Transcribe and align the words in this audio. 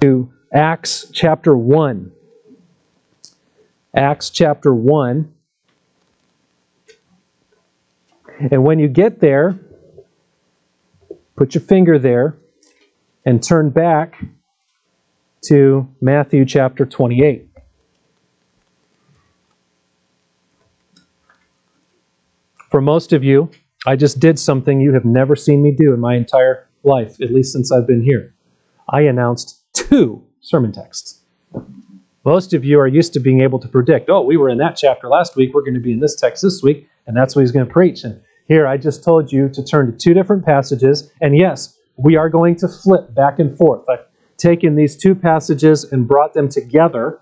to 0.00 0.30
Acts 0.52 1.08
chapter 1.12 1.56
1. 1.56 2.12
Acts 3.94 4.28
chapter 4.28 4.74
1. 4.74 5.32
And 8.50 8.62
when 8.62 8.78
you 8.78 8.88
get 8.88 9.20
there, 9.20 9.58
put 11.34 11.54
your 11.54 11.62
finger 11.62 11.98
there 11.98 12.36
and 13.24 13.42
turn 13.42 13.70
back 13.70 14.22
to 15.46 15.88
Matthew 16.02 16.44
chapter 16.44 16.84
28. 16.84 17.48
For 22.70 22.82
most 22.82 23.14
of 23.14 23.24
you, 23.24 23.50
I 23.86 23.96
just 23.96 24.20
did 24.20 24.38
something 24.38 24.80
you 24.80 24.92
have 24.92 25.06
never 25.06 25.36
seen 25.36 25.62
me 25.62 25.70
do 25.70 25.94
in 25.94 26.00
my 26.00 26.16
entire 26.16 26.68
life, 26.84 27.18
at 27.22 27.32
least 27.32 27.52
since 27.52 27.72
I've 27.72 27.86
been 27.86 28.02
here. 28.02 28.34
I 28.90 29.02
announced 29.02 29.62
two 29.76 30.24
sermon 30.40 30.72
texts. 30.72 31.20
Most 32.24 32.54
of 32.54 32.64
you 32.64 32.80
are 32.80 32.88
used 32.88 33.12
to 33.12 33.20
being 33.20 33.40
able 33.40 33.60
to 33.60 33.68
predict, 33.68 34.10
oh, 34.10 34.22
we 34.22 34.36
were 34.36 34.48
in 34.48 34.58
that 34.58 34.76
chapter 34.76 35.08
last 35.08 35.36
week, 35.36 35.54
we're 35.54 35.60
going 35.60 35.74
to 35.74 35.80
be 35.80 35.92
in 35.92 36.00
this 36.00 36.16
text 36.16 36.42
this 36.42 36.60
week, 36.62 36.88
and 37.06 37.16
that's 37.16 37.36
what 37.36 37.42
he's 37.42 37.52
going 37.52 37.66
to 37.66 37.72
preach. 37.72 38.02
And 38.02 38.20
here 38.48 38.66
I 38.66 38.78
just 38.78 39.04
told 39.04 39.30
you 39.30 39.48
to 39.50 39.62
turn 39.62 39.92
to 39.92 39.96
two 39.96 40.14
different 40.14 40.44
passages, 40.44 41.10
and 41.20 41.36
yes, 41.36 41.78
we 41.96 42.16
are 42.16 42.28
going 42.28 42.56
to 42.56 42.68
flip 42.68 43.14
back 43.14 43.38
and 43.38 43.56
forth. 43.56 43.88
I've 43.88 44.04
taken 44.38 44.74
these 44.74 44.96
two 44.96 45.14
passages 45.14 45.84
and 45.84 46.08
brought 46.08 46.34
them 46.34 46.48
together 46.48 47.20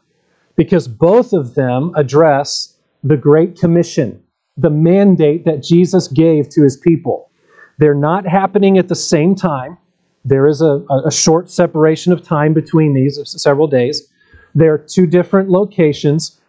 because 0.56 0.88
both 0.88 1.32
of 1.32 1.54
them 1.54 1.92
address 1.96 2.76
the 3.02 3.16
Great 3.16 3.58
Commission, 3.58 4.22
the 4.56 4.70
mandate 4.70 5.44
that 5.44 5.62
Jesus 5.62 6.08
gave 6.08 6.48
to 6.50 6.62
his 6.62 6.76
people. 6.76 7.30
They're 7.78 7.94
not 7.94 8.26
happening 8.26 8.78
at 8.78 8.88
the 8.88 8.94
same 8.94 9.34
time. 9.34 9.76
There 10.24 10.46
is 10.46 10.62
a, 10.62 10.84
a 11.04 11.12
short 11.12 11.50
separation 11.50 12.12
of 12.12 12.22
time 12.22 12.54
between 12.54 12.94
these 12.94 13.20
several 13.40 13.66
days. 13.66 14.08
They're 14.54 14.78
two 14.78 15.06
different 15.06 15.50
locations. 15.50 16.40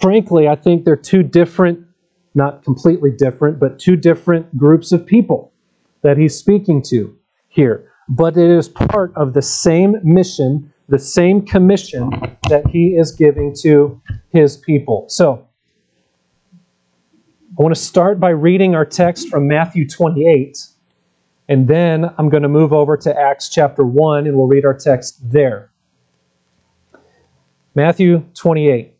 Frankly, 0.00 0.48
I 0.48 0.56
think 0.56 0.84
they're 0.84 0.96
two 0.96 1.22
different, 1.22 1.86
not 2.34 2.64
completely 2.64 3.10
different, 3.10 3.60
but 3.60 3.78
two 3.78 3.96
different 3.96 4.56
groups 4.56 4.92
of 4.92 5.06
people 5.06 5.52
that 6.02 6.16
he's 6.16 6.36
speaking 6.36 6.82
to 6.82 7.16
here. 7.48 7.88
But 8.08 8.36
it 8.36 8.50
is 8.50 8.68
part 8.68 9.12
of 9.14 9.34
the 9.34 9.42
same 9.42 9.96
mission, 10.02 10.72
the 10.88 10.98
same 10.98 11.46
commission 11.46 12.10
that 12.48 12.66
he 12.68 12.96
is 12.96 13.12
giving 13.12 13.54
to 13.62 14.00
his 14.30 14.56
people. 14.56 15.06
So, 15.08 15.46
I 17.58 17.62
want 17.62 17.74
to 17.74 17.80
start 17.80 18.18
by 18.18 18.30
reading 18.30 18.74
our 18.74 18.86
text 18.86 19.28
from 19.28 19.46
Matthew 19.46 19.86
28, 19.86 20.56
and 21.48 21.68
then 21.68 22.10
I'm 22.18 22.28
going 22.28 22.42
to 22.42 22.48
move 22.48 22.72
over 22.72 22.96
to 22.96 23.18
Acts 23.18 23.48
chapter 23.48 23.84
1, 23.84 24.26
and 24.26 24.36
we'll 24.36 24.46
read 24.46 24.64
our 24.64 24.76
text 24.76 25.18
there. 25.30 25.70
Matthew 27.74 28.24
28, 28.34 28.94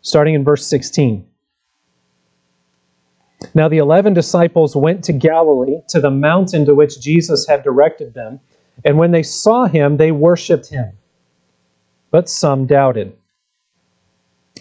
starting 0.00 0.34
in 0.34 0.44
verse 0.44 0.66
16. 0.66 1.26
Now 3.54 3.68
the 3.68 3.78
eleven 3.78 4.14
disciples 4.14 4.74
went 4.74 5.04
to 5.04 5.12
Galilee, 5.12 5.80
to 5.88 6.00
the 6.00 6.10
mountain 6.10 6.64
to 6.64 6.74
which 6.74 7.00
Jesus 7.00 7.46
had 7.46 7.62
directed 7.62 8.14
them, 8.14 8.40
and 8.84 8.98
when 8.98 9.10
they 9.10 9.22
saw 9.22 9.66
him, 9.66 9.96
they 9.96 10.12
worshipped 10.12 10.68
him. 10.68 10.92
But 12.10 12.28
some 12.28 12.66
doubted. 12.66 13.16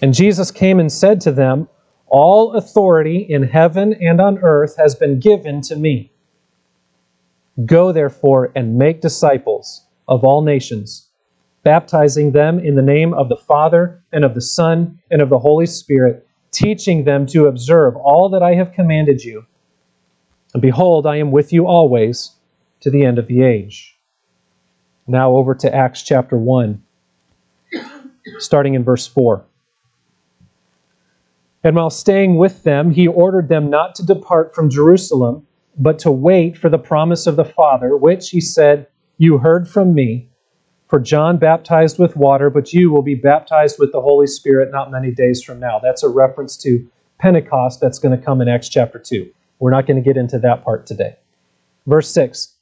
And 0.02 0.14
Jesus 0.14 0.52
came 0.52 0.80
and 0.80 0.92
said 0.92 1.22
to 1.22 1.32
them, 1.32 1.70
all 2.08 2.54
authority 2.54 3.18
in 3.18 3.44
heaven 3.44 3.94
and 3.94 4.22
on 4.22 4.38
earth 4.40 4.76
has 4.78 4.96
been 4.96 5.20
given 5.20 5.62
to 5.62 5.76
me. 5.76 6.12
Go 7.64 7.94
therefore 7.94 8.52
and 8.56 8.78
make 8.78 9.00
disciples 9.00 9.86
of 10.10 10.26
all 10.26 10.42
nations, 10.42 11.08
baptizing 11.64 12.34
them 12.34 12.60
in 12.60 12.76
the 12.76 12.82
name 12.82 13.14
of 13.14 13.30
the 13.30 13.38
Father 13.38 14.04
and 14.12 14.26
of 14.26 14.34
the 14.34 14.42
Son 14.42 15.00
and 15.10 15.22
of 15.22 15.30
the 15.30 15.40
Holy 15.40 15.66
Spirit, 15.66 16.28
teaching 16.52 17.06
them 17.06 17.26
to 17.28 17.48
observe 17.48 17.96
all 17.96 18.28
that 18.30 18.44
I 18.44 18.56
have 18.56 18.74
commanded 18.74 19.24
you. 19.24 19.46
And 20.54 20.62
behold, 20.62 21.08
I 21.08 21.18
am 21.18 21.32
with 21.32 21.54
you 21.54 21.66
always 21.66 22.32
to 22.82 22.90
the 22.90 23.06
end 23.06 23.20
of 23.20 23.28
the 23.28 23.42
age. 23.44 23.98
Now 25.08 25.32
over 25.32 25.56
to 25.56 25.74
Acts 25.74 26.04
chapter 26.04 26.38
1, 26.38 26.82
starting 28.40 28.74
in 28.74 28.84
verse 28.84 29.08
4. 29.08 29.46
And 31.64 31.76
while 31.76 31.90
staying 31.90 32.38
with 32.38 32.64
them, 32.64 32.92
he 32.92 33.08
ordered 33.08 33.50
them 33.50 33.70
not 33.70 33.96
to 33.96 34.06
depart 34.06 34.54
from 34.54 34.70
Jerusalem, 34.70 35.48
but 35.78 36.00
to 36.00 36.12
wait 36.12 36.58
for 36.58 36.70
the 36.70 36.78
promise 36.78 37.28
of 37.28 37.36
the 37.36 37.46
Father, 37.46 37.98
which, 37.98 38.30
he 38.30 38.42
said, 38.42 38.88
You 39.18 39.38
heard 39.38 39.68
from 39.68 39.94
me. 39.94 40.30
For 40.88 41.00
John 41.00 41.38
baptized 41.38 41.98
with 41.98 42.16
water, 42.16 42.50
but 42.50 42.72
you 42.72 42.92
will 42.92 43.02
be 43.02 43.16
baptized 43.16 43.78
with 43.80 43.92
the 43.92 44.02
Holy 44.02 44.28
Spirit 44.28 44.72
not 44.72 44.92
many 44.92 45.12
days 45.12 45.44
from 45.44 45.60
now. 45.60 45.80
That's 45.80 46.04
a 46.04 46.10
reference 46.10 46.56
to 46.58 46.88
Pentecost 47.20 47.82
that's 47.82 47.98
going 47.98 48.18
to 48.18 48.24
come 48.24 48.40
in 48.40 48.48
Acts 48.48 48.70
chapter 48.70 49.00
2. 49.00 49.30
We're 49.60 49.72
not 49.72 49.88
going 49.88 50.02
to 50.02 50.08
get 50.08 50.16
into 50.18 50.38
that 50.40 50.64
part 50.64 50.86
today. 50.86 51.16
Verse 51.88 52.10
6 52.12 52.56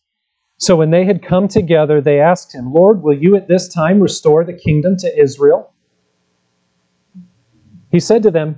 So 0.57 0.75
when 0.75 0.91
they 0.91 1.05
had 1.05 1.21
come 1.21 1.47
together, 1.47 1.99
they 1.99 2.19
asked 2.19 2.53
him, 2.53 2.73
Lord, 2.73 3.03
will 3.03 3.17
you 3.17 3.35
at 3.35 3.47
this 3.47 3.67
time 3.67 3.99
restore 3.99 4.43
the 4.45 4.53
kingdom 4.53 4.95
to 4.97 5.21
Israel? 5.21 5.73
He 7.91 7.99
said 7.99 8.23
to 8.23 8.31
them, 8.31 8.57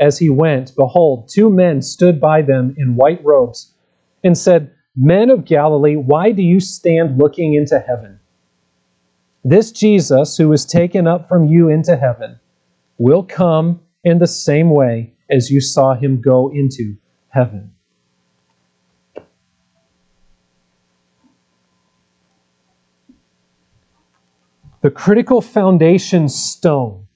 as 0.00 0.18
he 0.18 0.30
went, 0.30 0.74
behold, 0.74 1.28
two 1.28 1.50
men 1.50 1.82
stood 1.82 2.18
by 2.20 2.40
them 2.40 2.74
in 2.78 2.96
white 2.96 3.22
robes 3.22 3.74
and 4.24 4.36
said, 4.36 4.72
Men 4.96 5.30
of 5.30 5.44
Galilee, 5.44 5.96
why 5.96 6.32
do 6.32 6.42
you 6.42 6.58
stand 6.58 7.18
looking 7.18 7.54
into 7.54 7.78
heaven? 7.78 8.18
This 9.44 9.70
Jesus, 9.70 10.36
who 10.36 10.48
was 10.48 10.64
taken 10.64 11.06
up 11.06 11.28
from 11.28 11.46
you 11.46 11.68
into 11.68 11.96
heaven, 11.96 12.40
will 12.98 13.22
come 13.22 13.80
in 14.02 14.18
the 14.18 14.26
same 14.26 14.70
way 14.70 15.12
as 15.30 15.50
you 15.50 15.60
saw 15.60 15.94
him 15.94 16.20
go 16.20 16.50
into 16.50 16.96
heaven. 17.28 17.72
The 24.82 24.90
critical 24.90 25.42
foundation 25.42 26.28
stone 26.28 27.06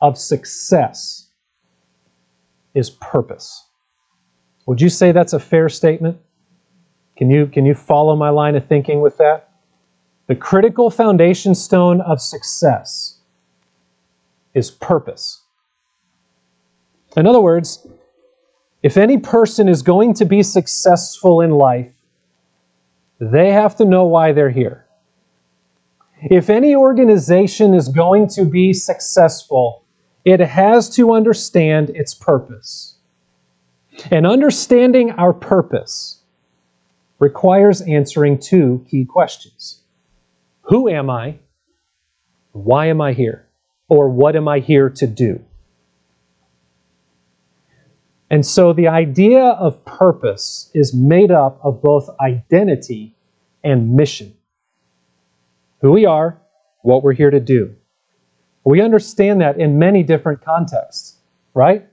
of 0.00 0.16
success 0.16 1.28
is 2.74 2.90
purpose. 2.90 3.66
Would 4.66 4.80
you 4.80 4.88
say 4.88 5.12
that's 5.12 5.32
a 5.32 5.40
fair 5.40 5.68
statement? 5.68 6.18
Can 7.16 7.30
you, 7.30 7.46
can 7.46 7.66
you 7.66 7.74
follow 7.74 8.16
my 8.16 8.30
line 8.30 8.54
of 8.54 8.66
thinking 8.66 9.00
with 9.00 9.18
that? 9.18 9.50
The 10.28 10.36
critical 10.36 10.90
foundation 10.90 11.54
stone 11.54 12.00
of 12.00 12.20
success 12.20 13.18
is 14.54 14.70
purpose. 14.70 15.42
In 17.16 17.26
other 17.26 17.40
words, 17.40 17.86
if 18.82 18.96
any 18.96 19.18
person 19.18 19.68
is 19.68 19.82
going 19.82 20.14
to 20.14 20.24
be 20.24 20.42
successful 20.42 21.40
in 21.40 21.50
life, 21.50 21.92
they 23.20 23.52
have 23.52 23.76
to 23.76 23.84
know 23.84 24.04
why 24.04 24.32
they're 24.32 24.50
here. 24.50 24.86
If 26.22 26.50
any 26.50 26.74
organization 26.74 27.74
is 27.74 27.88
going 27.88 28.28
to 28.30 28.44
be 28.44 28.72
successful, 28.72 29.81
it 30.24 30.40
has 30.40 30.88
to 30.96 31.12
understand 31.12 31.90
its 31.90 32.14
purpose. 32.14 32.96
And 34.10 34.26
understanding 34.26 35.10
our 35.12 35.32
purpose 35.32 36.22
requires 37.18 37.80
answering 37.82 38.38
two 38.38 38.84
key 38.90 39.04
questions 39.04 39.82
Who 40.62 40.88
am 40.88 41.10
I? 41.10 41.38
Why 42.52 42.86
am 42.86 43.00
I 43.00 43.12
here? 43.12 43.46
Or 43.88 44.08
what 44.08 44.36
am 44.36 44.48
I 44.48 44.60
here 44.60 44.88
to 44.90 45.06
do? 45.06 45.44
And 48.30 48.46
so 48.46 48.72
the 48.72 48.88
idea 48.88 49.44
of 49.44 49.84
purpose 49.84 50.70
is 50.72 50.94
made 50.94 51.30
up 51.30 51.60
of 51.62 51.82
both 51.82 52.08
identity 52.18 53.14
and 53.62 53.94
mission. 53.94 54.34
Who 55.82 55.92
we 55.92 56.06
are, 56.06 56.40
what 56.80 57.02
we're 57.02 57.12
here 57.12 57.30
to 57.30 57.40
do. 57.40 57.76
We 58.64 58.80
understand 58.80 59.40
that 59.40 59.58
in 59.58 59.78
many 59.78 60.02
different 60.02 60.44
contexts, 60.44 61.16
right? 61.54 61.86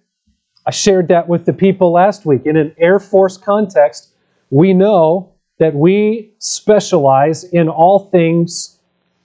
I 0.65 0.71
shared 0.71 1.07
that 1.07 1.27
with 1.27 1.45
the 1.45 1.53
people 1.53 1.91
last 1.91 2.25
week. 2.25 2.45
In 2.45 2.57
an 2.57 2.75
Air 2.77 2.99
Force 2.99 3.37
context, 3.37 4.09
we 4.49 4.73
know 4.73 5.33
that 5.57 5.73
we 5.73 6.33
specialize 6.39 7.43
in 7.43 7.69
all 7.69 8.09
things 8.11 8.79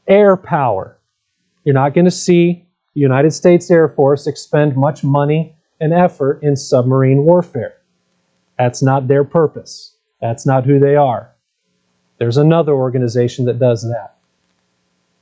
air 0.06 0.36
power. 0.36 0.98
You're 1.64 1.74
not 1.74 1.94
going 1.94 2.04
to 2.04 2.10
see 2.10 2.66
the 2.94 3.00
United 3.00 3.32
States 3.32 3.70
Air 3.70 3.88
Force 3.88 4.26
expend 4.26 4.76
much 4.76 5.02
money 5.02 5.54
and 5.80 5.92
effort 5.92 6.40
in 6.42 6.56
submarine 6.56 7.24
warfare. 7.24 7.74
That's 8.58 8.82
not 8.82 9.08
their 9.08 9.24
purpose. 9.24 9.96
That's 10.20 10.46
not 10.46 10.64
who 10.64 10.78
they 10.78 10.96
are. 10.96 11.30
There's 12.18 12.36
another 12.36 12.72
organization 12.72 13.44
that 13.46 13.58
does 13.58 13.82
that. 13.82 14.16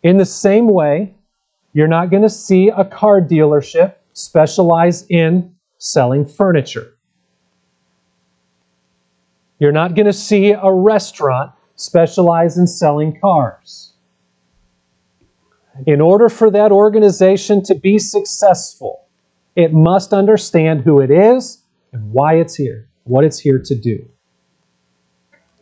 In 0.03 0.19
the 0.19 0.27
same 0.27 0.69
way, 0.69 1.15
you're 1.73 1.89
not 1.89 2.11
going 2.11 2.23
to 2.23 2.31
see 2.31 2.69
a 2.69 2.85
car 2.85 3.21
dealership 3.21 3.95
specialize 4.13 5.07
in 5.09 5.55
selling 5.79 6.27
furniture. 6.27 6.95
You're 9.59 9.73
not 9.73 9.95
going 9.95 10.07
to 10.07 10.13
see 10.13 10.51
a 10.51 10.73
restaurant 10.73 11.53
specialize 11.77 12.59
in 12.59 12.67
selling 12.67 13.19
cars. 13.21 13.95
In 15.87 16.01
order 16.01 16.29
for 16.29 16.51
that 16.51 16.73
organization 16.73 17.63
to 17.65 17.75
be 17.75 17.99
successful, 17.99 19.07
it 19.57 19.73
must 19.73 20.13
understand 20.13 20.83
who 20.83 21.01
it 21.01 21.11
is 21.11 21.63
and 21.93 22.13
why 22.13 22.35
it's 22.35 22.55
here, 22.55 22.89
what 23.05 23.25
it's 23.25 23.39
here 23.39 23.59
to 23.65 23.75
do. 23.75 24.07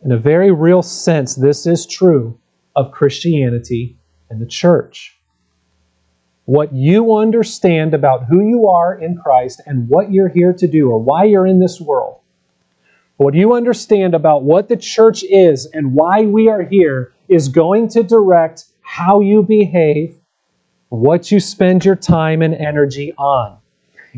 In 0.03 0.11
a 0.11 0.17
very 0.17 0.51
real 0.51 0.81
sense, 0.81 1.35
this 1.35 1.65
is 1.65 1.85
true 1.85 2.37
of 2.75 2.91
Christianity 2.91 3.97
and 4.29 4.41
the 4.41 4.47
church. 4.47 5.20
What 6.45 6.73
you 6.73 7.15
understand 7.15 7.93
about 7.93 8.25
who 8.25 8.41
you 8.41 8.67
are 8.67 8.99
in 8.99 9.15
Christ 9.17 9.61
and 9.65 9.87
what 9.87 10.11
you're 10.11 10.29
here 10.29 10.53
to 10.53 10.67
do 10.67 10.89
or 10.89 10.97
why 10.97 11.25
you're 11.25 11.47
in 11.47 11.59
this 11.59 11.79
world, 11.79 12.19
what 13.17 13.35
you 13.35 13.53
understand 13.53 14.15
about 14.15 14.43
what 14.43 14.67
the 14.67 14.77
church 14.77 15.23
is 15.23 15.67
and 15.67 15.93
why 15.93 16.23
we 16.23 16.47
are 16.49 16.63
here 16.63 17.13
is 17.29 17.47
going 17.47 17.87
to 17.89 18.03
direct 18.03 18.65
how 18.81 19.19
you 19.19 19.43
behave, 19.43 20.17
what 20.89 21.31
you 21.31 21.39
spend 21.39 21.85
your 21.85 21.95
time 21.95 22.41
and 22.41 22.55
energy 22.55 23.13
on. 23.17 23.57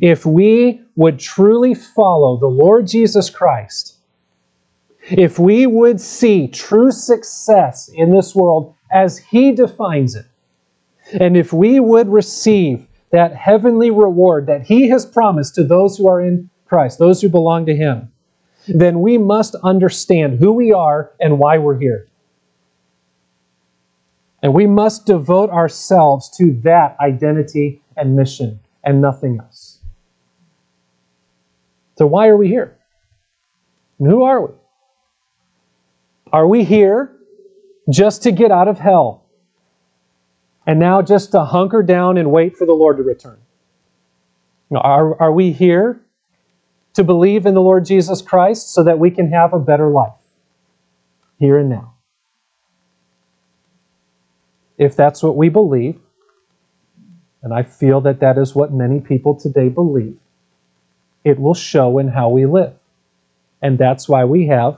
If 0.02 0.26
we 0.26 0.82
would 0.96 1.20
truly 1.20 1.76
follow 1.76 2.38
the 2.38 2.48
Lord 2.48 2.88
Jesus 2.88 3.30
Christ, 3.30 3.98
if 5.12 5.38
we 5.38 5.68
would 5.68 6.00
see 6.00 6.48
true 6.48 6.92
success 6.92 7.90
in 7.94 8.12
this 8.12 8.34
world 8.34 8.74
as 8.92 9.18
He 9.18 9.52
defines 9.52 10.16
it, 10.16 10.26
and 11.20 11.38
if 11.38 11.54
we 11.54 11.80
would 11.80 12.08
receive 12.10 12.88
that 13.12 13.36
heavenly 13.36 13.92
reward 13.92 14.48
that 14.48 14.64
He 14.64 14.90
has 14.90 15.06
promised 15.06 15.56
to 15.56 15.64
those 15.64 15.98
who 15.98 16.08
are 16.08 16.22
in 16.22 16.50
Christ, 16.66 17.00
those 17.00 17.22
who 17.22 17.30
belong 17.30 17.66
to 17.68 17.76
Him, 17.76 18.12
then 18.68 19.02
we 19.02 19.18
must 19.18 19.56
understand 19.64 20.40
who 20.40 20.54
we 20.54 20.72
are 20.72 21.12
and 21.20 21.38
why 21.38 21.58
we're 21.58 21.78
here. 21.78 22.08
And 24.42 24.54
we 24.54 24.68
must 24.68 25.06
devote 25.06 25.50
ourselves 25.50 26.30
to 26.38 26.52
that 26.64 26.98
identity 27.00 27.82
and 27.96 28.16
mission 28.16 28.60
and 28.84 29.02
nothing 29.02 29.40
else. 29.40 29.80
So, 31.98 32.08
why 32.08 32.28
are 32.28 32.38
we 32.38 32.48
here? 32.48 32.78
And 34.00 34.08
who 34.10 34.24
are 34.24 34.46
we? 34.46 34.54
Are 36.32 36.48
we 36.48 36.64
here 36.64 37.16
just 37.92 38.24
to 38.24 38.32
get 38.32 38.52
out 38.52 38.68
of 38.68 38.80
hell? 38.80 39.23
And 40.66 40.80
now 40.80 41.02
just 41.02 41.32
to 41.32 41.44
hunker 41.44 41.84
down 41.84 42.18
and 42.18 42.32
wait 42.32 42.56
for 42.56 42.66
the 42.66 42.74
Lord 42.74 42.98
to 42.98 43.04
return? 43.04 43.38
Are, 44.72 45.22
are 45.22 45.32
we 45.32 45.52
here 45.52 46.02
to 46.94 47.04
believe 47.04 47.46
in 47.46 47.54
the 47.54 47.62
Lord 47.62 47.86
Jesus 47.86 48.22
Christ 48.22 48.74
so 48.74 48.84
that 48.84 48.98
we 48.98 49.12
can 49.12 49.32
have 49.32 49.54
a 49.54 49.60
better 49.60 49.90
life 49.90 50.14
here 51.38 51.58
and 51.58 51.70
now? 51.70 51.96
If 54.78 54.96
that's 54.96 55.22
what 55.22 55.36
we 55.36 55.50
believe, 55.50 56.00
and 57.44 57.54
I 57.54 57.64
feel 57.64 58.02
that 58.02 58.22
that 58.22 58.38
is 58.38 58.56
what 58.56 58.72
many 58.74 59.00
people 59.00 59.36
today 59.36 59.70
believe, 59.70 60.18
it 61.24 61.40
will 61.40 61.54
show 61.54 62.00
in 62.00 62.08
how 62.08 62.30
we 62.30 62.46
live. 62.46 62.74
And 63.62 63.78
that's 63.78 64.10
why 64.10 64.26
we 64.26 64.48
have 64.48 64.78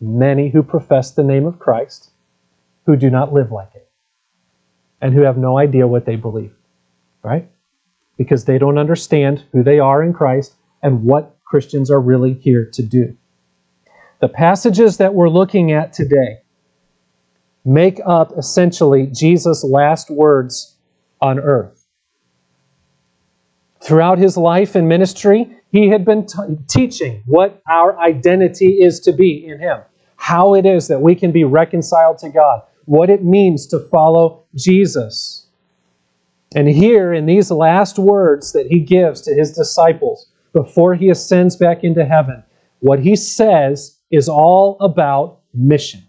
many 0.00 0.50
who 0.50 0.62
profess 0.62 1.10
the 1.10 1.24
name 1.24 1.46
of 1.46 1.58
Christ 1.58 2.10
who 2.86 2.96
do 2.96 3.10
not 3.10 3.32
live 3.32 3.50
like 3.50 3.74
it 3.74 3.83
and 5.04 5.12
who 5.12 5.20
have 5.20 5.36
no 5.36 5.58
idea 5.58 5.86
what 5.86 6.06
they 6.06 6.16
believe, 6.16 6.54
right? 7.22 7.46
Because 8.16 8.46
they 8.46 8.56
don't 8.56 8.78
understand 8.78 9.44
who 9.52 9.62
they 9.62 9.78
are 9.78 10.02
in 10.02 10.14
Christ 10.14 10.54
and 10.82 11.04
what 11.04 11.36
Christians 11.44 11.90
are 11.90 12.00
really 12.00 12.32
here 12.32 12.64
to 12.72 12.82
do. 12.82 13.14
The 14.22 14.30
passages 14.30 14.96
that 14.96 15.12
we're 15.12 15.28
looking 15.28 15.72
at 15.72 15.92
today 15.92 16.38
make 17.66 18.00
up 18.06 18.32
essentially 18.38 19.06
Jesus' 19.06 19.62
last 19.62 20.08
words 20.08 20.74
on 21.20 21.38
earth. 21.38 21.86
Throughout 23.82 24.16
his 24.16 24.38
life 24.38 24.74
and 24.74 24.88
ministry, 24.88 25.54
he 25.70 25.90
had 25.90 26.06
been 26.06 26.24
t- 26.24 26.56
teaching 26.66 27.22
what 27.26 27.60
our 27.68 27.98
identity 27.98 28.78
is 28.80 29.00
to 29.00 29.12
be 29.12 29.46
in 29.46 29.58
him, 29.60 29.80
how 30.16 30.54
it 30.54 30.64
is 30.64 30.88
that 30.88 31.02
we 31.02 31.14
can 31.14 31.30
be 31.30 31.44
reconciled 31.44 32.16
to 32.20 32.30
God, 32.30 32.62
what 32.86 33.10
it 33.10 33.24
means 33.24 33.66
to 33.68 33.78
follow 33.78 34.44
Jesus. 34.54 35.46
And 36.54 36.68
here, 36.68 37.12
in 37.12 37.26
these 37.26 37.50
last 37.50 37.98
words 37.98 38.52
that 38.52 38.66
he 38.66 38.80
gives 38.80 39.20
to 39.22 39.34
his 39.34 39.52
disciples 39.52 40.28
before 40.52 40.94
he 40.94 41.10
ascends 41.10 41.56
back 41.56 41.82
into 41.82 42.04
heaven, 42.04 42.42
what 42.80 43.00
he 43.00 43.16
says 43.16 43.98
is 44.10 44.28
all 44.28 44.76
about 44.80 45.40
mission. 45.52 46.02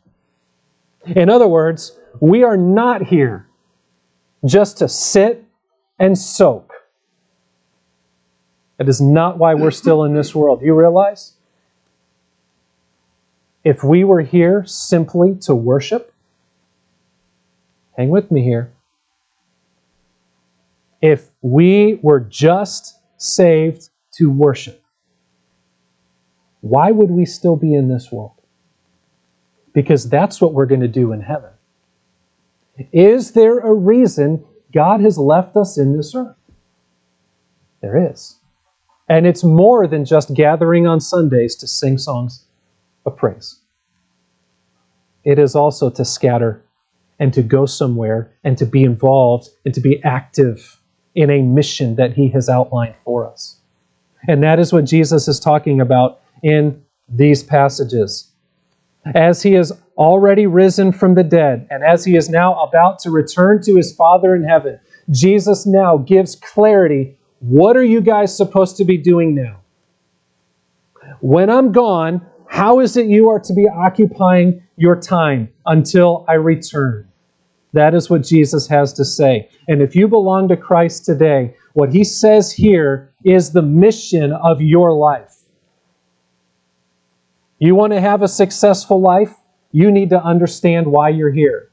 In 1.08 1.30
other 1.30 1.48
words, 1.48 1.98
we 2.20 2.44
are 2.44 2.58
not 2.58 3.02
here 3.02 3.48
just 4.46 4.78
to 4.80 4.88
sit 4.88 5.44
and 6.00 6.18
soak. 6.18 6.74
That 8.78 8.90
is 8.90 9.02
not 9.02 9.38
why 9.38 9.54
we're 9.54 9.72
still 9.72 10.04
in 10.04 10.14
this 10.14 10.36
world. 10.36 10.60
Do 10.60 10.66
you 10.66 10.76
realize? 10.76 11.34
If 13.64 13.84
we 13.84 14.04
were 14.04 14.22
here 14.22 14.64
simply 14.66 15.36
to 15.42 15.56
worship, 15.56 16.14
hang 17.98 18.10
with 18.10 18.32
me 18.32 18.44
here. 18.44 18.72
If 21.02 21.30
we 21.42 22.00
were 22.02 22.20
just 22.20 23.00
saved 23.18 23.90
to 24.14 24.30
worship, 24.30 24.82
why 26.62 26.92
would 26.92 27.12
we 27.12 27.26
still 27.26 27.56
be 27.56 27.74
in 27.74 27.90
this 27.90 28.12
world? 28.12 28.42
Because 29.74 30.10
that's 30.10 30.42
what 30.42 30.54
we're 30.54 30.66
going 30.66 30.82
to 30.82 30.88
do 30.88 31.12
in 31.12 31.22
heaven. 31.22 31.52
Is 32.92 33.32
there 33.32 33.60
a 33.60 33.74
reason 33.74 34.44
God 34.74 35.00
has 35.02 35.18
left 35.18 35.56
us 35.56 35.78
in 35.78 35.96
this 35.96 36.16
earth? 36.16 36.36
There 37.82 38.12
is. 38.12 38.40
And 39.08 39.28
it's 39.28 39.44
more 39.44 39.86
than 39.86 40.06
just 40.06 40.34
gathering 40.34 40.88
on 40.88 41.00
Sundays 41.00 41.56
to 41.58 41.68
sing 41.68 41.98
songs 41.98 42.46
of 43.06 43.16
praise. 43.16 43.60
It 45.24 45.38
is 45.38 45.56
also 45.56 45.90
to 45.92 46.04
scatter 46.04 46.65
and 47.20 47.34
to 47.34 47.42
go 47.42 47.66
somewhere 47.66 48.32
and 48.44 48.58
to 48.58 48.66
be 48.66 48.84
involved 48.84 49.50
and 49.64 49.74
to 49.74 49.82
be 49.82 50.02
active 50.04 50.80
in 51.14 51.30
a 51.30 51.42
mission 51.42 51.96
that 51.96 52.14
He 52.14 52.30
has 52.30 52.50
outlined 52.50 52.96
for 53.04 53.30
us. 53.30 53.60
And 54.28 54.44
that 54.44 54.60
is 54.60 54.74
what 54.74 54.86
Jesus 54.86 55.28
is 55.28 55.40
talking 55.40 55.80
about 55.80 56.20
in 56.44 56.84
these 57.08 57.44
passages. 57.44 58.32
As 59.14 59.42
He 59.42 59.54
has 59.54 59.72
already 59.98 60.46
risen 60.46 60.92
from 60.92 61.16
the 61.16 61.24
dead, 61.24 61.68
and 61.70 61.84
as 61.84 62.04
He 62.04 62.18
is 62.18 62.30
now 62.30 62.62
about 62.64 63.00
to 63.00 63.12
return 63.12 63.62
to 63.64 63.76
His 63.76 63.94
Father 63.96 64.36
in 64.36 64.44
heaven, 64.44 64.80
Jesus 65.10 65.66
now 65.66 65.98
gives 65.98 66.36
clarity 66.36 67.18
what 67.40 67.78
are 67.78 67.84
you 67.84 68.02
guys 68.02 68.36
supposed 68.36 68.78
to 68.78 68.86
be 68.86 68.98
doing 68.98 69.36
now? 69.36 69.60
When 71.20 71.50
I'm 71.50 71.72
gone, 71.72 72.26
how 72.50 72.80
is 72.80 72.98
it 72.98 73.08
you 73.08 73.30
are 73.30 73.40
to 73.40 73.54
be 73.54 73.68
occupying 73.68 74.62
your 74.78 75.00
time 75.00 75.50
until 75.66 76.26
I 76.28 76.34
return? 76.34 77.08
That 77.74 77.94
is 77.94 78.10
what 78.10 78.24
Jesus 78.24 78.68
has 78.68 78.94
to 78.94 79.04
say. 79.04 79.50
And 79.68 79.82
if 79.82 79.96
you 79.96 80.08
belong 80.08 80.48
to 80.48 80.58
Christ 80.58 81.06
today, 81.06 81.56
what 81.74 81.92
he 81.92 82.04
says 82.04 82.52
here 82.52 83.12
is 83.26 83.52
the 83.52 83.62
mission 83.62 84.32
of 84.32 84.62
your 84.62 84.94
life. 84.94 85.36
You 87.60 87.76
want 87.76 87.94
to 87.94 88.02
have 88.02 88.22
a 88.22 88.28
successful 88.28 89.02
life? 89.02 89.34
You 89.72 89.92
need 89.92 90.10
to 90.12 90.24
understand 90.24 90.88
why 90.88 91.10
you're 91.10 91.34
here. 91.34 91.70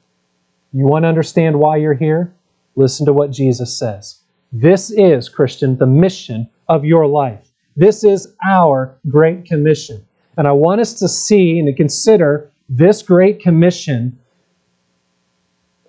You 0.72 0.86
want 0.86 1.04
to 1.04 1.08
understand 1.08 1.58
why 1.58 1.76
you're 1.76 1.94
here? 1.94 2.34
Listen 2.74 3.06
to 3.06 3.12
what 3.12 3.30
Jesus 3.30 3.78
says. 3.78 4.20
This 4.52 4.90
is, 4.90 5.28
Christian, 5.28 5.76
the 5.76 5.86
mission 5.86 6.48
of 6.68 6.84
your 6.84 7.06
life. 7.06 7.48
This 7.76 8.04
is 8.04 8.34
our 8.48 8.98
Great 9.08 9.44
Commission. 9.44 10.04
And 10.36 10.48
I 10.48 10.52
want 10.52 10.80
us 10.80 10.94
to 10.94 11.08
see 11.08 11.58
and 11.58 11.66
to 11.68 11.74
consider 11.74 12.50
this 12.68 13.02
Great 13.02 13.40
Commission 13.40 14.18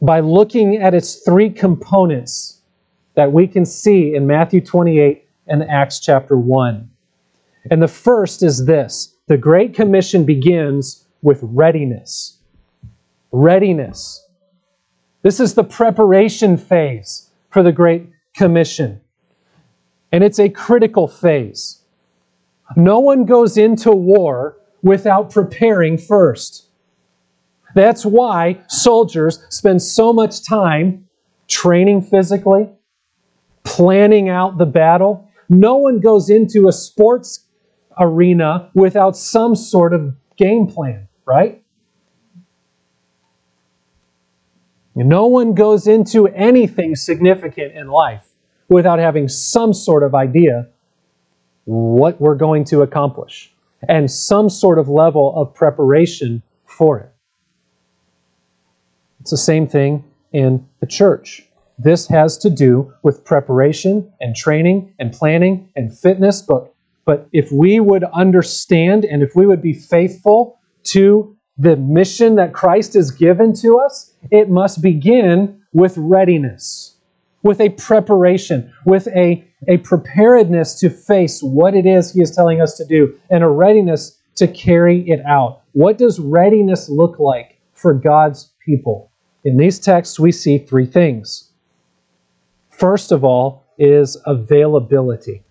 by 0.02 0.20
looking 0.20 0.78
at 0.78 0.94
its 0.94 1.16
three 1.16 1.50
components 1.50 2.62
that 3.16 3.32
we 3.32 3.48
can 3.48 3.66
see 3.66 4.16
in 4.16 4.28
Matthew 4.28 4.60
28 4.60 5.26
and 5.48 5.64
Acts 5.64 6.00
chapter 6.00 6.38
1. 6.38 6.90
And 7.72 7.82
the 7.82 7.88
first 7.88 8.44
is 8.44 8.66
this 8.66 9.16
the 9.28 9.38
Great 9.38 9.74
Commission 9.74 10.26
begins 10.26 11.06
with 11.22 11.40
readiness. 11.42 12.38
Readiness. 13.32 14.28
This 15.22 15.40
is 15.40 15.54
the 15.54 15.64
preparation 15.64 16.58
phase 16.58 17.32
for 17.50 17.64
the 17.64 17.72
Great 17.72 18.10
Commission. 18.36 19.00
And 20.12 20.24
it's 20.24 20.40
a 20.40 20.50
critical 20.50 21.08
phase. 21.08 21.83
No 22.76 23.00
one 23.00 23.26
goes 23.26 23.58
into 23.58 23.92
war 23.92 24.58
without 24.82 25.32
preparing 25.32 25.98
first. 25.98 26.68
That's 27.76 28.06
why 28.06 28.62
soldiers 28.68 29.44
spend 29.50 29.82
so 29.82 30.14
much 30.14 30.48
time 30.48 31.08
training 31.48 32.02
physically, 32.04 32.70
planning 33.64 34.30
out 34.30 34.58
the 34.58 34.66
battle. 34.66 35.30
No 35.50 35.78
one 35.78 36.00
goes 36.00 36.30
into 36.30 36.68
a 36.68 36.72
sports 36.72 37.48
arena 38.00 38.70
without 38.74 39.16
some 39.18 39.56
sort 39.56 39.94
of 39.94 40.16
game 40.38 40.68
plan, 40.68 41.08
right? 41.26 41.64
No 44.96 45.26
one 45.26 45.56
goes 45.56 45.88
into 45.88 46.28
anything 46.28 46.96
significant 46.96 47.74
in 47.74 47.88
life 47.88 48.28
without 48.70 49.00
having 49.00 49.28
some 49.28 49.74
sort 49.74 50.04
of 50.04 50.14
idea 50.14 50.68
what 51.66 52.20
we're 52.20 52.36
going 52.36 52.64
to 52.66 52.82
accomplish 52.82 53.54
and 53.88 54.10
some 54.10 54.50
sort 54.50 54.80
of 54.80 54.88
level 54.88 55.34
of 55.36 55.54
preparation 55.54 56.42
for 56.66 57.00
it. 57.00 57.10
It's 59.22 59.32
the 59.32 59.38
same 59.38 59.68
thing 59.68 60.04
in 60.32 60.68
the 60.80 60.88
church. 60.88 61.48
This 61.78 62.08
has 62.08 62.38
to 62.40 62.50
do 62.50 62.94
with 63.04 63.26
preparation 63.26 64.12
and 64.20 64.36
training 64.36 64.94
and 65.00 65.12
planning 65.12 65.70
and 65.76 65.98
fitness, 65.98 66.42
but, 66.42 66.74
but 67.06 67.28
if 67.32 67.52
we 67.52 67.80
would 67.80 68.04
understand 68.04 69.06
and 69.06 69.22
if 69.24 69.36
we 69.36 69.46
would 69.46 69.62
be 69.62 69.74
faithful 69.74 70.60
to 70.84 71.36
the 71.58 71.76
mission 71.76 72.36
that 72.36 72.54
Christ 72.54 72.94
has 72.96 73.12
given 73.12 73.54
to 73.56 73.80
us, 73.80 74.14
it 74.32 74.50
must 74.50 74.82
begin 74.82 75.62
with 75.72 75.98
readiness, 75.98 76.96
with 77.44 77.60
a 77.62 77.70
preparation, 77.70 78.74
with 78.86 79.08
a, 79.10 79.48
a 79.68 79.78
preparedness 79.78 80.80
to 80.80 80.90
face 80.90 81.42
what 81.42 81.76
it 81.76 81.86
is 81.86 82.14
He 82.14 82.22
is 82.22 82.36
telling 82.36 82.62
us 82.62 82.76
to 82.78 82.86
do, 82.86 83.18
and 83.30 83.44
a 83.44 83.48
readiness 83.48 84.20
to 84.36 84.48
carry 84.48 85.08
it 85.10 85.22
out. 85.26 85.62
What 85.74 85.98
does 85.98 86.20
readiness 86.20 86.90
look 86.90 87.20
like 87.20 87.60
for 87.74 87.94
God's 87.94 88.52
people? 88.66 89.12
In 89.44 89.58
these 89.58 89.80
texts, 89.80 90.20
we 90.20 90.32
see 90.32 90.58
three 90.58 90.86
things. 90.86 91.52
First 92.70 93.12
of 93.12 93.24
all, 93.24 93.66
is 93.78 94.18
availability. 94.26 95.44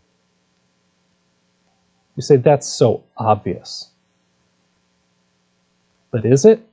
You 2.17 2.23
say, 2.23 2.37
that's 2.37 2.69
so 2.69 3.05
obvious. 3.17 3.91
But 6.11 6.25
is 6.27 6.45
it? 6.45 6.67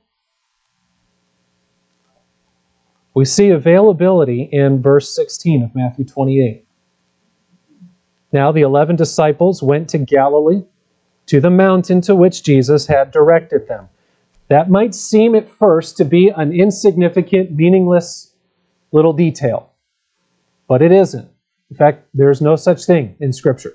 We 3.14 3.24
see 3.24 3.50
availability 3.50 4.48
in 4.52 4.82
verse 4.82 5.14
16 5.14 5.62
of 5.62 5.74
Matthew 5.74 6.04
28. 6.04 6.64
Now 8.32 8.52
the 8.52 8.62
eleven 8.62 8.96
disciples 8.96 9.62
went 9.62 9.88
to 9.90 9.98
Galilee, 9.98 10.62
to 11.26 11.40
the 11.40 11.50
mountain 11.50 12.00
to 12.02 12.14
which 12.14 12.42
Jesus 12.42 12.86
had 12.86 13.10
directed 13.10 13.68
them. 13.68 13.88
That 14.48 14.70
might 14.70 14.94
seem 14.94 15.34
at 15.34 15.48
first 15.48 15.96
to 15.98 16.04
be 16.04 16.28
an 16.28 16.52
insignificant, 16.52 17.52
meaningless 17.52 18.34
little 18.92 19.12
detail, 19.12 19.70
but 20.68 20.82
it 20.82 20.90
isn't. 20.90 21.28
In 21.70 21.76
fact, 21.76 22.06
there's 22.14 22.40
no 22.40 22.56
such 22.56 22.84
thing 22.84 23.14
in 23.20 23.32
Scripture. 23.32 23.74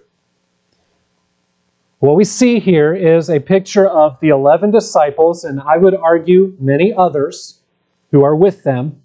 What 1.99 2.17
we 2.17 2.25
see 2.25 2.59
here 2.59 2.93
is 2.93 3.29
a 3.29 3.39
picture 3.39 3.87
of 3.87 4.19
the 4.19 4.29
11 4.29 4.71
disciples, 4.71 5.45
and 5.45 5.61
I 5.61 5.77
would 5.77 5.95
argue 5.95 6.55
many 6.59 6.93
others 6.93 7.61
who 8.11 8.23
are 8.23 8.35
with 8.35 8.63
them, 8.63 9.01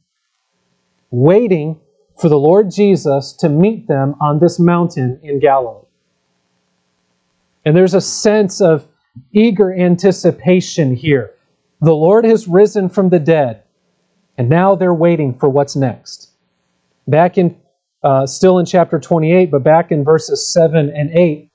waiting 1.11 1.79
for 2.21 2.29
the 2.29 2.39
Lord 2.39 2.71
Jesus 2.71 3.33
to 3.39 3.49
meet 3.49 3.89
them 3.89 4.15
on 4.21 4.41
this 4.41 4.59
mountain 4.59 5.19
in 5.23 5.41
Galilee. 5.41 5.87
And 7.65 7.75
there's 7.75 7.95
a 7.95 8.01
sense 8.01 8.61
of 8.61 8.87
eager 9.33 9.73
anticipation 9.73 10.95
here. 10.95 11.35
The 11.81 11.95
Lord 11.95 12.27
has 12.27 12.47
risen 12.47 12.91
from 12.91 13.09
the 13.09 13.19
dead, 13.19 13.63
and 14.37 14.51
now 14.51 14.75
they're 14.75 14.95
waiting 14.95 15.39
for 15.39 15.49
what's 15.49 15.77
next. 15.77 16.31
Back 17.09 17.39
in, 17.39 17.59
uh, 18.03 18.27
still 18.27 18.59
in 18.59 18.67
chapter 18.67 18.99
28, 18.99 19.51
but 19.51 19.65
back 19.65 19.91
in 19.91 20.05
verses 20.05 20.53
7 20.53 20.91
and 20.91 21.11
8, 21.11 21.51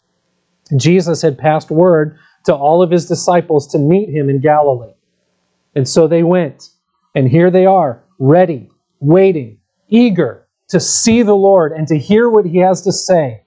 Jesus 0.78 1.22
had 1.22 1.38
passed 1.38 1.70
word 1.70 2.18
to 2.46 2.56
all 2.56 2.82
of 2.82 2.90
his 2.90 3.06
disciples 3.06 3.68
to 3.68 3.78
meet 3.78 4.10
him 4.10 4.30
in 4.30 4.42
Galilee. 4.42 4.94
And 5.76 5.88
so 5.88 6.08
they 6.08 6.24
went, 6.24 6.70
and 7.14 7.30
here 7.30 7.52
they 7.52 7.68
are, 7.68 8.04
ready, 8.18 8.72
waiting, 9.00 9.60
eager 9.90 10.45
to 10.70 10.80
see 10.80 11.22
the 11.22 11.36
Lord 11.36 11.72
and 11.72 11.88
to 11.88 11.98
hear 11.98 12.30
what 12.30 12.46
he 12.46 12.58
has 12.60 12.82
to 12.84 12.92
say. 12.92 13.44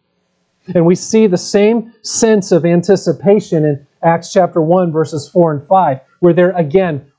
And 0.74 0.84
we 0.84 0.94
see 0.94 1.26
the 1.26 1.38
same 1.38 1.92
sense 2.02 2.52
of 2.52 2.64
anticipation 2.64 3.64
in 3.64 3.86
Acts 4.02 4.32
chapter 4.32 4.60
1, 4.60 4.92
verses 4.92 5.28
4 5.28 5.52
and 5.52 5.66
5, 5.66 6.00
where 6.20 6.34
they're 6.34 6.56
again 6.56 7.10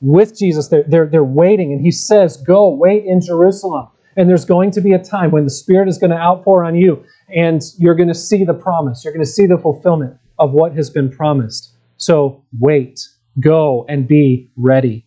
with 0.00 0.38
Jesus. 0.38 0.68
They're, 0.68 0.84
they're, 0.86 1.06
they're 1.06 1.24
waiting, 1.24 1.72
and 1.72 1.80
he 1.80 1.90
says, 1.90 2.36
Go, 2.36 2.68
wait 2.68 3.04
in 3.04 3.20
Jerusalem. 3.20 3.88
And 4.16 4.28
there's 4.28 4.44
going 4.44 4.70
to 4.72 4.80
be 4.80 4.92
a 4.92 4.98
time 4.98 5.30
when 5.30 5.44
the 5.44 5.50
Spirit 5.50 5.88
is 5.88 5.96
going 5.96 6.10
to 6.10 6.16
outpour 6.16 6.64
on 6.64 6.74
you, 6.74 7.04
and 7.34 7.62
you're 7.78 7.94
going 7.94 8.08
to 8.08 8.14
see 8.14 8.44
the 8.44 8.54
promise. 8.54 9.04
You're 9.04 9.14
going 9.14 9.24
to 9.24 9.30
see 9.30 9.46
the 9.46 9.58
fulfillment 9.58 10.18
of 10.38 10.52
what 10.52 10.74
has 10.74 10.90
been 10.90 11.10
promised. 11.10 11.72
So 11.96 12.44
wait, 12.58 13.00
go, 13.40 13.86
and 13.88 14.06
be 14.06 14.50
ready. 14.56 15.06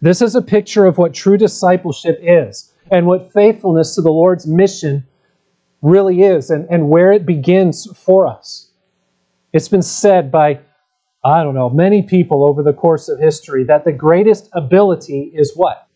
This 0.00 0.22
is 0.22 0.34
a 0.34 0.42
picture 0.42 0.86
of 0.86 0.98
what 0.98 1.14
true 1.14 1.36
discipleship 1.36 2.18
is 2.22 2.71
and 2.92 3.06
what 3.06 3.32
faithfulness 3.32 3.94
to 3.94 4.02
the 4.02 4.12
Lord's 4.12 4.46
mission 4.46 5.04
really 5.80 6.22
is 6.22 6.50
and, 6.50 6.68
and 6.70 6.90
where 6.90 7.10
it 7.10 7.24
begins 7.24 7.88
for 7.96 8.26
us. 8.26 8.70
It's 9.54 9.68
been 9.68 9.82
said 9.82 10.30
by, 10.30 10.60
I 11.24 11.42
don't 11.42 11.54
know, 11.54 11.70
many 11.70 12.02
people 12.02 12.44
over 12.44 12.62
the 12.62 12.74
course 12.74 13.08
of 13.08 13.18
history 13.18 13.64
that 13.64 13.86
the 13.86 13.92
greatest 13.92 14.50
ability 14.52 15.32
is 15.34 15.54
what? 15.56 15.88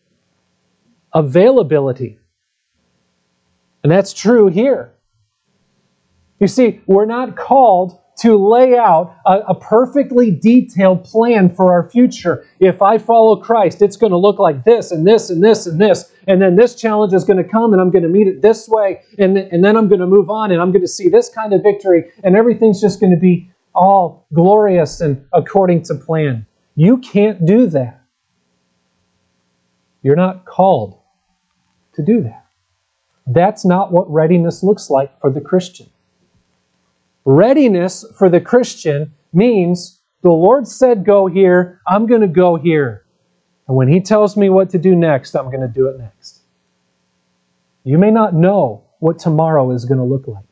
Availability. 1.13 2.17
And 3.83 3.91
that's 3.91 4.11
true 4.11 4.47
here. 4.47 4.91
You 6.39 6.47
see, 6.47 6.81
we're 6.87 7.05
not 7.05 7.35
called 7.35 7.99
to 8.17 8.35
lay 8.35 8.75
out 8.75 9.15
a, 9.25 9.39
a, 9.49 9.55
perfectly 9.55 10.31
detailed 10.31 11.03
plan 11.03 11.53
for 11.53 11.71
our 11.71 11.87
future. 11.89 12.45
If 12.59 12.81
I 12.81 12.97
follow 12.97 13.35
Christ, 13.35 13.81
it's 13.81 13.95
going 13.95 14.11
to 14.11 14.17
look 14.17 14.39
like 14.39 14.63
this 14.63 14.91
and 14.91 15.05
this 15.05 15.29
and 15.29 15.43
this 15.43 15.67
and 15.67 15.79
this. 15.79 16.11
And 16.27 16.41
then 16.41 16.55
this 16.55 16.73
challenge 16.75 17.13
is 17.13 17.23
going 17.23 17.37
to 17.37 17.47
come 17.47 17.73
and 17.73 17.81
I'm 17.81 17.91
going 17.91 18.03
to 18.03 18.09
meet 18.09 18.27
it 18.27 18.41
this 18.41 18.67
way. 18.67 19.01
And, 19.19 19.35
th- 19.35 19.49
and 19.51 19.63
then 19.63 19.77
I'm 19.77 19.87
going 19.87 20.01
to 20.01 20.07
move 20.07 20.29
on 20.29 20.51
and 20.51 20.61
I'm 20.61 20.71
going 20.71 20.81
to 20.81 20.87
see 20.87 21.09
this 21.09 21.29
kind 21.29 21.53
of 21.53 21.61
victory. 21.61 22.11
And 22.23 22.35
everything's 22.35 22.81
just 22.81 22.99
going 22.99 23.11
to 23.11 23.19
be 23.19 23.51
all 23.75 24.25
glorious 24.33 24.99
and 24.99 25.23
according 25.33 25.83
to 25.83 25.95
plan. 25.95 26.47
You 26.75 26.97
can't 26.97 27.45
do 27.45 27.67
that. 27.67 28.01
You're 30.01 30.15
not 30.15 30.45
called 30.45 30.99
to 31.93 32.03
do 32.03 32.21
that. 32.23 32.45
That's 33.27 33.65
not 33.65 33.91
what 33.91 34.11
readiness 34.11 34.63
looks 34.63 34.89
like 34.89 35.19
for 35.19 35.29
the 35.29 35.41
Christian. 35.41 35.87
Readiness 37.29 38.05
for 38.17 38.29
the 38.29 38.39
Christian 38.39 39.13
means 39.33 39.99
the 40.21 40.31
Lord 40.31 40.65
said, 40.65 41.03
Go 41.03 41.27
here, 41.27 41.81
I'm 41.85 42.05
going 42.05 42.21
to 42.21 42.27
go 42.27 42.55
here. 42.55 43.03
And 43.67 43.75
when 43.75 43.89
He 43.89 43.99
tells 43.99 44.37
me 44.37 44.49
what 44.49 44.69
to 44.69 44.77
do 44.77 44.95
next, 44.95 45.35
I'm 45.35 45.47
going 45.47 45.59
to 45.59 45.67
do 45.67 45.87
it 45.87 45.99
next. 45.99 46.43
You 47.83 47.97
may 47.97 48.11
not 48.11 48.33
know 48.33 48.85
what 48.99 49.19
tomorrow 49.19 49.71
is 49.71 49.83
going 49.83 49.97
to 49.97 50.05
look 50.05 50.25
like. 50.25 50.45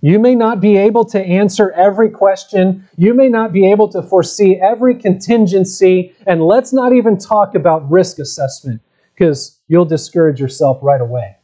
You 0.00 0.18
may 0.18 0.34
not 0.34 0.60
be 0.60 0.76
able 0.76 1.04
to 1.04 1.20
answer 1.20 1.70
every 1.70 2.10
question. 2.10 2.88
You 2.96 3.14
may 3.14 3.28
not 3.28 3.52
be 3.52 3.70
able 3.70 3.88
to 3.90 4.02
foresee 4.02 4.56
every 4.56 4.96
contingency. 4.96 6.16
And 6.26 6.42
let's 6.42 6.72
not 6.72 6.92
even 6.92 7.16
talk 7.16 7.54
about 7.54 7.88
risk 7.88 8.18
assessment 8.18 8.80
because 9.14 9.60
you'll 9.68 9.84
discourage 9.84 10.40
yourself 10.40 10.80
right 10.82 11.00
away. 11.00 11.36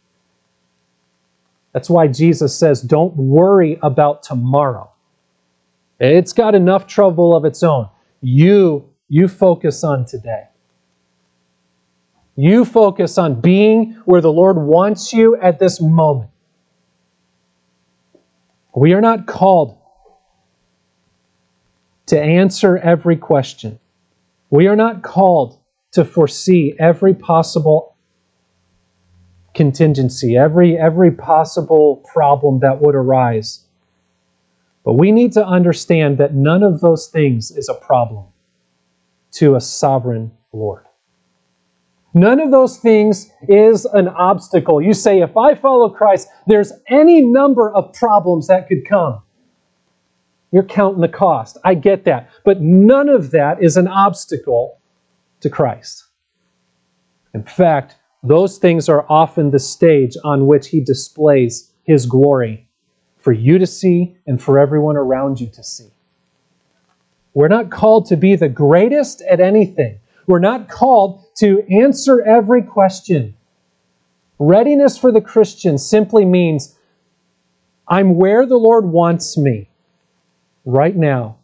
That's 1.79 1.89
why 1.89 2.09
Jesus 2.09 2.59
says, 2.59 2.83
don't 2.83 3.15
worry 3.15 3.79
about 3.85 4.25
tomorrow. 4.25 4.91
It's 6.01 6.33
got 6.33 6.57
enough 6.57 6.89
trouble 6.89 7.37
of 7.37 7.45
its 7.45 7.63
own. 7.63 7.89
You, 8.21 8.91
you 9.09 9.29
focus 9.29 9.85
on 9.85 10.05
today. 10.05 10.49
You 12.35 12.65
focus 12.65 13.17
on 13.17 13.41
being 13.41 13.93
where 14.07 14.21
the 14.21 14.33
Lord 14.33 14.57
wants 14.57 15.13
you 15.13 15.37
at 15.37 15.61
this 15.61 15.81
moment. 15.81 16.33
We 18.75 18.93
are 18.95 19.01
not 19.01 19.29
called 19.29 19.79
to 22.07 22.21
answer 22.21 22.77
every 22.77 23.17
question. 23.17 23.79
We 24.51 24.67
are 24.67 24.75
not 24.75 25.05
called 25.05 25.61
to 25.93 26.05
foresee 26.05 26.75
every 26.81 27.15
possible 27.15 27.95
contingency, 29.59 30.37
every, 30.37 30.79
every 30.79 31.11
possible 31.11 31.97
problem 32.11 32.61
that 32.61 32.81
would 32.81 32.95
arise. 32.95 33.65
But 34.85 34.95
we 34.95 35.11
need 35.11 35.33
to 35.33 35.45
understand 35.45 36.17
that 36.19 36.33
none 36.33 36.63
of 36.63 36.81
those 36.81 37.09
things 37.09 37.51
is 37.51 37.69
a 37.69 37.75
problem 37.75 38.27
to 39.33 39.57
a 39.57 39.61
sovereign 39.61 40.31
Lord. 40.53 40.85
None 42.15 42.39
of 42.39 42.53
those 42.53 42.79
things 42.79 43.33
is 43.49 43.85
an 43.85 44.07
obstacle. 44.09 44.81
You 44.81 44.95
say, 44.95 45.21
if 45.21 45.37
I 45.37 45.57
follow 45.57 45.91
Christ, 45.91 46.29
there's 46.47 46.73
any 46.89 47.21
number 47.21 47.71
of 47.75 47.93
problems 47.93 48.47
that 48.47 48.69
could 48.69 48.87
come. 48.89 49.23
You're 50.53 50.63
counting 50.63 51.03
the 51.03 51.09
cost. 51.09 51.59
I 51.65 51.75
get 51.75 52.05
that. 52.05 52.31
But 52.45 52.61
none 52.61 53.09
of 53.09 53.33
that 53.33 53.61
is 53.61 53.77
an 53.77 53.89
obstacle 53.89 54.79
to 55.41 55.51
Christ. 55.51 56.05
In 57.35 57.43
fact, 57.43 57.97
those 58.23 58.59
things 58.59 58.89
are 58.89 59.07
often 59.09 59.51
the 59.51 59.59
stage 59.59 60.17
on 60.25 60.47
which 60.47 60.69
he 60.69 60.81
displays 60.81 61.73
his 61.85 62.07
glory 62.07 62.69
for 63.17 63.33
you 63.33 63.59
to 63.59 63.67
see 63.67 64.17
and 64.27 64.43
for 64.43 64.59
everyone 64.59 64.97
around 64.97 65.41
you 65.41 65.49
to 65.49 65.63
see. 65.63 65.91
We're 67.35 67.49
not 67.49 67.71
called 67.71 68.07
to 68.07 68.17
be 68.17 68.37
the 68.37 68.49
greatest 68.49 69.23
at 69.23 69.41
anything. 69.41 70.01
We're 70.27 70.41
not 70.41 70.69
called 70.69 71.25
to 71.37 71.63
answer 71.71 72.21
every 72.23 72.63
question. 72.63 73.35
Readiness 74.39 74.99
for 74.99 75.13
the 75.13 75.21
Christian 75.21 75.79
simply 75.79 76.25
means 76.25 76.77
I'm 77.87 78.17
where 78.17 78.45
the 78.45 78.57
Lord 78.57 78.87
wants 78.87 79.39
me 79.39 79.69
right 80.65 80.95
now. 80.95 81.37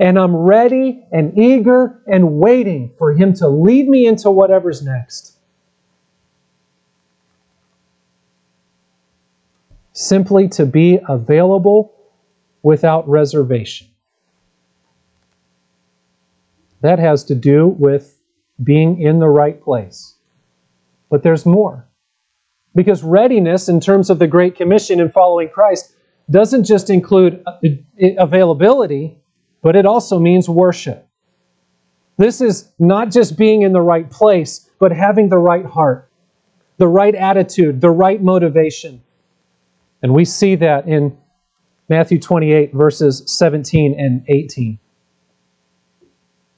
And 0.00 0.18
I'm 0.18 0.34
ready 0.34 1.04
and 1.12 1.38
eager 1.38 2.00
and 2.06 2.38
waiting 2.38 2.92
for 2.96 3.12
Him 3.12 3.34
to 3.34 3.48
lead 3.48 3.86
me 3.88 4.06
into 4.06 4.30
whatever's 4.30 4.82
next. 4.82 5.33
Simply 9.94 10.48
to 10.50 10.66
be 10.66 10.98
available 11.08 11.94
without 12.62 13.08
reservation. 13.08 13.86
That 16.82 16.98
has 16.98 17.24
to 17.24 17.34
do 17.34 17.68
with 17.68 18.18
being 18.62 19.00
in 19.00 19.20
the 19.20 19.28
right 19.28 19.62
place. 19.62 20.16
But 21.10 21.22
there's 21.22 21.46
more. 21.46 21.88
Because 22.74 23.04
readiness, 23.04 23.68
in 23.68 23.80
terms 23.80 24.10
of 24.10 24.18
the 24.18 24.26
Great 24.26 24.56
Commission 24.56 25.00
and 25.00 25.12
following 25.12 25.48
Christ, 25.48 25.94
doesn't 26.28 26.64
just 26.64 26.90
include 26.90 27.42
uh, 27.46 27.52
availability, 28.18 29.16
but 29.62 29.76
it 29.76 29.86
also 29.86 30.18
means 30.18 30.48
worship. 30.48 31.06
This 32.16 32.40
is 32.40 32.68
not 32.80 33.12
just 33.12 33.38
being 33.38 33.62
in 33.62 33.72
the 33.72 33.80
right 33.80 34.10
place, 34.10 34.68
but 34.80 34.90
having 34.90 35.28
the 35.28 35.38
right 35.38 35.64
heart, 35.64 36.10
the 36.78 36.88
right 36.88 37.14
attitude, 37.14 37.80
the 37.80 37.90
right 37.90 38.20
motivation. 38.20 39.03
And 40.04 40.12
we 40.12 40.26
see 40.26 40.54
that 40.56 40.86
in 40.86 41.16
Matthew 41.88 42.20
28, 42.20 42.74
verses 42.74 43.22
17 43.38 43.98
and 43.98 44.22
18. 44.28 44.78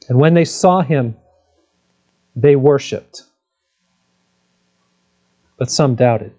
And 0.08 0.18
when 0.18 0.34
they 0.34 0.44
saw 0.44 0.80
him, 0.80 1.16
they 2.34 2.56
worshiped. 2.56 3.22
But 5.60 5.70
some 5.70 5.94
doubted. 5.94 6.32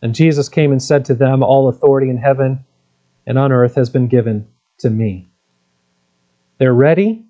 And 0.00 0.14
Jesus 0.14 0.48
came 0.48 0.70
and 0.70 0.80
said 0.80 1.04
to 1.06 1.16
them, 1.16 1.42
All 1.42 1.68
authority 1.68 2.10
in 2.10 2.18
heaven 2.18 2.64
and 3.26 3.36
on 3.36 3.50
earth 3.50 3.74
has 3.74 3.90
been 3.90 4.06
given 4.06 4.46
to 4.78 4.88
me. 4.88 5.32
They're 6.58 6.72
ready. 6.72 7.24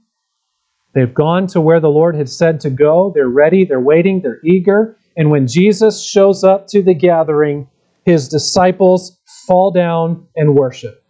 They've 0.92 1.14
gone 1.14 1.46
to 1.46 1.60
where 1.62 1.80
the 1.80 1.88
Lord 1.88 2.16
had 2.16 2.28
said 2.28 2.60
to 2.60 2.68
go. 2.68 3.12
They're 3.14 3.30
ready. 3.30 3.64
They're 3.64 3.80
waiting. 3.80 4.20
They're 4.20 4.44
eager. 4.44 4.98
And 5.16 5.30
when 5.30 5.46
Jesus 5.46 6.04
shows 6.04 6.44
up 6.44 6.66
to 6.66 6.82
the 6.82 6.92
gathering, 6.92 7.66
his 8.10 8.28
disciples 8.28 9.18
fall 9.46 9.70
down 9.70 10.26
and 10.34 10.56
worship. 10.56 11.04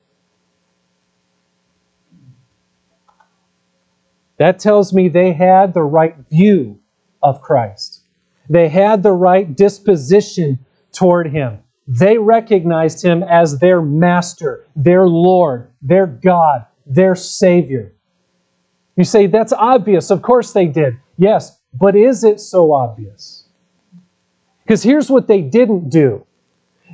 That 4.38 4.58
tells 4.58 4.92
me 4.92 5.08
they 5.08 5.32
had 5.32 5.72
the 5.72 5.82
right 5.82 6.14
view 6.30 6.78
of 7.22 7.40
Christ. 7.40 8.02
They 8.50 8.68
had 8.68 9.02
the 9.02 9.12
right 9.12 9.56
disposition 9.56 10.58
toward 10.92 11.30
him. 11.30 11.60
They 11.86 12.18
recognized 12.18 13.02
him 13.02 13.22
as 13.22 13.58
their 13.58 13.80
master, 13.80 14.66
their 14.76 15.08
Lord, 15.08 15.70
their 15.80 16.06
God, 16.06 16.66
their 16.86 17.14
Savior. 17.14 17.94
You 18.96 19.04
say, 19.04 19.26
that's 19.26 19.52
obvious. 19.52 20.10
Of 20.10 20.20
course 20.20 20.52
they 20.52 20.66
did. 20.66 20.98
Yes, 21.16 21.58
but 21.72 21.96
is 21.96 22.24
it 22.24 22.40
so 22.40 22.72
obvious? 22.72 23.48
Because 24.62 24.82
here's 24.82 25.10
what 25.10 25.28
they 25.28 25.40
didn't 25.40 25.88
do 25.88 26.26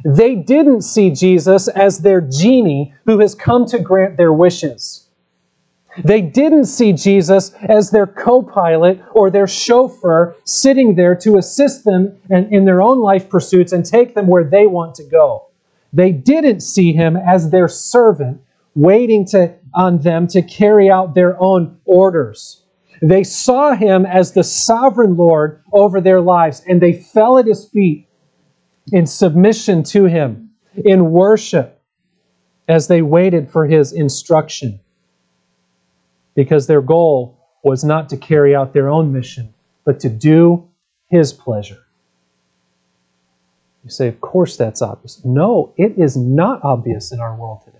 they 0.04 0.34
didn't 0.34 0.82
see 0.82 1.10
Jesus 1.10 1.68
as 1.68 2.00
their 2.00 2.20
genie 2.20 2.94
who 3.06 3.18
has 3.20 3.34
come 3.34 3.66
to 3.66 3.78
grant 3.78 4.16
their 4.16 4.32
wishes. 4.32 5.06
They 6.04 6.20
didn't 6.20 6.66
see 6.66 6.92
Jesus 6.92 7.52
as 7.68 7.90
their 7.90 8.06
co 8.06 8.42
pilot 8.42 9.00
or 9.12 9.30
their 9.30 9.46
chauffeur 9.46 10.36
sitting 10.44 10.94
there 10.94 11.14
to 11.16 11.38
assist 11.38 11.84
them 11.84 12.16
in, 12.28 12.64
their 12.66 12.82
own 12.82 13.00
life 13.00 13.30
pursuits 13.30 13.72
and 13.72 13.84
take 13.84 14.14
them 14.14 14.26
where 14.26 14.44
they 14.44 14.66
want 14.66 14.94
to 14.96 15.04
go. 15.04 15.46
They 15.92 16.12
didn't 16.12 16.60
see 16.60 16.92
him 16.92 17.16
as 17.16 17.50
their 17.50 17.68
servant 17.68 18.42
waiting 18.74 19.24
to, 19.26 19.54
on 19.72 19.98
them 19.98 20.26
to 20.28 20.42
carry 20.42 20.90
out 20.90 21.14
their 21.14 21.40
own 21.40 21.78
orders. 21.86 22.62
They 23.00 23.24
saw 23.24 23.74
him 23.74 24.04
as 24.04 24.32
the 24.32 24.44
sovereign 24.44 25.16
Lord 25.16 25.62
over 25.72 26.00
their 26.00 26.20
lives 26.20 26.62
and 26.68 26.80
they 26.80 26.92
fell 26.92 27.38
at 27.38 27.46
his 27.46 27.68
feet 27.68 28.05
in 28.92 29.06
submission 29.06 29.82
to 29.82 30.04
him, 30.04 30.50
in 30.76 31.10
worship, 31.10 31.80
as 32.68 32.88
they 32.88 33.02
waited 33.02 33.50
for 33.50 33.66
his 33.66 33.92
instruction 33.92 34.80
because 36.36 36.68
their 36.68 36.82
goal 36.82 37.36
was 37.64 37.82
not 37.82 38.08
to 38.10 38.16
carry 38.16 38.54
out 38.54 38.72
their 38.72 38.88
own 38.88 39.12
mission, 39.12 39.52
but 39.84 39.98
to 39.98 40.08
do 40.08 40.68
His 41.08 41.32
pleasure. 41.32 41.82
You 43.82 43.90
say, 43.90 44.06
of 44.06 44.20
course 44.20 44.56
that's 44.56 44.82
obvious. 44.82 45.24
No, 45.24 45.72
it 45.76 45.98
is 45.98 46.16
not 46.16 46.62
obvious 46.62 47.10
in 47.10 47.20
our 47.20 47.34
world 47.34 47.62
today. 47.64 47.78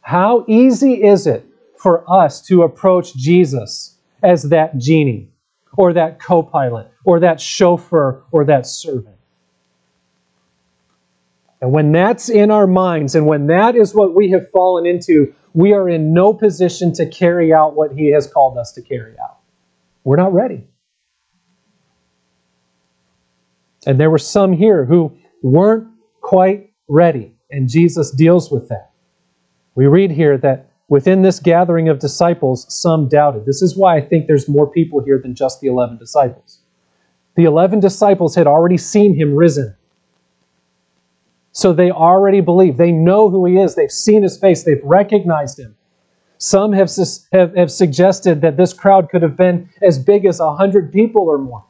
How 0.00 0.44
easy 0.48 1.04
is 1.04 1.26
it 1.26 1.44
for 1.76 2.04
us 2.10 2.40
to 2.46 2.62
approach 2.62 3.14
Jesus 3.14 3.96
as 4.22 4.44
that 4.44 4.78
genie, 4.78 5.30
or 5.76 5.92
that 5.92 6.20
co 6.20 6.42
pilot, 6.42 6.90
or 7.04 7.20
that 7.20 7.40
chauffeur, 7.40 8.24
or 8.32 8.44
that 8.44 8.66
servant? 8.66 9.16
And 11.60 11.72
when 11.72 11.92
that's 11.92 12.28
in 12.28 12.50
our 12.50 12.66
minds, 12.66 13.14
and 13.14 13.26
when 13.26 13.46
that 13.48 13.76
is 13.76 13.94
what 13.94 14.14
we 14.14 14.30
have 14.30 14.50
fallen 14.50 14.86
into, 14.86 15.34
we 15.52 15.72
are 15.72 15.88
in 15.88 16.14
no 16.14 16.32
position 16.32 16.92
to 16.94 17.06
carry 17.06 17.52
out 17.52 17.76
what 17.76 17.92
He 17.92 18.12
has 18.12 18.26
called 18.26 18.56
us 18.56 18.72
to 18.72 18.82
carry 18.82 19.14
out. 19.18 19.38
We're 20.04 20.16
not 20.16 20.32
ready. 20.32 20.66
And 23.86 23.98
there 23.98 24.10
were 24.10 24.18
some 24.18 24.52
here 24.52 24.84
who 24.84 25.16
weren't 25.42 25.88
quite 26.20 26.72
ready, 26.88 27.34
and 27.50 27.68
Jesus 27.68 28.10
deals 28.10 28.50
with 28.50 28.68
that. 28.68 28.90
We 29.74 29.86
read 29.86 30.10
here 30.10 30.36
that 30.38 30.70
within 30.88 31.22
this 31.22 31.40
gathering 31.40 31.88
of 31.88 31.98
disciples, 31.98 32.66
some 32.68 33.08
doubted. 33.08 33.46
This 33.46 33.62
is 33.62 33.76
why 33.76 33.96
I 33.96 34.00
think 34.00 34.26
there's 34.26 34.48
more 34.48 34.70
people 34.70 35.02
here 35.02 35.18
than 35.22 35.34
just 35.34 35.60
the 35.60 35.68
11 35.68 35.98
disciples. 35.98 36.60
The 37.36 37.44
11 37.44 37.80
disciples 37.80 38.34
had 38.34 38.46
already 38.46 38.76
seen 38.76 39.14
him 39.14 39.34
risen. 39.34 39.74
So 41.52 41.72
they 41.72 41.90
already 41.90 42.40
believe. 42.40 42.76
They 42.76 42.92
know 42.92 43.28
who 43.28 43.44
he 43.44 43.58
is. 43.58 43.74
They've 43.74 43.90
seen 43.90 44.22
his 44.22 44.38
face. 44.38 44.62
They've 44.62 44.82
recognized 44.84 45.58
him. 45.58 45.76
Some 46.38 46.72
have, 46.72 46.90
have, 47.32 47.54
have 47.54 47.70
suggested 47.70 48.40
that 48.40 48.56
this 48.56 48.72
crowd 48.72 49.10
could 49.10 49.22
have 49.22 49.36
been 49.36 49.68
as 49.82 49.98
big 49.98 50.24
as 50.24 50.40
100 50.40 50.90
people 50.92 51.28
or 51.28 51.38
more, 51.38 51.64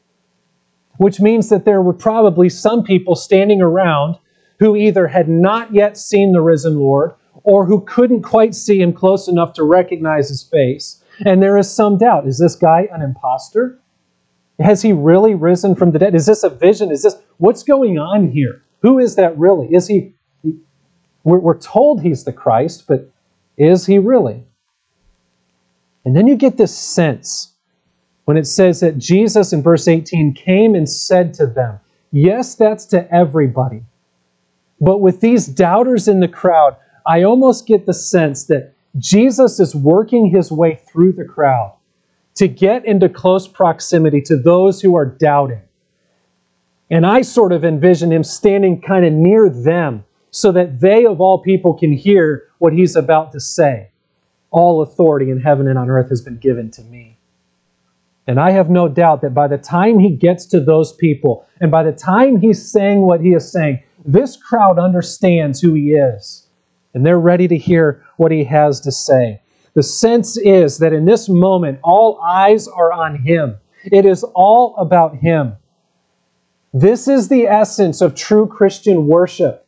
which 0.98 1.20
means 1.20 1.48
that 1.48 1.64
there 1.64 1.82
were 1.82 1.92
probably 1.92 2.48
some 2.48 2.84
people 2.84 3.16
standing 3.16 3.60
around 3.60 4.16
who 4.60 4.76
either 4.76 5.08
had 5.08 5.28
not 5.28 5.74
yet 5.74 5.96
seen 5.96 6.32
the 6.32 6.40
risen 6.40 6.78
Lord 6.78 7.12
or 7.42 7.64
who 7.64 7.80
couldn't 7.80 8.22
quite 8.22 8.54
see 8.54 8.80
him 8.80 8.92
close 8.92 9.26
enough 9.26 9.54
to 9.54 9.64
recognize 9.64 10.28
his 10.28 10.42
face. 10.42 11.02
And 11.24 11.42
there 11.42 11.58
is 11.58 11.70
some 11.70 11.98
doubt. 11.98 12.28
Is 12.28 12.38
this 12.38 12.54
guy 12.54 12.88
an 12.92 13.02
impostor? 13.02 13.80
Has 14.60 14.82
he 14.82 14.92
really 14.92 15.34
risen 15.34 15.74
from 15.74 15.90
the 15.92 15.98
dead? 15.98 16.14
Is 16.14 16.26
this 16.26 16.44
a 16.44 16.50
vision? 16.50 16.90
Is 16.90 17.02
this 17.02 17.16
what's 17.38 17.62
going 17.62 17.98
on 17.98 18.30
here? 18.30 18.62
Who 18.82 18.98
is 18.98 19.16
that 19.16 19.36
really? 19.38 19.68
Is 19.74 19.86
he, 19.86 20.14
we're, 21.24 21.58
told 21.58 22.02
he's 22.02 22.24
the 22.24 22.32
Christ, 22.32 22.84
but 22.88 23.10
is 23.56 23.86
he 23.86 23.98
really? 23.98 24.44
And 26.04 26.16
then 26.16 26.26
you 26.26 26.36
get 26.36 26.56
this 26.56 26.76
sense 26.76 27.52
when 28.24 28.36
it 28.36 28.46
says 28.46 28.80
that 28.80 28.96
Jesus 28.96 29.52
in 29.52 29.62
verse 29.62 29.86
18 29.86 30.34
came 30.34 30.74
and 30.74 30.88
said 30.88 31.34
to 31.34 31.46
them, 31.46 31.78
Yes, 32.12 32.54
that's 32.54 32.86
to 32.86 33.12
everybody. 33.14 33.82
But 34.80 34.98
with 34.98 35.20
these 35.20 35.46
doubters 35.46 36.08
in 36.08 36.20
the 36.20 36.28
crowd, 36.28 36.76
I 37.06 37.22
almost 37.22 37.66
get 37.66 37.86
the 37.86 37.94
sense 37.94 38.44
that 38.46 38.72
Jesus 38.98 39.60
is 39.60 39.74
working 39.74 40.30
his 40.30 40.50
way 40.50 40.80
through 40.90 41.12
the 41.12 41.24
crowd 41.24 41.76
to 42.36 42.48
get 42.48 42.84
into 42.84 43.08
close 43.08 43.46
proximity 43.46 44.20
to 44.22 44.36
those 44.36 44.80
who 44.80 44.96
are 44.96 45.04
doubting. 45.04 45.62
And 46.90 47.06
I 47.06 47.22
sort 47.22 47.52
of 47.52 47.64
envision 47.64 48.12
him 48.12 48.24
standing 48.24 48.80
kind 48.80 49.04
of 49.04 49.12
near 49.12 49.48
them 49.48 50.04
so 50.30 50.52
that 50.52 50.80
they, 50.80 51.06
of 51.06 51.20
all 51.20 51.38
people, 51.38 51.74
can 51.74 51.92
hear 51.92 52.48
what 52.58 52.72
he's 52.72 52.96
about 52.96 53.32
to 53.32 53.40
say. 53.40 53.90
All 54.50 54.82
authority 54.82 55.30
in 55.30 55.40
heaven 55.40 55.68
and 55.68 55.78
on 55.78 55.88
earth 55.88 56.08
has 56.08 56.20
been 56.20 56.38
given 56.38 56.70
to 56.72 56.82
me. 56.82 57.16
And 58.26 58.38
I 58.38 58.50
have 58.50 58.70
no 58.70 58.88
doubt 58.88 59.22
that 59.22 59.34
by 59.34 59.48
the 59.48 59.58
time 59.58 59.98
he 59.98 60.10
gets 60.10 60.46
to 60.46 60.60
those 60.60 60.92
people, 60.92 61.46
and 61.60 61.70
by 61.70 61.82
the 61.82 61.92
time 61.92 62.36
he's 62.36 62.70
saying 62.70 63.00
what 63.02 63.20
he 63.20 63.30
is 63.30 63.50
saying, 63.50 63.82
this 64.04 64.36
crowd 64.36 64.78
understands 64.78 65.60
who 65.60 65.74
he 65.74 65.92
is. 65.92 66.46
And 66.94 67.06
they're 67.06 67.20
ready 67.20 67.46
to 67.48 67.56
hear 67.56 68.04
what 68.16 68.32
he 68.32 68.44
has 68.44 68.80
to 68.80 68.92
say. 68.92 69.40
The 69.74 69.82
sense 69.82 70.36
is 70.36 70.78
that 70.78 70.92
in 70.92 71.04
this 71.04 71.28
moment, 71.28 71.78
all 71.82 72.20
eyes 72.20 72.66
are 72.66 72.92
on 72.92 73.16
him. 73.16 73.56
It 73.84 74.04
is 74.04 74.24
all 74.34 74.74
about 74.76 75.16
him. 75.16 75.56
This 76.72 77.08
is 77.08 77.28
the 77.28 77.46
essence 77.46 78.00
of 78.00 78.14
true 78.14 78.46
Christian 78.46 79.06
worship. 79.06 79.66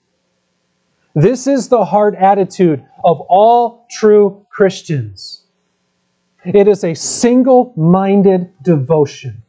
This 1.14 1.46
is 1.46 1.68
the 1.68 1.84
heart 1.84 2.14
attitude 2.14 2.84
of 3.04 3.20
all 3.22 3.86
true 3.90 4.46
Christians. 4.50 5.44
It 6.44 6.68
is 6.68 6.84
a 6.84 6.94
single 6.94 7.72
minded 7.76 8.52
devotion, 8.62 9.42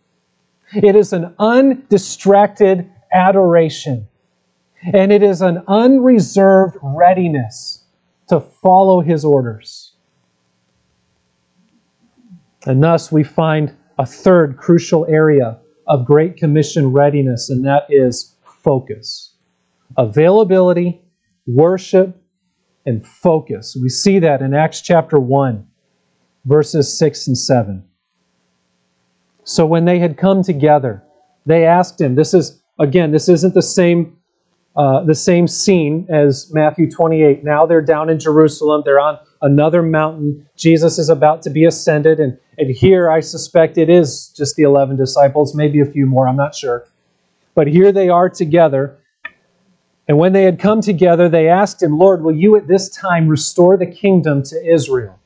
it 0.75 0.95
is 0.95 1.13
an 1.13 1.35
undistracted 1.37 2.89
adoration, 3.11 4.07
and 4.91 5.11
it 5.11 5.21
is 5.21 5.41
an 5.41 5.63
unreserved 5.67 6.77
readiness 6.81 7.83
to 8.29 8.39
follow 8.39 9.01
His 9.01 9.23
orders. 9.23 9.93
And 12.65 12.83
thus 12.83 13.11
we 13.11 13.23
find 13.23 13.75
a 13.99 14.05
third 14.05 14.57
crucial 14.57 15.05
area 15.05 15.59
of 15.87 16.05
Great 16.05 16.37
Commission 16.37 16.91
readiness, 16.91 17.49
and 17.49 17.65
that 17.65 17.83
is 17.89 18.35
focus. 18.43 19.35
Availability, 19.97 21.01
worship, 21.45 22.21
and 22.85 23.05
focus. 23.05 23.77
We 23.81 23.89
see 23.89 24.19
that 24.19 24.41
in 24.41 24.53
Acts 24.53 24.81
chapter 24.81 25.19
1, 25.19 25.65
verses 26.45 26.97
6 26.97 27.27
and 27.27 27.37
7. 27.37 27.83
So 29.43 29.65
when 29.65 29.85
they 29.85 29.99
had 29.99 30.17
come 30.17 30.43
together, 30.43 31.03
they 31.45 31.65
asked 31.65 31.99
him, 31.99 32.15
this 32.15 32.33
is, 32.33 32.61
again, 32.79 33.11
this 33.11 33.27
isn't 33.29 33.53
the 33.53 33.61
same. 33.61 34.17
Uh, 34.75 35.03
the 35.03 35.13
same 35.13 35.47
scene 35.47 36.07
as 36.09 36.51
Matthew 36.51 36.89
28. 36.89 37.43
Now 37.43 37.67
they're 37.67 37.79
down 37.79 38.09
in 38.09 38.17
Jerusalem. 38.17 38.81
They're 38.83 38.99
on 38.99 39.19
another 39.43 39.83
mountain. 39.83 40.47
Jesus 40.57 40.97
is 40.97 41.09
about 41.09 41.43
to 41.43 41.51
be 41.51 41.65
ascended, 41.65 42.19
and 42.19 42.39
and 42.57 42.69
here 42.69 43.09
I 43.09 43.19
suspect 43.19 43.77
it 43.77 43.89
is 43.89 44.29
just 44.35 44.55
the 44.55 44.63
11 44.63 44.95
disciples, 44.95 45.55
maybe 45.55 45.79
a 45.79 45.85
few 45.85 46.05
more, 46.05 46.27
I'm 46.27 46.35
not 46.35 46.55
sure. 46.55 46.85
But 47.55 47.67
here 47.67 47.91
they 47.91 48.09
are 48.09 48.29
together. 48.29 48.97
And 50.07 50.17
when 50.17 50.33
they 50.33 50.43
had 50.43 50.59
come 50.59 50.81
together, 50.81 51.29
they 51.29 51.47
asked 51.47 51.81
him, 51.81 51.97
Lord, 51.97 52.23
will 52.23 52.35
you 52.35 52.55
at 52.55 52.67
this 52.67 52.89
time 52.89 53.27
restore 53.27 53.77
the 53.77 53.85
kingdom 53.85 54.43
to 54.43 54.73
Israel? 54.73 55.19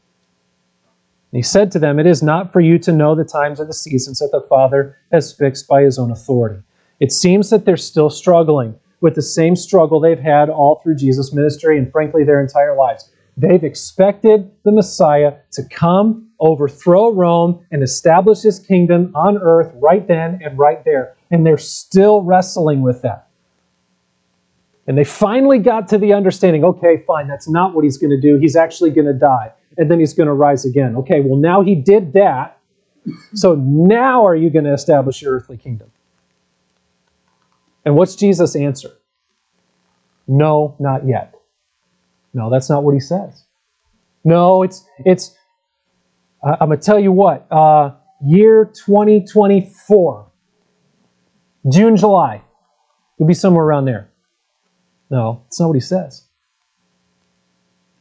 And 1.31 1.37
he 1.37 1.41
said 1.41 1.71
to 1.71 1.79
them, 1.79 1.99
It 1.99 2.05
is 2.05 2.23
not 2.23 2.53
for 2.53 2.61
you 2.61 2.79
to 2.79 2.91
know 2.91 3.15
the 3.15 3.25
times 3.25 3.59
or 3.59 3.65
the 3.65 3.73
seasons 3.73 4.19
that 4.19 4.29
the 4.31 4.45
Father 4.47 4.97
has 5.11 5.33
fixed 5.33 5.67
by 5.67 5.81
his 5.81 5.97
own 5.99 6.11
authority. 6.11 6.61
It 6.99 7.11
seems 7.11 7.49
that 7.49 7.65
they're 7.65 7.77
still 7.77 8.09
struggling 8.09 8.75
with 9.01 9.15
the 9.15 9.21
same 9.21 9.55
struggle 9.55 9.99
they've 9.99 10.19
had 10.19 10.49
all 10.49 10.79
through 10.81 10.95
Jesus' 10.95 11.33
ministry 11.33 11.77
and, 11.77 11.91
frankly, 11.91 12.23
their 12.23 12.41
entire 12.41 12.75
lives. 12.75 13.11
They've 13.37 13.63
expected 13.63 14.51
the 14.63 14.71
Messiah 14.71 15.35
to 15.51 15.63
come, 15.69 16.27
overthrow 16.39 17.11
Rome, 17.11 17.63
and 17.71 17.83
establish 17.83 18.41
his 18.41 18.59
kingdom 18.59 19.11
on 19.13 19.37
earth 19.37 19.71
right 19.75 20.07
then 20.07 20.39
and 20.43 20.57
right 20.57 20.83
there. 20.83 21.15
And 21.29 21.45
they're 21.45 21.59
still 21.59 22.23
wrestling 22.23 22.81
with 22.81 23.03
that. 23.03 23.27
And 24.87 24.97
they 24.97 25.03
finally 25.03 25.59
got 25.59 25.87
to 25.89 25.97
the 25.97 26.13
understanding 26.13 26.63
okay, 26.63 27.03
fine, 27.05 27.27
that's 27.27 27.47
not 27.47 27.75
what 27.75 27.83
he's 27.83 27.97
going 27.97 28.09
to 28.09 28.19
do. 28.19 28.37
He's 28.37 28.55
actually 28.55 28.89
going 28.89 29.05
to 29.05 29.13
die, 29.13 29.51
and 29.77 29.91
then 29.91 29.99
he's 29.99 30.13
going 30.13 30.27
to 30.27 30.33
rise 30.33 30.65
again. 30.65 30.95
Okay, 30.95 31.19
well, 31.19 31.39
now 31.39 31.61
he 31.61 31.75
did 31.75 32.13
that. 32.13 32.57
So 33.33 33.55
now 33.55 34.25
are 34.25 34.35
you 34.35 34.49
going 34.49 34.65
to 34.65 34.73
establish 34.73 35.21
your 35.21 35.33
earthly 35.33 35.57
kingdom? 35.57 35.91
And 37.85 37.95
what's 37.95 38.15
Jesus' 38.15 38.55
answer? 38.55 38.91
No, 40.27 40.75
not 40.79 41.07
yet. 41.07 41.36
No, 42.37 42.51
that's 42.51 42.69
not 42.69 42.83
what 42.83 42.93
he 42.93 42.99
says. 42.99 43.45
No, 44.23 44.61
it's 44.61 44.85
it's. 45.05 45.35
I'm 46.43 46.69
gonna 46.69 46.77
tell 46.77 46.99
you 46.99 47.11
what. 47.11 47.47
Uh, 47.51 47.95
year 48.23 48.63
2024, 48.63 50.31
June, 51.71 51.97
July. 51.97 52.43
It'll 53.17 53.27
be 53.27 53.33
somewhere 53.33 53.65
around 53.65 53.85
there. 53.85 54.11
No, 55.09 55.45
it's 55.47 55.59
not 55.59 55.69
what 55.69 55.73
he 55.73 55.79
says. 55.81 56.27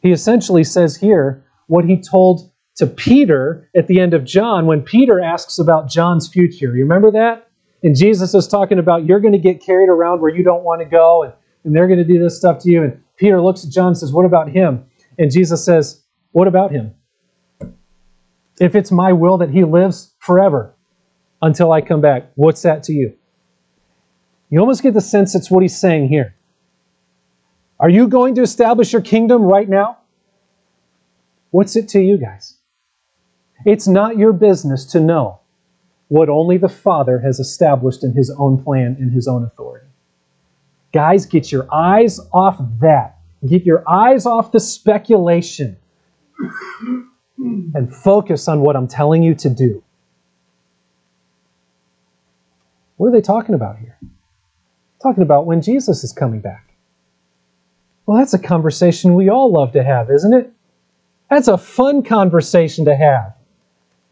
He 0.00 0.12
essentially 0.12 0.64
says 0.64 0.96
here 0.96 1.42
what 1.66 1.86
he 1.86 1.98
told 1.98 2.52
to 2.76 2.86
Peter 2.86 3.70
at 3.74 3.86
the 3.86 4.00
end 4.00 4.12
of 4.12 4.24
John 4.24 4.66
when 4.66 4.82
Peter 4.82 5.18
asks 5.18 5.58
about 5.58 5.88
John's 5.88 6.28
future. 6.28 6.76
You 6.76 6.82
remember 6.82 7.10
that? 7.12 7.48
And 7.82 7.96
Jesus 7.96 8.34
is 8.34 8.46
talking 8.46 8.78
about 8.78 9.06
you're 9.06 9.20
going 9.20 9.32
to 9.32 9.38
get 9.38 9.64
carried 9.64 9.88
around 9.88 10.20
where 10.20 10.34
you 10.34 10.44
don't 10.44 10.62
want 10.62 10.82
to 10.82 10.86
go, 10.86 11.22
and, 11.22 11.32
and 11.64 11.74
they're 11.74 11.88
going 11.88 11.98
to 11.98 12.04
do 12.04 12.22
this 12.22 12.36
stuff 12.36 12.58
to 12.64 12.70
you. 12.70 12.82
And 12.82 13.02
Peter 13.16 13.40
looks 13.40 13.64
at 13.64 13.70
John 13.70 13.88
and 13.88 13.98
says, 13.98 14.12
What 14.12 14.24
about 14.24 14.50
him? 14.50 14.84
And 15.18 15.30
Jesus 15.30 15.64
says, 15.64 16.02
What 16.32 16.48
about 16.48 16.70
him? 16.70 16.94
If 18.60 18.74
it's 18.74 18.90
my 18.90 19.12
will 19.12 19.38
that 19.38 19.50
he 19.50 19.64
lives 19.64 20.14
forever 20.18 20.74
until 21.42 21.72
I 21.72 21.80
come 21.80 22.00
back, 22.00 22.30
what's 22.34 22.62
that 22.62 22.82
to 22.84 22.92
you? 22.92 23.14
You 24.48 24.60
almost 24.60 24.82
get 24.82 24.94
the 24.94 25.00
sense 25.00 25.34
it's 25.34 25.50
what 25.50 25.62
he's 25.62 25.78
saying 25.78 26.08
here. 26.08 26.34
Are 27.78 27.90
you 27.90 28.08
going 28.08 28.34
to 28.36 28.42
establish 28.42 28.92
your 28.92 29.02
kingdom 29.02 29.42
right 29.42 29.68
now? 29.68 29.98
What's 31.50 31.76
it 31.76 31.88
to 31.90 32.00
you 32.00 32.16
guys? 32.16 32.58
It's 33.64 33.88
not 33.88 34.16
your 34.16 34.32
business 34.32 34.84
to 34.86 35.00
know 35.00 35.40
what 36.08 36.28
only 36.28 36.56
the 36.56 36.68
Father 36.68 37.18
has 37.20 37.40
established 37.40 38.04
in 38.04 38.14
his 38.14 38.30
own 38.38 38.62
plan 38.62 38.96
and 38.98 39.12
his 39.12 39.26
own 39.26 39.44
authority. 39.44 39.85
Guys, 40.96 41.26
get 41.26 41.52
your 41.52 41.68
eyes 41.70 42.18
off 42.32 42.58
that. 42.80 43.18
Get 43.46 43.66
your 43.66 43.84
eyes 43.86 44.24
off 44.24 44.50
the 44.50 44.58
speculation 44.58 45.76
and 47.36 47.94
focus 47.94 48.48
on 48.48 48.62
what 48.62 48.76
I'm 48.76 48.88
telling 48.88 49.22
you 49.22 49.34
to 49.34 49.50
do. 49.50 49.84
What 52.96 53.08
are 53.08 53.12
they 53.12 53.20
talking 53.20 53.54
about 53.54 53.76
here? 53.76 53.98
Talking 55.02 55.22
about 55.22 55.44
when 55.44 55.60
Jesus 55.60 56.02
is 56.02 56.14
coming 56.14 56.40
back. 56.40 56.72
Well, 58.06 58.16
that's 58.16 58.32
a 58.32 58.38
conversation 58.38 59.12
we 59.16 59.28
all 59.28 59.52
love 59.52 59.72
to 59.72 59.84
have, 59.84 60.10
isn't 60.10 60.32
it? 60.32 60.50
That's 61.28 61.48
a 61.48 61.58
fun 61.58 62.04
conversation 62.04 62.86
to 62.86 62.96
have. 62.96 63.34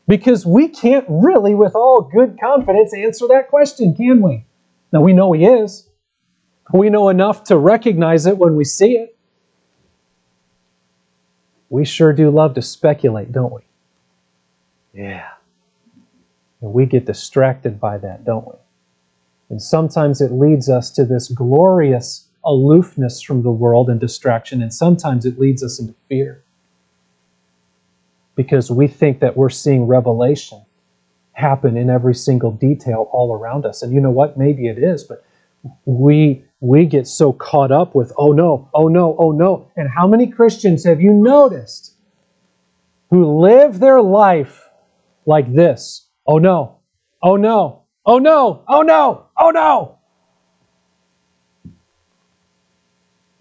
Because 0.07 0.45
we 0.45 0.69
can't 0.69 1.07
really, 1.09 1.55
with 1.55 1.75
all 1.75 2.03
good 2.03 2.37
confidence, 2.39 2.93
answer 2.95 3.27
that 3.29 3.49
question, 3.49 3.95
can 3.95 4.21
we? 4.21 4.45
Now, 4.93 5.01
we 5.01 5.15
know 5.15 5.33
He 5.33 5.47
is. 5.47 5.89
We 6.73 6.91
know 6.91 7.09
enough 7.09 7.45
to 7.45 7.59
recognize 7.59 8.27
it 8.27 8.39
when 8.39 8.57
we 8.57 8.65
see 8.65 8.97
it. 8.97 9.17
We 11.69 11.85
sure 11.85 12.13
do 12.13 12.31
love 12.31 12.55
to 12.55 12.63
speculate, 12.63 13.33
don't 13.33 13.53
we? 13.53 13.63
Yeah. 14.93 15.29
And 16.61 16.73
we 16.73 16.87
get 16.87 17.05
distracted 17.05 17.81
by 17.81 17.99
that, 17.99 18.25
don't 18.25 18.47
we? 18.47 18.55
And 19.51 19.61
sometimes 19.61 20.21
it 20.21 20.33
leads 20.33 20.69
us 20.69 20.91
to 20.93 21.05
this 21.05 21.29
glorious 21.29 22.29
aloofness 22.45 23.23
from 23.23 23.43
the 23.43 23.51
world 23.51 23.89
and 23.89 24.01
distraction, 24.01 24.63
and 24.63 24.73
sometimes 24.73 25.25
it 25.27 25.39
leads 25.39 25.63
us 25.63 25.81
into 25.81 25.95
fear. 26.09 26.43
Because 28.37 28.71
we 28.71 28.87
think 28.87 29.21
that 29.21 29.37
we're 29.37 29.51
seeing 29.51 29.87
revelation 29.87 30.65
happen 31.33 31.77
in 31.77 31.91
every 31.91 32.15
single 32.15 32.53
detail 32.53 33.09
all 33.13 33.35
around 33.35 33.67
us. 33.67 33.83
And 33.83 33.93
you 33.93 34.01
know 34.01 34.11
what? 34.11 34.39
Maybe 34.39 34.69
it 34.69 34.79
is, 34.79 35.05
but 35.05 35.25
we 35.85 36.44
we 36.65 36.87
get 36.87 37.07
so 37.07 37.31
caught 37.31 37.71
up 37.71 37.95
with 37.95 38.11
oh 38.17 38.33
no 38.33 38.71
oh 38.73 38.89
no 38.89 39.15
oh 39.19 39.33
no. 39.33 39.71
And 39.77 39.87
how 39.95 40.07
many 40.07 40.27
christians 40.27 40.83
have 40.85 40.99
you 40.99 41.13
noticed 41.13 41.95
who 43.11 43.39
live 43.39 43.81
their 43.81 44.01
life 44.01 44.67
like 45.27 45.53
this? 45.53 46.09
Oh 46.27 46.39
no 46.39 46.79
oh 47.23 47.37
no 47.37 47.83
oh 48.07 48.19
no 48.19 48.65
oh 48.67 48.81
no 48.81 49.27
oh 49.37 49.51
no. 49.51 49.99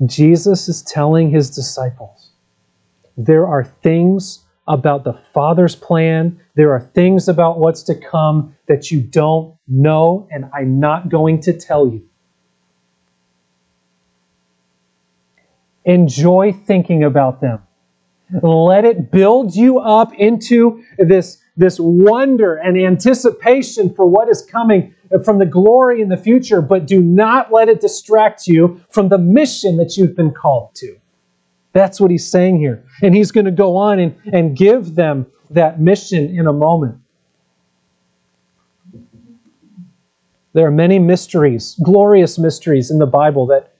Jesus 0.06 0.68
is 0.68 0.82
telling 0.82 1.30
his 1.30 1.50
disciples 1.50 2.32
there 3.16 3.48
are 3.48 3.64
things 3.64 4.44
about 4.68 5.06
the 5.06 5.18
father's 5.34 5.76
plan 5.76 6.40
there 6.56 6.72
are 6.72 6.82
things 6.94 7.30
about 7.30 7.60
what's 7.60 7.84
to 7.84 7.96
come 7.96 8.56
that 8.68 8.92
you 8.92 9.02
don't 9.02 9.56
know 9.68 10.28
and 10.32 10.50
i'm 10.54 10.80
not 10.80 11.10
going 11.10 11.40
to 11.40 11.52
tell 11.52 11.86
you 11.86 12.02
Enjoy 15.86 16.54
thinking 16.54 17.04
about 17.04 17.42
them. 17.42 17.62
Let 18.42 18.86
it 18.86 19.12
build 19.12 19.56
you 19.56 19.80
up 19.80 20.14
into 20.16 20.84
this, 20.98 21.40
this 21.56 21.80
wonder 21.80 22.56
and 22.56 22.78
anticipation 22.78 23.94
for 23.94 24.06
what 24.06 24.30
is 24.30 24.42
coming 24.42 24.96
from 25.24 25.38
the 25.38 25.46
glory 25.46 26.02
in 26.02 26.10
the 26.10 26.18
future, 26.18 26.62
but 26.62 26.88
do 26.88 27.00
not 27.02 27.52
let 27.52 27.70
it 27.70 27.82
distract 27.82 28.48
you 28.48 28.82
from 28.90 29.10
the 29.10 29.18
mission 29.18 29.78
that 29.78 29.98
you've 29.98 30.16
been 30.16 30.32
called 30.32 30.74
to. 30.76 30.98
That's 31.74 32.00
what 32.00 32.12
he's 32.12 32.30
saying 32.30 32.60
here. 32.60 32.84
And 33.02 33.16
he's 33.16 33.32
going 33.32 33.46
to 33.46 33.52
go 33.52 33.76
on 33.76 34.00
and, 34.00 34.16
and 34.32 34.56
give 34.56 34.96
them 34.96 35.28
that 35.50 35.80
mission 35.80 36.36
in 36.36 36.48
a 36.48 36.54
moment. 36.54 36.98
There 40.54 40.68
are 40.68 40.72
many 40.72 41.00
mysteries, 41.00 41.76
glorious 41.84 42.38
mysteries 42.38 42.92
in 42.92 43.00
the 43.00 43.08
Bible 43.08 43.48
that 43.48 43.73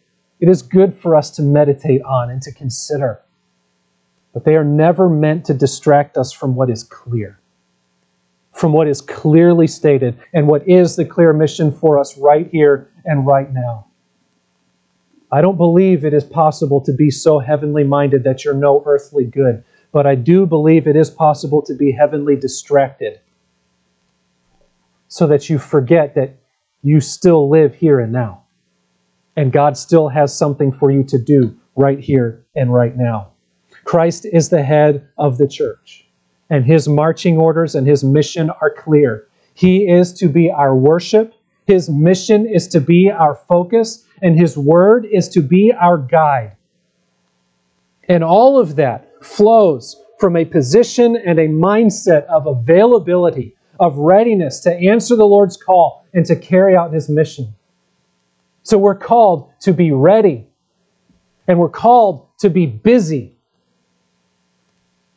it 0.44 0.50
is 0.50 0.62
good 0.62 0.94
for 1.00 1.16
us 1.16 1.32
to 1.32 1.42
meditate 1.42 2.02
on 2.02 2.30
and 2.30 2.42
to 2.42 2.52
consider. 2.52 3.22
But 4.34 4.44
they 4.44 4.58
are 4.58 4.66
never 4.66 5.08
meant 5.08 5.46
to 5.46 5.54
distract 5.54 6.18
us 6.18 6.34
from 6.34 6.54
what 6.54 6.70
is 6.70 6.84
clear, 6.84 7.40
from 8.52 8.74
what 8.74 8.90
is 8.90 9.00
clearly 9.00 9.68
stated, 9.68 10.20
and 10.34 10.50
what 10.50 10.68
is 10.68 10.98
the 10.98 11.06
clear 11.06 11.32
mission 11.32 11.72
for 11.72 11.98
us 11.98 12.18
right 12.18 12.50
here 12.52 12.92
and 13.06 13.26
right 13.26 13.54
now. 13.54 13.88
I 15.32 15.40
don't 15.40 15.56
believe 15.56 16.04
it 16.04 16.14
is 16.14 16.26
possible 16.26 16.82
to 16.82 16.92
be 16.92 17.10
so 17.10 17.40
heavenly 17.40 17.86
minded 17.86 18.26
that 18.26 18.44
you're 18.44 18.54
no 18.54 18.84
earthly 18.86 19.24
good, 19.24 19.64
but 19.94 20.06
I 20.06 20.16
do 20.16 20.46
believe 20.46 20.88
it 20.88 20.98
is 20.98 21.10
possible 21.10 21.62
to 21.62 21.74
be 21.74 21.94
heavenly 21.94 22.36
distracted 22.36 23.22
so 25.08 25.26
that 25.26 25.50
you 25.50 25.58
forget 25.58 26.16
that 26.16 26.36
you 26.82 27.00
still 27.00 27.50
live 27.50 27.76
here 27.76 28.02
and 28.02 28.12
now. 28.12 28.43
And 29.36 29.52
God 29.52 29.78
still 29.78 30.10
has 30.10 30.38
something 30.38 30.72
for 30.72 30.92
you 30.92 31.04
to 31.06 31.18
do 31.18 31.56
right 31.76 32.00
here 32.00 32.44
and 32.56 32.74
right 32.74 32.96
now. 32.96 33.30
Christ 33.84 34.26
is 34.32 34.50
the 34.50 34.64
head 34.64 35.08
of 35.18 35.38
the 35.38 35.48
church, 35.48 36.08
and 36.50 36.64
his 36.66 36.88
marching 36.88 37.38
orders 37.38 37.76
and 37.76 37.86
his 37.86 38.04
mission 38.04 38.50
are 38.50 38.70
clear. 38.70 39.28
He 39.54 39.90
is 39.90 40.14
to 40.14 40.28
be 40.28 40.52
our 40.52 40.76
worship, 40.76 41.34
his 41.66 41.90
mission 41.90 42.46
is 42.46 42.68
to 42.70 42.80
be 42.80 43.10
our 43.10 43.36
focus, 43.36 44.06
and 44.22 44.38
his 44.38 44.58
word 44.58 45.06
is 45.12 45.30
to 45.30 45.42
be 45.42 45.74
our 45.74 45.98
guide. 45.98 46.56
And 48.08 48.24
all 48.24 48.60
of 48.60 48.76
that 48.76 49.24
flows 49.24 50.02
from 50.20 50.36
a 50.36 50.46
position 50.46 51.16
and 51.16 51.40
a 51.40 51.48
mindset 51.48 52.26
of 52.26 52.48
availability, 52.48 53.56
of 53.80 53.98
readiness 53.98 54.60
to 54.62 54.74
answer 54.74 55.16
the 55.16 55.26
Lord's 55.26 55.58
call 55.58 56.06
and 56.14 56.26
to 56.26 56.36
carry 56.36 56.76
out 56.76 56.94
his 56.94 57.10
mission. 57.10 57.54
So 58.64 58.78
we're 58.78 58.96
called 58.96 59.52
to 59.62 59.74
be 59.74 59.92
ready, 59.92 60.48
and 61.48 61.60
we're 61.60 61.70
called 61.70 62.28
to 62.40 62.50
be 62.50 62.66
busy. 62.66 63.36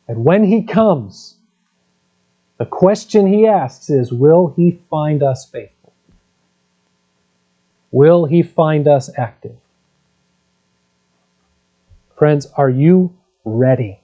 And 0.07 0.23
when 0.25 0.43
he 0.43 0.63
comes, 0.63 1.37
the 2.57 2.65
question 2.65 3.25
he 3.25 3.47
asks 3.47 3.89
is 3.89 4.11
Will 4.11 4.53
he 4.55 4.79
find 4.89 5.23
us 5.23 5.49
faithful? 5.49 5.93
Will 7.91 8.25
he 8.25 8.43
find 8.43 8.87
us 8.87 9.09
active? 9.17 9.55
Friends, 12.17 12.47
are 12.57 12.69
you 12.69 13.15
ready 13.45 14.01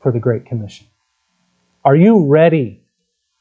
for 0.00 0.12
the 0.12 0.20
Great 0.20 0.46
Commission? 0.46 0.86
Are 1.84 1.96
you 1.96 2.26
ready 2.26 2.82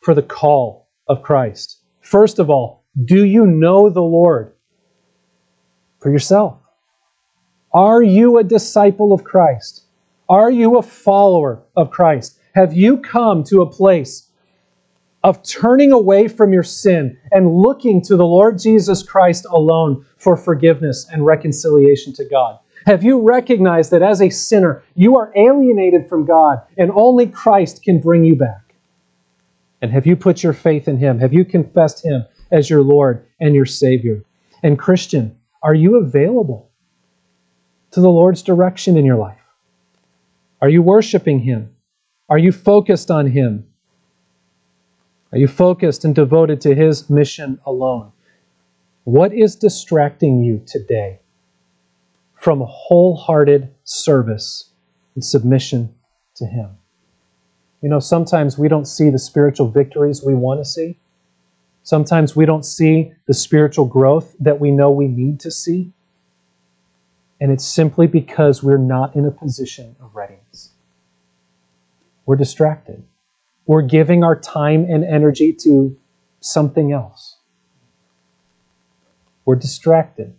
for 0.02 0.15
the 0.15 0.22
call 0.22 0.88
of 1.08 1.22
Christ? 1.22 1.80
First 2.02 2.39
of 2.39 2.50
all, 2.50 2.83
do 3.01 3.25
you 3.25 3.45
know 3.45 3.89
the 3.89 4.01
Lord 4.01 4.53
for 5.99 6.12
yourself? 6.12 6.60
Are 7.73 8.03
you 8.03 8.38
a 8.38 8.43
disciple 8.43 9.13
of 9.13 9.23
Christ? 9.23 9.86
Are 10.29 10.51
you 10.51 10.77
a 10.77 10.84
follower 10.84 11.63
of 11.75 11.89
Christ? 11.89 12.39
Have 12.53 12.73
you 12.73 12.97
come 12.97 13.43
to 13.45 13.62
a 13.62 13.69
place 13.69 14.29
of 15.23 15.41
turning 15.41 15.91
away 15.91 16.27
from 16.27 16.53
your 16.53 16.63
sin 16.63 17.17
and 17.32 17.56
looking 17.56 18.01
to 18.03 18.15
the 18.15 18.25
Lord 18.25 18.60
Jesus 18.60 19.01
Christ 19.01 19.45
alone 19.49 20.06
for 20.17 20.38
forgiveness 20.38 21.08
and 21.12 21.25
reconciliation 21.25 22.13
to 22.13 22.25
God? 22.25 22.60
Have 22.86 23.03
you 23.03 23.21
recognized 23.21 23.91
that 23.91 24.01
as 24.01 24.21
a 24.21 24.29
sinner, 24.29 24.84
you 24.93 25.17
are 25.17 25.32
alienated 25.36 26.10
from 26.10 26.25
God 26.25 26.62
and 26.77 26.91
only 26.93 27.25
Christ 27.25 27.82
can 27.82 28.01
bring 28.01 28.23
you 28.23 28.36
back? 28.36 28.75
And 29.82 29.91
have 29.91 30.06
you 30.06 30.15
put 30.15 30.43
your 30.43 30.53
faith 30.53 30.88
in 30.88 30.97
Him? 30.97 31.19
Have 31.19 31.34
you 31.34 31.43
confessed 31.43 32.06
Him 32.06 32.25
as 32.51 32.69
your 32.69 32.82
Lord 32.82 33.25
and 33.39 33.56
your 33.56 33.65
Savior? 33.65 34.23
And 34.62 34.79
Christian, 34.79 35.38
are 35.62 35.73
you 35.73 35.97
available 35.97 36.69
to 37.91 38.01
the 38.01 38.10
Lord's 38.10 38.41
direction 38.41 38.97
in 38.97 39.06
your 39.06 39.17
life? 39.17 39.39
Are 40.62 40.69
you 40.69 40.82
worshiping 40.82 41.39
Him? 41.39 41.75
Are 42.29 42.38
you 42.38 42.51
focused 42.51 43.12
on 43.12 43.27
Him? 43.27 43.67
Are 45.32 45.38
you 45.38 45.47
focused 45.47 46.06
and 46.06 46.13
devoted 46.13 46.62
to 46.62 46.75
His 46.75 47.10
mission 47.10 47.60
alone? 47.65 48.12
What 49.03 49.34
is 49.34 49.56
distracting 49.56 50.43
you 50.43 50.63
today? 50.65 51.19
from 52.43 52.62
wholehearted 52.67 53.73
service 53.86 54.73
and 55.15 55.23
submission 55.23 55.95
to 56.36 56.45
Him. 56.45 56.71
You 57.82 57.88
know, 57.88 58.01
sometimes 58.01 58.58
we 58.58 58.67
don't 58.67 58.86
see 58.86 59.10
the 59.10 59.17
spiritual 59.17 59.69
victories 59.69 60.21
we 60.21 60.34
want 60.34 60.60
to 60.60 60.65
see. 60.65 60.99
Sometimes 61.84 62.36
we 62.36 62.46
don't 62.46 62.65
see 62.65 63.13
the 63.28 63.34
spiritual 63.34 63.86
growth 63.86 64.36
that 64.39 64.60
we 64.60 64.72
know 64.72 64.89
we 64.91 65.08
need 65.08 65.39
to 65.41 65.52
see. 65.52 65.91
And 67.39 67.52
it's 67.52 67.65
simply 67.65 68.08
because 68.08 68.63
we're 68.63 68.78
not 68.78 69.15
in 69.15 69.26
a 69.26 69.32
position 69.32 69.96
of 70.02 70.15
readiness. 70.15 70.72
We're 72.26 72.38
distracted. 72.38 73.04
We're 73.65 73.82
giving 73.82 74.24
our 74.24 74.39
time 74.39 74.86
and 74.89 75.04
energy 75.04 75.54
to 75.62 75.98
something 76.39 76.93
else. 76.93 77.38
We're 79.46 79.56
distracted 79.56 80.36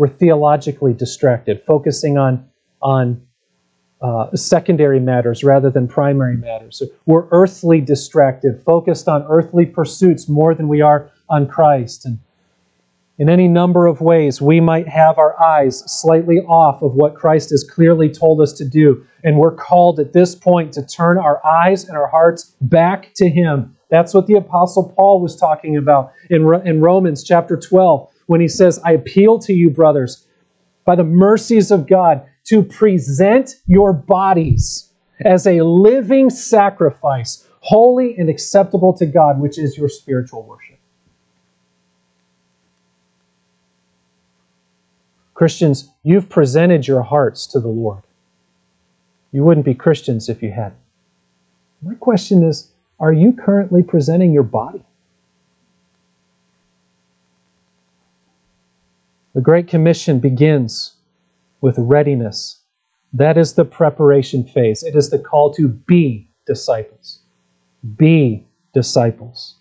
we're 0.00 0.08
theologically 0.08 0.94
distracted, 0.94 1.62
focusing 1.66 2.16
on, 2.16 2.48
on 2.80 3.20
uh, 4.02 4.34
secondary 4.34 5.00
matters 5.00 5.44
rather 5.44 5.70
than 5.70 5.86
primary 5.86 6.36
matters. 6.36 6.82
We're 7.06 7.26
earthly 7.32 7.80
distracted, 7.80 8.62
focused 8.64 9.08
on 9.08 9.24
earthly 9.28 9.66
pursuits 9.66 10.28
more 10.28 10.54
than 10.54 10.68
we 10.68 10.80
are 10.80 11.10
on 11.28 11.46
Christ. 11.46 12.06
And 12.06 12.18
in 13.18 13.28
any 13.28 13.48
number 13.48 13.86
of 13.86 14.00
ways, 14.00 14.40
we 14.40 14.60
might 14.60 14.88
have 14.88 15.18
our 15.18 15.38
eyes 15.42 15.80
slightly 15.86 16.38
off 16.38 16.80
of 16.80 16.94
what 16.94 17.14
Christ 17.14 17.50
has 17.50 17.62
clearly 17.62 18.08
told 18.08 18.40
us 18.40 18.54
to 18.54 18.64
do. 18.64 19.04
And 19.22 19.36
we're 19.36 19.54
called 19.54 20.00
at 20.00 20.14
this 20.14 20.34
point 20.34 20.72
to 20.72 20.86
turn 20.86 21.18
our 21.18 21.44
eyes 21.44 21.84
and 21.86 21.98
our 21.98 22.06
hearts 22.06 22.54
back 22.62 23.12
to 23.16 23.28
Him. 23.28 23.76
That's 23.90 24.14
what 24.14 24.26
the 24.26 24.36
Apostle 24.36 24.94
Paul 24.96 25.20
was 25.20 25.36
talking 25.36 25.76
about 25.76 26.12
in, 26.30 26.50
in 26.64 26.80
Romans 26.80 27.22
chapter 27.22 27.58
12 27.58 28.08
when 28.26 28.40
he 28.40 28.48
says, 28.48 28.80
I 28.84 28.92
appeal 28.92 29.38
to 29.40 29.52
you, 29.52 29.68
brothers, 29.68 30.26
by 30.86 30.94
the 30.94 31.04
mercies 31.04 31.70
of 31.70 31.86
God, 31.86 32.24
to 32.44 32.62
present 32.62 33.56
your 33.66 33.92
bodies 33.92 34.90
as 35.24 35.46
a 35.46 35.60
living 35.62 36.30
sacrifice, 36.30 37.46
holy 37.60 38.16
and 38.16 38.28
acceptable 38.28 38.92
to 38.94 39.06
God, 39.06 39.40
which 39.40 39.58
is 39.58 39.76
your 39.76 39.88
spiritual 39.88 40.42
worship. 40.42 40.78
Christians, 45.34 45.90
you've 46.02 46.28
presented 46.28 46.86
your 46.86 47.02
hearts 47.02 47.46
to 47.46 47.60
the 47.60 47.68
Lord. 47.68 48.02
You 49.32 49.44
wouldn't 49.44 49.64
be 49.64 49.74
Christians 49.74 50.28
if 50.28 50.42
you 50.42 50.50
hadn't. 50.50 50.74
My 51.82 51.94
question 51.94 52.42
is 52.42 52.72
are 52.98 53.12
you 53.12 53.32
currently 53.32 53.82
presenting 53.82 54.32
your 54.32 54.42
body? 54.42 54.84
The 59.34 59.40
Great 59.40 59.68
Commission 59.68 60.18
begins 60.18 60.96
with 61.60 61.76
readiness. 61.78 62.62
That 63.12 63.36
is 63.36 63.54
the 63.54 63.64
preparation 63.64 64.44
phase. 64.44 64.82
It 64.82 64.94
is 64.94 65.10
the 65.10 65.18
call 65.18 65.52
to 65.54 65.68
be 65.68 66.30
disciples. 66.46 67.20
Be 67.96 68.46
disciples. 68.72 69.56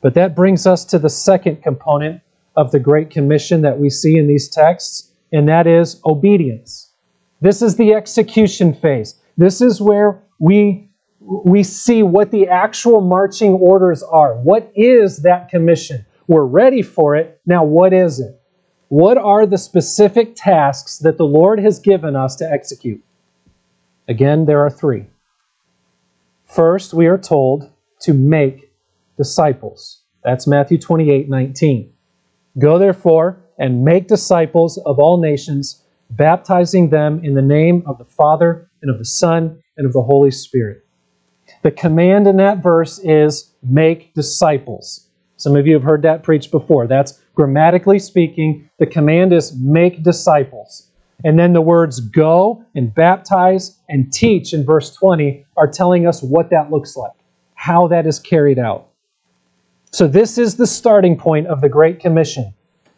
But 0.00 0.14
that 0.14 0.36
brings 0.36 0.66
us 0.66 0.84
to 0.86 0.98
the 0.98 1.08
second 1.08 1.62
component 1.62 2.20
of 2.56 2.70
the 2.72 2.80
Great 2.80 3.10
Commission 3.10 3.62
that 3.62 3.78
we 3.78 3.90
see 3.90 4.16
in 4.16 4.26
these 4.26 4.48
texts, 4.48 5.12
and 5.32 5.48
that 5.48 5.66
is 5.66 6.00
obedience. 6.04 6.92
This 7.40 7.62
is 7.62 7.76
the 7.76 7.94
execution 7.94 8.74
phase. 8.74 9.14
This 9.36 9.60
is 9.60 9.80
where 9.80 10.22
we, 10.38 10.90
we 11.20 11.62
see 11.62 12.02
what 12.02 12.30
the 12.30 12.48
actual 12.48 13.00
marching 13.00 13.52
orders 13.52 14.02
are. 14.02 14.34
What 14.34 14.70
is 14.74 15.18
that 15.22 15.48
commission? 15.48 16.04
We're 16.26 16.44
ready 16.44 16.82
for 16.82 17.16
it. 17.16 17.40
Now, 17.46 17.64
what 17.64 17.92
is 17.92 18.20
it? 18.20 18.40
What 18.88 19.18
are 19.18 19.44
the 19.44 19.58
specific 19.58 20.34
tasks 20.34 20.98
that 20.98 21.18
the 21.18 21.26
Lord 21.26 21.60
has 21.60 21.78
given 21.78 22.16
us 22.16 22.36
to 22.36 22.50
execute? 22.50 23.02
Again, 24.08 24.46
there 24.46 24.64
are 24.64 24.70
three. 24.70 25.06
First, 26.46 26.94
we 26.94 27.06
are 27.06 27.18
told 27.18 27.70
to 28.00 28.14
make 28.14 28.72
disciples. 29.18 30.00
That's 30.24 30.46
Matthew 30.46 30.78
28 30.78 31.28
19. 31.28 31.92
Go 32.58 32.78
therefore 32.78 33.38
and 33.58 33.84
make 33.84 34.08
disciples 34.08 34.78
of 34.86 34.98
all 34.98 35.20
nations, 35.20 35.82
baptizing 36.10 36.88
them 36.88 37.22
in 37.22 37.34
the 37.34 37.42
name 37.42 37.82
of 37.86 37.98
the 37.98 38.06
Father 38.06 38.70
and 38.80 38.90
of 38.90 38.98
the 38.98 39.04
Son 39.04 39.62
and 39.76 39.86
of 39.86 39.92
the 39.92 40.02
Holy 40.02 40.30
Spirit. 40.30 40.86
The 41.62 41.70
command 41.70 42.26
in 42.26 42.36
that 42.36 42.62
verse 42.62 42.98
is 43.00 43.52
make 43.62 44.14
disciples. 44.14 45.07
Some 45.38 45.56
of 45.56 45.66
you 45.66 45.74
have 45.74 45.84
heard 45.84 46.02
that 46.02 46.24
preached 46.24 46.50
before. 46.50 46.86
That's 46.86 47.20
grammatically 47.34 48.00
speaking, 48.00 48.68
the 48.78 48.86
command 48.86 49.32
is 49.32 49.56
make 49.56 50.02
disciples. 50.02 50.90
And 51.24 51.38
then 51.38 51.52
the 51.52 51.62
words 51.62 52.00
go 52.00 52.64
and 52.74 52.94
baptize 52.94 53.78
and 53.88 54.12
teach 54.12 54.52
in 54.52 54.64
verse 54.64 54.94
20 54.94 55.46
are 55.56 55.68
telling 55.68 56.06
us 56.06 56.22
what 56.22 56.50
that 56.50 56.70
looks 56.70 56.96
like, 56.96 57.12
how 57.54 57.86
that 57.88 58.06
is 58.06 58.18
carried 58.18 58.58
out. 58.58 58.88
So, 59.90 60.06
this 60.06 60.36
is 60.38 60.56
the 60.56 60.66
starting 60.66 61.16
point 61.16 61.46
of 61.46 61.60
the 61.60 61.68
Great 61.68 61.98
Commission 61.98 62.52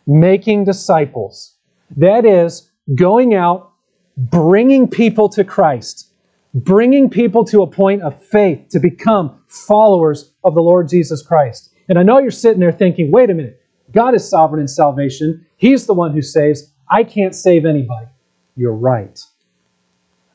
making 0.06 0.64
disciples. 0.64 1.54
That 1.96 2.24
is, 2.24 2.70
going 2.94 3.34
out, 3.34 3.72
bringing 4.16 4.88
people 4.88 5.28
to 5.30 5.44
Christ, 5.44 6.12
bringing 6.52 7.08
people 7.08 7.44
to 7.44 7.62
a 7.62 7.66
point 7.66 8.02
of 8.02 8.22
faith 8.24 8.68
to 8.70 8.80
become 8.80 9.40
followers 9.46 10.32
of 10.42 10.54
the 10.54 10.62
Lord 10.62 10.88
Jesus 10.88 11.22
Christ. 11.22 11.69
And 11.90 11.98
I 11.98 12.04
know 12.04 12.20
you're 12.20 12.30
sitting 12.30 12.60
there 12.60 12.70
thinking, 12.70 13.10
wait 13.10 13.30
a 13.30 13.34
minute, 13.34 13.60
God 13.92 14.14
is 14.14 14.26
sovereign 14.26 14.60
in 14.60 14.68
salvation. 14.68 15.44
He's 15.56 15.86
the 15.86 15.92
one 15.92 16.12
who 16.12 16.22
saves. 16.22 16.72
I 16.88 17.02
can't 17.02 17.34
save 17.34 17.66
anybody. 17.66 18.06
You're 18.54 18.76
right. 18.76 19.20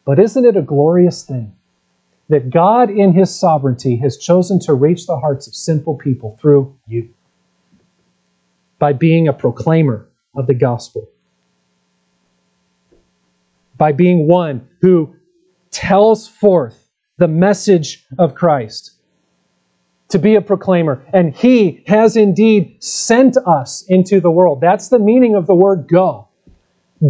But 0.04 0.20
isn't 0.20 0.44
it 0.44 0.58
a 0.58 0.62
glorious 0.62 1.24
thing 1.24 1.56
that 2.28 2.50
God, 2.50 2.90
in 2.90 3.14
His 3.14 3.34
sovereignty, 3.34 3.96
has 3.98 4.18
chosen 4.18 4.60
to 4.62 4.74
reach 4.74 5.08
the 5.08 5.18
hearts 5.18 5.48
of 5.48 5.56
sinful 5.56 5.96
people 5.96 6.38
through 6.42 6.76
you 6.88 7.10
by 8.78 8.92
being 8.92 9.30
a 9.30 9.34
proclaimer 9.34 10.10
of 10.36 10.48
the 10.48 10.54
gospel, 10.54 11.08
by 13.78 13.94
being 13.94 14.28
one 14.28 14.68
who 14.82 15.16
tells 15.72 16.28
forth 16.28 16.90
the 17.18 17.30
message 17.30 18.06
of 18.20 18.36
Christ, 18.36 18.95
to 20.16 20.20
be 20.20 20.36
a 20.36 20.42
proclaimer. 20.42 21.06
And 21.14 21.36
He 21.36 21.84
has 21.88 22.16
indeed 22.16 22.82
sent 22.82 23.36
us 23.46 23.84
into 23.90 24.22
the 24.22 24.32
world. 24.32 24.62
That's 24.62 24.88
the 24.88 24.98
meaning 24.98 25.36
of 25.36 25.46
the 25.46 25.54
word 25.54 25.90
go. 25.90 26.30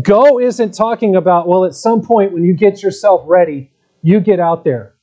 Go 0.01 0.39
isn't 0.39 0.73
talking 0.73 1.15
about, 1.15 1.47
well, 1.47 1.65
at 1.65 1.75
some 1.75 2.01
point 2.01 2.33
when 2.33 2.43
you 2.43 2.55
get 2.55 2.81
yourself 2.81 3.21
ready, 3.27 3.71
you 4.01 4.19
get 4.19 4.39
out 4.39 4.63
there. 4.63 4.95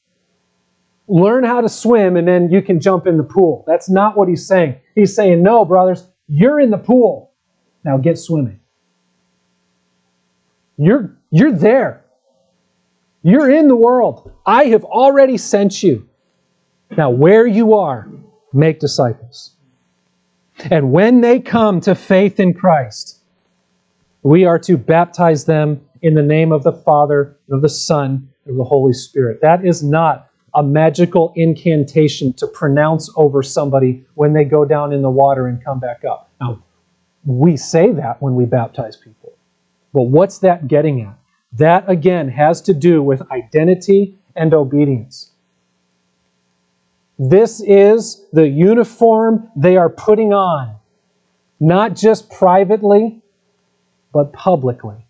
Learn 1.06 1.44
how 1.44 1.60
to 1.60 1.68
swim 1.68 2.16
and 2.16 2.26
then 2.26 2.50
you 2.50 2.60
can 2.60 2.80
jump 2.80 3.06
in 3.06 3.18
the 3.18 3.22
pool. 3.22 3.62
That's 3.68 3.88
not 3.88 4.16
what 4.16 4.28
he's 4.28 4.44
saying. 4.44 4.80
He's 4.96 5.14
saying, 5.14 5.40
no, 5.40 5.64
brothers, 5.64 6.08
you're 6.26 6.58
in 6.58 6.70
the 6.70 6.78
pool. 6.78 7.32
Now 7.84 7.98
get 7.98 8.18
swimming. 8.18 8.58
You're, 10.76 11.16
you're 11.30 11.52
there. 11.52 12.04
You're 13.22 13.50
in 13.50 13.68
the 13.68 13.76
world. 13.76 14.32
I 14.44 14.64
have 14.66 14.82
already 14.82 15.38
sent 15.38 15.84
you. 15.84 16.08
Now, 16.96 17.10
where 17.10 17.46
you 17.46 17.74
are, 17.74 18.08
make 18.52 18.78
disciples. 18.78 19.56
And 20.70 20.92
when 20.92 21.22
they 21.22 21.40
come 21.40 21.80
to 21.80 21.94
faith 21.94 22.38
in 22.38 22.52
Christ, 22.52 23.20
we 24.22 24.44
are 24.44 24.58
to 24.60 24.76
baptize 24.76 25.44
them 25.46 25.80
in 26.02 26.14
the 26.14 26.22
name 26.22 26.52
of 26.52 26.62
the 26.62 26.72
Father, 26.72 27.36
and 27.46 27.56
of 27.56 27.62
the 27.62 27.68
Son, 27.68 28.28
and 28.44 28.52
of 28.52 28.56
the 28.56 28.64
Holy 28.64 28.92
Spirit. 28.92 29.40
That 29.40 29.64
is 29.64 29.82
not 29.82 30.28
a 30.54 30.62
magical 30.62 31.32
incantation 31.34 32.34
to 32.34 32.46
pronounce 32.46 33.10
over 33.16 33.42
somebody 33.42 34.04
when 34.14 34.34
they 34.34 34.44
go 34.44 34.64
down 34.64 34.92
in 34.92 35.00
the 35.00 35.10
water 35.10 35.46
and 35.46 35.64
come 35.64 35.80
back 35.80 36.04
up. 36.04 36.30
Now, 36.40 36.62
we 37.24 37.56
say 37.56 37.90
that 37.92 38.20
when 38.20 38.34
we 38.34 38.44
baptize 38.44 38.96
people. 38.96 39.32
But 39.94 40.02
what's 40.02 40.38
that 40.38 40.68
getting 40.68 41.00
at? 41.00 41.18
That, 41.54 41.88
again, 41.88 42.28
has 42.28 42.60
to 42.62 42.74
do 42.74 43.02
with 43.02 43.22
identity 43.30 44.18
and 44.36 44.52
obedience. 44.52 45.31
This 47.24 47.62
is 47.64 48.26
the 48.32 48.48
uniform 48.48 49.48
they 49.54 49.76
are 49.76 49.88
putting 49.88 50.32
on, 50.34 50.74
not 51.60 51.94
just 51.94 52.28
privately, 52.28 53.22
but 54.12 54.32
publicly. 54.32 55.06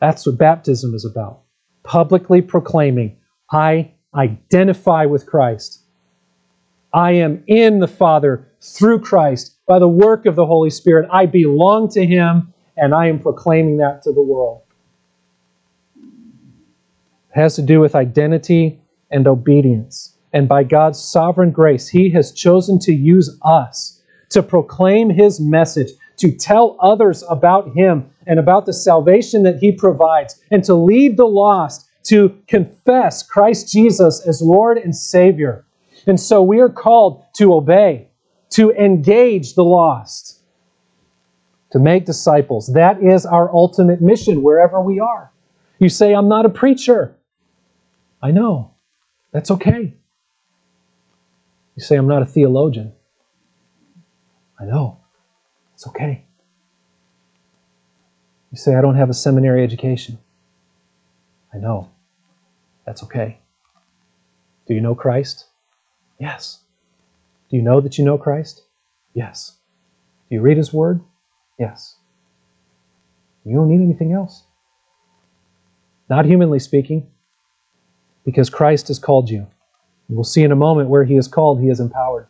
That's 0.00 0.24
what 0.24 0.38
baptism 0.38 0.94
is 0.94 1.04
about. 1.04 1.42
Publicly 1.82 2.40
proclaiming, 2.40 3.18
I 3.52 3.92
identify 4.14 5.04
with 5.04 5.26
Christ. 5.26 5.82
I 6.94 7.12
am 7.12 7.44
in 7.46 7.80
the 7.80 7.86
Father 7.86 8.50
through 8.62 9.00
Christ 9.00 9.58
by 9.66 9.78
the 9.78 9.86
work 9.86 10.24
of 10.24 10.36
the 10.36 10.46
Holy 10.46 10.70
Spirit. 10.70 11.06
I 11.12 11.26
belong 11.26 11.90
to 11.90 12.06
Him, 12.06 12.54
and 12.78 12.94
I 12.94 13.08
am 13.08 13.18
proclaiming 13.18 13.76
that 13.76 14.00
to 14.04 14.12
the 14.14 14.22
world. 14.22 14.62
It 15.96 17.34
has 17.34 17.56
to 17.56 17.62
do 17.62 17.78
with 17.78 17.94
identity 17.94 18.80
and 19.10 19.26
obedience. 19.26 20.14
And 20.32 20.48
by 20.48 20.62
God's 20.62 21.02
sovereign 21.02 21.50
grace, 21.50 21.88
He 21.88 22.10
has 22.10 22.32
chosen 22.32 22.78
to 22.80 22.92
use 22.92 23.38
us 23.42 24.02
to 24.30 24.42
proclaim 24.42 25.10
His 25.10 25.40
message, 25.40 25.90
to 26.18 26.30
tell 26.30 26.76
others 26.80 27.24
about 27.30 27.74
Him 27.74 28.10
and 28.26 28.38
about 28.38 28.66
the 28.66 28.72
salvation 28.72 29.42
that 29.44 29.58
He 29.58 29.72
provides, 29.72 30.40
and 30.50 30.62
to 30.64 30.74
lead 30.74 31.16
the 31.16 31.26
lost 31.26 31.88
to 32.04 32.36
confess 32.46 33.22
Christ 33.22 33.70
Jesus 33.72 34.26
as 34.26 34.40
Lord 34.40 34.78
and 34.78 34.94
Savior. 34.94 35.64
And 36.06 36.18
so 36.18 36.42
we 36.42 36.60
are 36.60 36.68
called 36.68 37.22
to 37.36 37.54
obey, 37.54 38.08
to 38.50 38.70
engage 38.72 39.54
the 39.54 39.64
lost, 39.64 40.42
to 41.72 41.78
make 41.78 42.06
disciples. 42.06 42.72
That 42.72 43.02
is 43.02 43.26
our 43.26 43.52
ultimate 43.54 44.00
mission 44.00 44.42
wherever 44.42 44.80
we 44.80 45.00
are. 45.00 45.30
You 45.78 45.88
say, 45.88 46.14
I'm 46.14 46.28
not 46.28 46.46
a 46.46 46.50
preacher. 46.50 47.16
I 48.22 48.30
know. 48.30 48.74
That's 49.32 49.50
okay. 49.50 49.97
You 51.78 51.84
say, 51.84 51.94
I'm 51.94 52.08
not 52.08 52.22
a 52.22 52.26
theologian. 52.26 52.92
I 54.58 54.64
know. 54.64 54.98
It's 55.74 55.86
okay. 55.86 56.24
You 58.50 58.58
say, 58.58 58.74
I 58.74 58.80
don't 58.80 58.96
have 58.96 59.10
a 59.10 59.14
seminary 59.14 59.62
education. 59.62 60.18
I 61.54 61.58
know. 61.58 61.88
That's 62.84 63.04
okay. 63.04 63.38
Do 64.66 64.74
you 64.74 64.80
know 64.80 64.96
Christ? 64.96 65.46
Yes. 66.18 66.58
Do 67.48 67.56
you 67.56 67.62
know 67.62 67.80
that 67.80 67.96
you 67.96 68.04
know 68.04 68.18
Christ? 68.18 68.64
Yes. 69.14 69.52
Do 70.28 70.34
you 70.34 70.40
read 70.40 70.56
His 70.56 70.72
Word? 70.72 71.00
Yes. 71.60 71.94
You 73.44 73.54
don't 73.54 73.68
need 73.68 73.84
anything 73.84 74.12
else. 74.12 74.42
Not 76.10 76.24
humanly 76.24 76.58
speaking, 76.58 77.06
because 78.24 78.50
Christ 78.50 78.88
has 78.88 78.98
called 78.98 79.30
you. 79.30 79.46
We'll 80.08 80.24
see 80.24 80.42
in 80.42 80.52
a 80.52 80.56
moment 80.56 80.88
where 80.88 81.04
He 81.04 81.16
is 81.16 81.28
called, 81.28 81.60
He 81.60 81.68
is 81.68 81.80
empowered. 81.80 82.26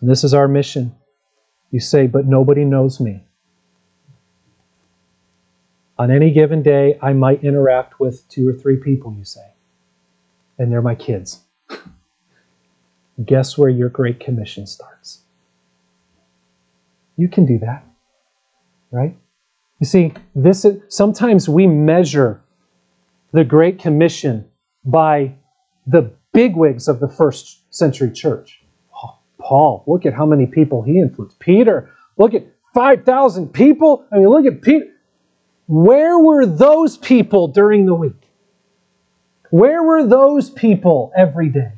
And 0.00 0.10
this 0.10 0.24
is 0.24 0.34
our 0.34 0.48
mission. 0.48 0.94
You 1.70 1.80
say, 1.80 2.06
but 2.06 2.26
nobody 2.26 2.64
knows 2.64 3.00
me. 3.00 3.24
On 5.98 6.10
any 6.10 6.32
given 6.32 6.62
day, 6.62 6.98
I 7.00 7.12
might 7.12 7.44
interact 7.44 8.00
with 8.00 8.28
two 8.28 8.48
or 8.48 8.52
three 8.52 8.76
people, 8.76 9.14
you 9.16 9.24
say, 9.24 9.52
and 10.58 10.70
they're 10.70 10.82
my 10.82 10.94
kids. 10.94 11.40
Guess 13.24 13.56
where 13.56 13.68
your 13.68 13.88
Great 13.88 14.18
Commission 14.18 14.66
starts? 14.66 15.20
You 17.16 17.28
can 17.28 17.46
do 17.46 17.58
that, 17.58 17.86
right? 18.90 19.16
You 19.78 19.86
see, 19.86 20.14
this 20.34 20.64
is, 20.64 20.82
sometimes 20.88 21.48
we 21.48 21.66
measure 21.66 22.40
the 23.32 23.44
Great 23.44 23.78
Commission 23.78 24.50
by 24.84 25.34
the 25.86 26.12
bigwigs 26.32 26.88
of 26.88 27.00
the 27.00 27.08
first 27.08 27.62
century 27.74 28.10
church. 28.10 28.62
Oh, 28.94 29.18
Paul, 29.38 29.84
look 29.86 30.06
at 30.06 30.14
how 30.14 30.26
many 30.26 30.46
people 30.46 30.82
he 30.82 30.98
influenced. 30.98 31.38
Peter, 31.38 31.90
look 32.16 32.34
at 32.34 32.46
5,000 32.74 33.52
people. 33.52 34.04
I 34.12 34.16
mean, 34.16 34.28
look 34.28 34.46
at 34.46 34.62
Peter. 34.62 34.86
Where 35.66 36.18
were 36.18 36.44
those 36.44 36.98
people 36.98 37.48
during 37.48 37.86
the 37.86 37.94
week? 37.94 38.28
Where 39.50 39.82
were 39.82 40.04
those 40.04 40.50
people 40.50 41.12
every 41.16 41.48
day? 41.48 41.72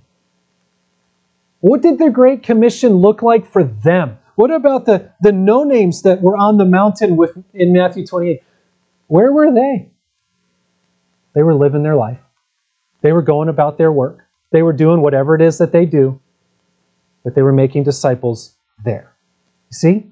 What 1.60 1.82
did 1.82 1.98
the 1.98 2.10
Great 2.10 2.42
Commission 2.42 2.96
look 2.96 3.22
like 3.22 3.46
for 3.46 3.62
them? 3.62 4.18
What 4.34 4.50
about 4.50 4.86
the, 4.86 5.12
the 5.20 5.32
no 5.32 5.64
names 5.64 6.02
that 6.02 6.20
were 6.20 6.36
on 6.36 6.58
the 6.58 6.64
mountain 6.64 7.16
with, 7.16 7.36
in 7.54 7.72
Matthew 7.72 8.06
28? 8.06 8.42
Where 9.08 9.32
were 9.32 9.52
they? 9.52 9.90
They 11.34 11.42
were 11.42 11.54
living 11.54 11.82
their 11.82 11.96
life. 11.96 12.18
They 13.06 13.12
were 13.12 13.22
going 13.22 13.48
about 13.48 13.78
their 13.78 13.92
work. 13.92 14.26
They 14.50 14.64
were 14.64 14.72
doing 14.72 15.00
whatever 15.00 15.36
it 15.36 15.40
is 15.40 15.58
that 15.58 15.70
they 15.70 15.86
do, 15.86 16.20
but 17.22 17.36
they 17.36 17.42
were 17.42 17.52
making 17.52 17.84
disciples 17.84 18.56
there. 18.84 19.14
You 19.70 19.76
see? 19.76 20.06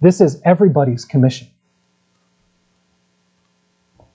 This 0.00 0.20
is 0.20 0.42
everybody's 0.44 1.04
commission 1.04 1.46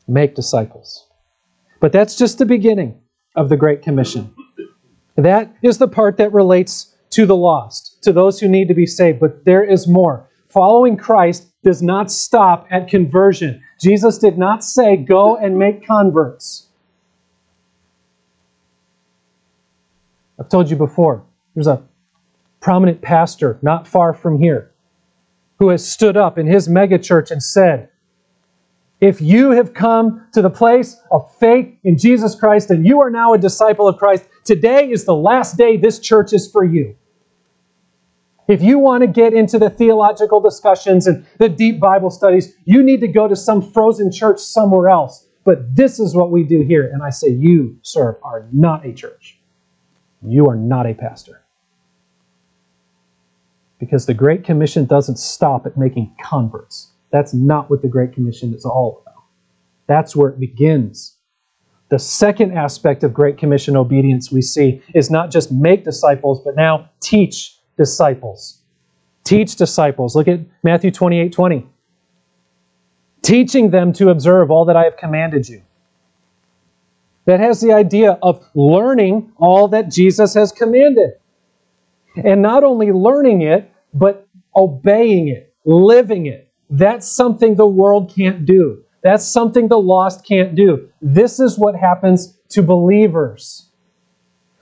make 0.05 0.35
disciples. 0.35 1.07
But 1.79 1.93
that's 1.93 2.17
just 2.17 2.39
the 2.39 2.45
beginning 2.45 2.99
of 3.37 3.47
the 3.47 3.55
Great 3.55 3.83
Commission. 3.83 4.35
That 5.15 5.55
is 5.61 5.77
the 5.77 5.87
part 5.87 6.17
that 6.17 6.33
relates 6.33 6.93
to 7.11 7.25
the 7.25 7.37
lost, 7.37 8.03
to 8.03 8.11
those 8.11 8.37
who 8.37 8.49
need 8.49 8.67
to 8.67 8.73
be 8.73 8.85
saved. 8.85 9.21
But 9.21 9.45
there 9.45 9.63
is 9.63 9.87
more. 9.87 10.27
Following 10.49 10.97
Christ 10.97 11.47
does 11.63 11.81
not 11.81 12.11
stop 12.11 12.67
at 12.69 12.89
conversion. 12.89 13.63
Jesus 13.79 14.17
did 14.17 14.37
not 14.37 14.61
say, 14.61 14.97
Go 14.97 15.37
and 15.37 15.57
make 15.57 15.87
converts. 15.87 16.65
I've 20.39 20.49
told 20.49 20.69
you 20.69 20.75
before, 20.75 21.23
there's 21.53 21.67
a 21.67 21.83
prominent 22.61 23.01
pastor 23.01 23.57
not 23.61 23.87
far 23.87 24.13
from 24.13 24.39
here 24.39 24.71
who 25.59 25.69
has 25.69 25.89
stood 25.89 26.15
up 26.15 26.37
in 26.37 26.47
his 26.47 26.67
megachurch 26.67 27.31
and 27.31 27.43
said, 27.43 27.89
if 29.01 29.21
you 29.21 29.51
have 29.51 29.73
come 29.73 30.27
to 30.33 30.41
the 30.41 30.49
place 30.49 30.97
of 31.11 31.33
faith 31.35 31.73
in 31.83 31.97
Jesus 31.97 32.35
Christ 32.35 32.69
and 32.69 32.85
you 32.85 32.99
are 33.01 33.09
now 33.09 33.33
a 33.33 33.37
disciple 33.37 33.87
of 33.87 33.97
Christ, 33.97 34.25
Today 34.49 34.89
is 34.89 35.05
the 35.05 35.13
last 35.13 35.57
day 35.57 35.77
this 35.77 35.99
church 35.99 36.33
is 36.33 36.49
for 36.49 36.63
you. 36.63 36.95
If 38.47 38.63
you 38.63 38.79
want 38.79 39.01
to 39.01 39.07
get 39.07 39.31
into 39.31 39.59
the 39.59 39.69
theological 39.69 40.41
discussions 40.41 41.05
and 41.05 41.23
the 41.37 41.49
deep 41.49 41.79
Bible 41.79 42.09
studies, 42.09 42.55
you 42.65 42.81
need 42.81 42.99
to 43.01 43.07
go 43.07 43.27
to 43.27 43.35
some 43.35 43.61
frozen 43.61 44.11
church 44.11 44.39
somewhere 44.39 44.89
else. 44.89 45.27
But 45.43 45.75
this 45.75 45.99
is 45.99 46.15
what 46.15 46.31
we 46.31 46.43
do 46.43 46.61
here. 46.61 46.89
And 46.91 47.03
I 47.03 47.11
say, 47.11 47.27
you, 47.29 47.77
sir, 47.83 48.17
are 48.23 48.47
not 48.51 48.87
a 48.87 48.91
church. 48.91 49.38
You 50.21 50.47
are 50.49 50.55
not 50.55 50.85
a 50.85 50.93
pastor. 50.93 51.41
Because 53.79 54.05
the 54.05 54.13
Great 54.13 54.43
Commission 54.43 54.85
doesn't 54.85 55.17
stop 55.17 55.65
at 55.65 55.77
making 55.77 56.15
converts. 56.21 56.91
That's 57.11 57.33
not 57.33 57.69
what 57.69 57.81
the 57.81 57.87
Great 57.87 58.13
Commission 58.13 58.53
is 58.53 58.65
all 58.65 59.01
about. 59.01 59.23
That's 59.87 60.15
where 60.15 60.29
it 60.29 60.39
begins. 60.39 61.15
The 61.89 61.97
second 61.97 62.55
aspect 62.55 63.03
of 63.03 63.13
Great 63.13 63.37
Commission 63.37 63.75
obedience 63.75 64.31
we 64.31 64.41
see 64.41 64.81
is 64.93 65.09
not 65.09 65.31
just 65.31 65.51
make 65.51 65.83
disciples, 65.83 66.41
but 66.43 66.55
now 66.55 66.89
teach 66.99 67.57
disciples. 67.77 68.59
Teach 69.23 69.55
disciples. 69.55 70.15
Look 70.15 70.27
at 70.27 70.41
Matthew 70.63 70.91
28 70.91 71.31
20. 71.31 71.67
Teaching 73.21 73.71
them 73.71 73.91
to 73.93 74.09
observe 74.09 74.51
all 74.51 74.65
that 74.65 74.75
I 74.75 74.83
have 74.83 74.97
commanded 74.97 75.49
you. 75.49 75.61
That 77.25 77.39
has 77.39 77.61
the 77.61 77.73
idea 77.73 78.17
of 78.23 78.43
learning 78.55 79.31
all 79.37 79.67
that 79.69 79.91
Jesus 79.91 80.33
has 80.33 80.51
commanded. 80.51 81.11
And 82.23 82.41
not 82.41 82.63
only 82.63 82.91
learning 82.91 83.41
it, 83.41 83.71
but 83.93 84.27
obeying 84.55 85.27
it, 85.27 85.53
living 85.65 86.25
it. 86.25 86.51
That's 86.69 87.07
something 87.07 87.55
the 87.55 87.67
world 87.67 88.13
can't 88.15 88.45
do. 88.45 88.83
That's 89.03 89.25
something 89.25 89.67
the 89.67 89.79
lost 89.79 90.25
can't 90.25 90.55
do. 90.55 90.89
This 91.01 91.39
is 91.39 91.57
what 91.57 91.75
happens 91.75 92.37
to 92.49 92.61
believers. 92.61 93.69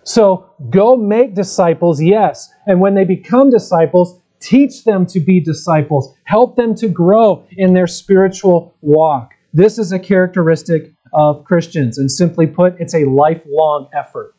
So 0.04 0.50
go 0.70 0.96
make 0.96 1.34
disciples, 1.34 2.02
yes. 2.02 2.50
And 2.66 2.80
when 2.80 2.96
they 2.96 3.04
become 3.04 3.50
disciples, 3.50 4.22
teach 4.40 4.84
them 4.84 5.06
to 5.08 5.20
be 5.20 5.40
disciples. 5.40 6.14
Help 6.24 6.56
them 6.56 6.76
to 6.76 6.88
grow 6.88 7.46
in 7.58 7.74
their 7.74 7.88
spiritual 7.88 8.76
walk. 8.82 9.34
This 9.54 9.80
is 9.80 9.92
a 9.92 10.00
characteristic 10.00 10.94
of 11.18 11.44
Christians. 11.44 11.98
And 11.98 12.10
simply 12.10 12.46
put, 12.46 12.80
it's 12.80 12.94
a 12.94 13.06
lifelong 13.06 13.90
effort. 13.94 14.36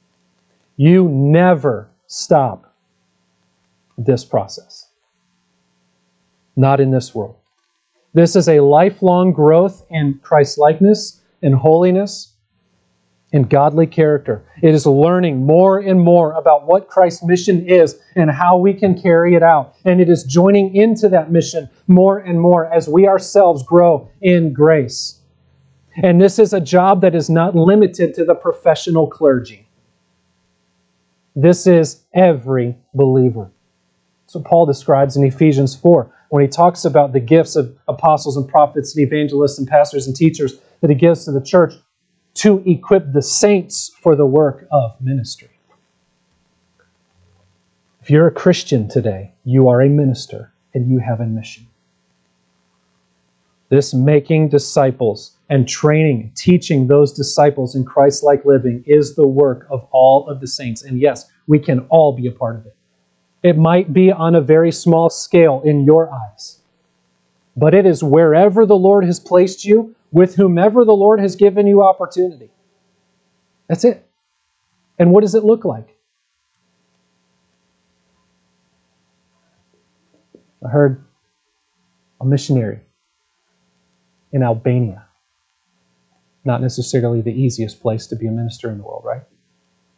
You 0.77 1.09
never 1.09 1.91
stop 2.07 2.73
this 3.99 4.25
process. 4.25 4.87
Not 6.57 6.81
in 6.81 6.93
this 6.93 7.15
world. 7.15 7.35
This 8.15 8.37
is 8.37 8.49
a 8.49 8.61
lifelong 8.61 9.33
growth 9.33 9.85
in 9.91 10.21
Christ 10.23 10.57
likeness 10.57 11.21
and 11.43 11.55
holiness 11.55 12.33
and 13.33 13.51
godly 13.51 13.87
character. 13.87 14.45
It 14.63 14.73
is 14.73 14.87
learning 14.87 15.45
more 15.45 15.81
and 15.81 16.01
more 16.01 16.33
about 16.33 16.67
what 16.67 16.89
Christ's 16.89 17.25
mission 17.25 17.69
is 17.69 18.01
and 18.15 18.31
how 18.31 18.57
we 18.57 18.73
can 18.73 19.01
carry 19.01 19.35
it 19.35 19.43
out. 19.43 19.75
And 19.85 20.01
it 20.01 20.09
is 20.09 20.25
joining 20.25 20.75
into 20.75 21.09
that 21.09 21.31
mission 21.31 21.69
more 21.89 22.19
and 22.19 22.41
more 22.41 22.73
as 22.73 22.89
we 22.89 23.07
ourselves 23.07 23.63
grow 23.65 24.09
in 24.23 24.53
grace. 24.53 25.18
And 26.03 26.21
this 26.21 26.39
is 26.39 26.53
a 26.53 26.61
job 26.61 27.01
that 27.01 27.15
is 27.15 27.29
not 27.29 27.57
limited 27.57 28.15
to 28.15 28.25
the 28.25 28.35
professional 28.35 29.09
clergy. 29.09 29.67
This 31.35 31.67
is 31.67 32.05
every 32.15 32.77
believer. 32.95 33.51
What 34.33 34.45
Paul 34.45 34.67
describes 34.67 35.17
in 35.17 35.25
Ephesians 35.25 35.75
4 35.75 36.13
when 36.29 36.43
he 36.43 36.49
talks 36.49 36.85
about 36.85 37.13
the 37.13 37.21
gifts 37.21 37.57
of 37.57 37.77
apostles 37.89 38.37
and 38.37 38.47
prophets 38.47 38.95
and 38.95 39.05
evangelists 39.05 39.59
and 39.59 39.67
pastors 39.67 40.07
and 40.07 40.15
teachers 40.15 40.61
that 40.81 40.91
he 40.91 40.97
gives 40.97 41.25
to 41.25 41.33
the 41.33 41.41
church 41.41 41.75
to 42.35 42.63
equip 42.67 43.13
the 43.13 43.23
saints 43.23 43.91
for 44.01 44.15
the 44.15 44.27
work 44.27 44.67
of 44.71 44.93
ministry. 45.01 45.51
If 48.03 48.11
you're 48.11 48.27
a 48.27 48.33
Christian 48.33 48.89
today, 48.89 49.33
you 49.45 49.69
are 49.69 49.81
a 49.81 49.89
minister 49.89 50.53
and 50.75 50.91
you 50.91 50.99
have 50.99 51.21
a 51.21 51.27
mission. 51.27 51.67
This 53.71 53.93
making 53.93 54.51
disciples 54.51 55.38
and 55.49 55.67
training, 55.69 56.33
teaching 56.37 56.87
those 56.87 57.13
disciples 57.13 57.75
in 57.75 57.85
Christ 57.85 58.23
like 58.23 58.45
living 58.45 58.85
is 58.87 59.15
the 59.15 59.27
work 59.27 59.67
of 59.71 59.87
all 59.93 60.29
of 60.29 60.41
the 60.41 60.47
saints. 60.47 60.83
And 60.83 61.01
yes, 61.01 61.31
we 61.47 61.59
can 61.59 61.81
all 61.89 62.13
be 62.13 62.27
a 62.27 62.33
part 62.33 62.57
of 62.57 62.67
it. 62.67 62.77
It 63.43 63.57
might 63.57 63.93
be 63.93 64.13
on 64.13 64.35
a 64.35 64.41
very 64.41 64.73
small 64.73 65.09
scale 65.09 65.63
in 65.65 65.85
your 65.85 66.13
eyes, 66.13 66.61
but 67.57 67.73
it 67.73 67.87
is 67.87 68.03
wherever 68.03 68.67
the 68.67 68.77
Lord 68.77 69.05
has 69.05 69.21
placed 69.21 69.65
you 69.65 69.95
with 70.11 70.35
whomever 70.35 70.85
the 70.85 70.97
Lord 70.97 71.21
has 71.21 71.37
given 71.37 71.67
you 71.67 71.83
opportunity. 71.83 72.51
That's 73.69 73.85
it. 73.85 74.05
And 74.99 75.13
what 75.13 75.21
does 75.21 75.35
it 75.35 75.45
look 75.45 75.65
like? 75.65 75.95
I 80.65 80.69
heard 80.69 81.05
a 82.21 82.25
missionary 82.25 82.81
in 84.33 84.43
Albania. 84.43 85.08
Not 86.49 86.63
necessarily 86.63 87.21
the 87.21 87.39
easiest 87.39 87.83
place 87.83 88.07
to 88.07 88.17
be 88.17 88.27
a 88.27 88.31
minister 88.31 88.71
in 88.71 88.79
the 88.79 88.83
world, 88.83 89.05
right? 89.05 89.21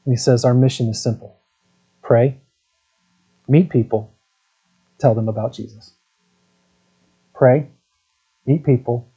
And 0.05 0.13
he 0.13 0.17
says, 0.17 0.45
Our 0.45 0.53
mission 0.53 0.89
is 0.89 1.01
simple 1.01 1.37
pray, 2.03 2.41
meet 3.47 3.71
people, 3.71 4.13
tell 4.99 5.15
them 5.15 5.29
about 5.29 5.53
Jesus. 5.53 5.95
Pray, 7.37 7.69
meet 8.47 8.65
people, 8.65 9.13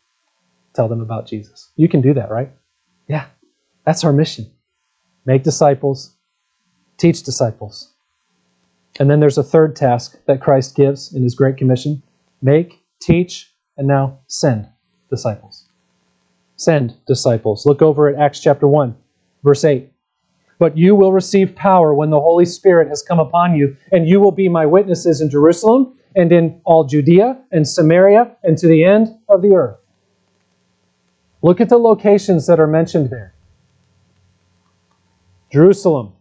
tell 0.75 0.88
them 0.88 1.01
about 1.01 1.25
Jesus. 1.25 1.71
You 1.75 1.89
can 1.89 2.01
do 2.01 2.13
that, 2.13 2.29
right? 2.29 2.51
Yeah, 3.07 3.25
that's 3.84 4.03
our 4.03 4.13
mission. 4.13 4.51
Make 5.25 5.41
disciples, 5.41 6.15
teach 6.97 7.23
disciples. 7.23 7.93
And 8.99 9.09
then 9.09 9.19
there's 9.19 9.39
a 9.39 9.49
third 9.53 9.75
task 9.75 10.19
that 10.27 10.39
Christ 10.39 10.75
gives 10.75 11.15
in 11.15 11.23
his 11.23 11.34
Great 11.34 11.57
Commission 11.57 12.03
make, 12.43 12.84
teach, 13.01 13.51
and 13.75 13.88
now 13.88 14.19
send 14.27 14.67
disciples. 15.09 15.53
Send 16.56 16.95
disciples. 17.08 17.66
Look 17.66 17.82
over 17.82 18.08
at 18.08 18.20
Acts 18.20 18.39
chapter 18.39 18.68
1, 18.68 18.95
verse 19.43 19.64
8. 19.64 19.89
But 20.60 20.78
you 20.78 20.95
will 20.95 21.12
receive 21.12 21.56
power 21.56 21.93
when 21.93 22.10
the 22.10 22.22
Holy 22.22 22.45
Spirit 22.45 22.88
has 22.88 23.01
come 23.01 23.20
upon 23.20 23.56
you, 23.56 23.76
and 23.91 24.08
you 24.08 24.20
will 24.20 24.32
be 24.32 24.47
my 24.47 24.66
witnesses 24.66 25.20
in 25.20 25.30
Jerusalem 25.30 25.97
and 26.16 26.32
in 26.32 26.62
all 26.64 26.86
Judea 26.86 27.41
and 27.51 27.68
Samaria 27.68 28.36
and 28.43 28.58
to 28.58 28.68
the 28.68 28.84
end 28.84 29.10
of 29.28 29.41
the 29.41 29.54
earth. 29.56 29.78
Look 31.41 31.60
at 31.60 31.70
the 31.70 31.78
locations 31.78 32.47
that 32.47 32.60
are 32.60 32.68
mentioned 32.68 33.10
there 33.10 33.34
Jerusalem. 35.51 36.14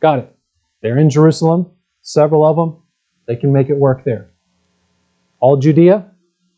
Got 0.00 0.20
it. 0.20 0.36
They're 0.82 0.98
in 0.98 1.10
Jerusalem, 1.10 1.70
several 2.02 2.46
of 2.46 2.56
them. 2.56 2.82
They 3.26 3.36
can 3.36 3.52
make 3.52 3.68
it 3.68 3.76
work 3.76 4.04
there. 4.04 4.30
All 5.40 5.56
Judea? 5.56 6.10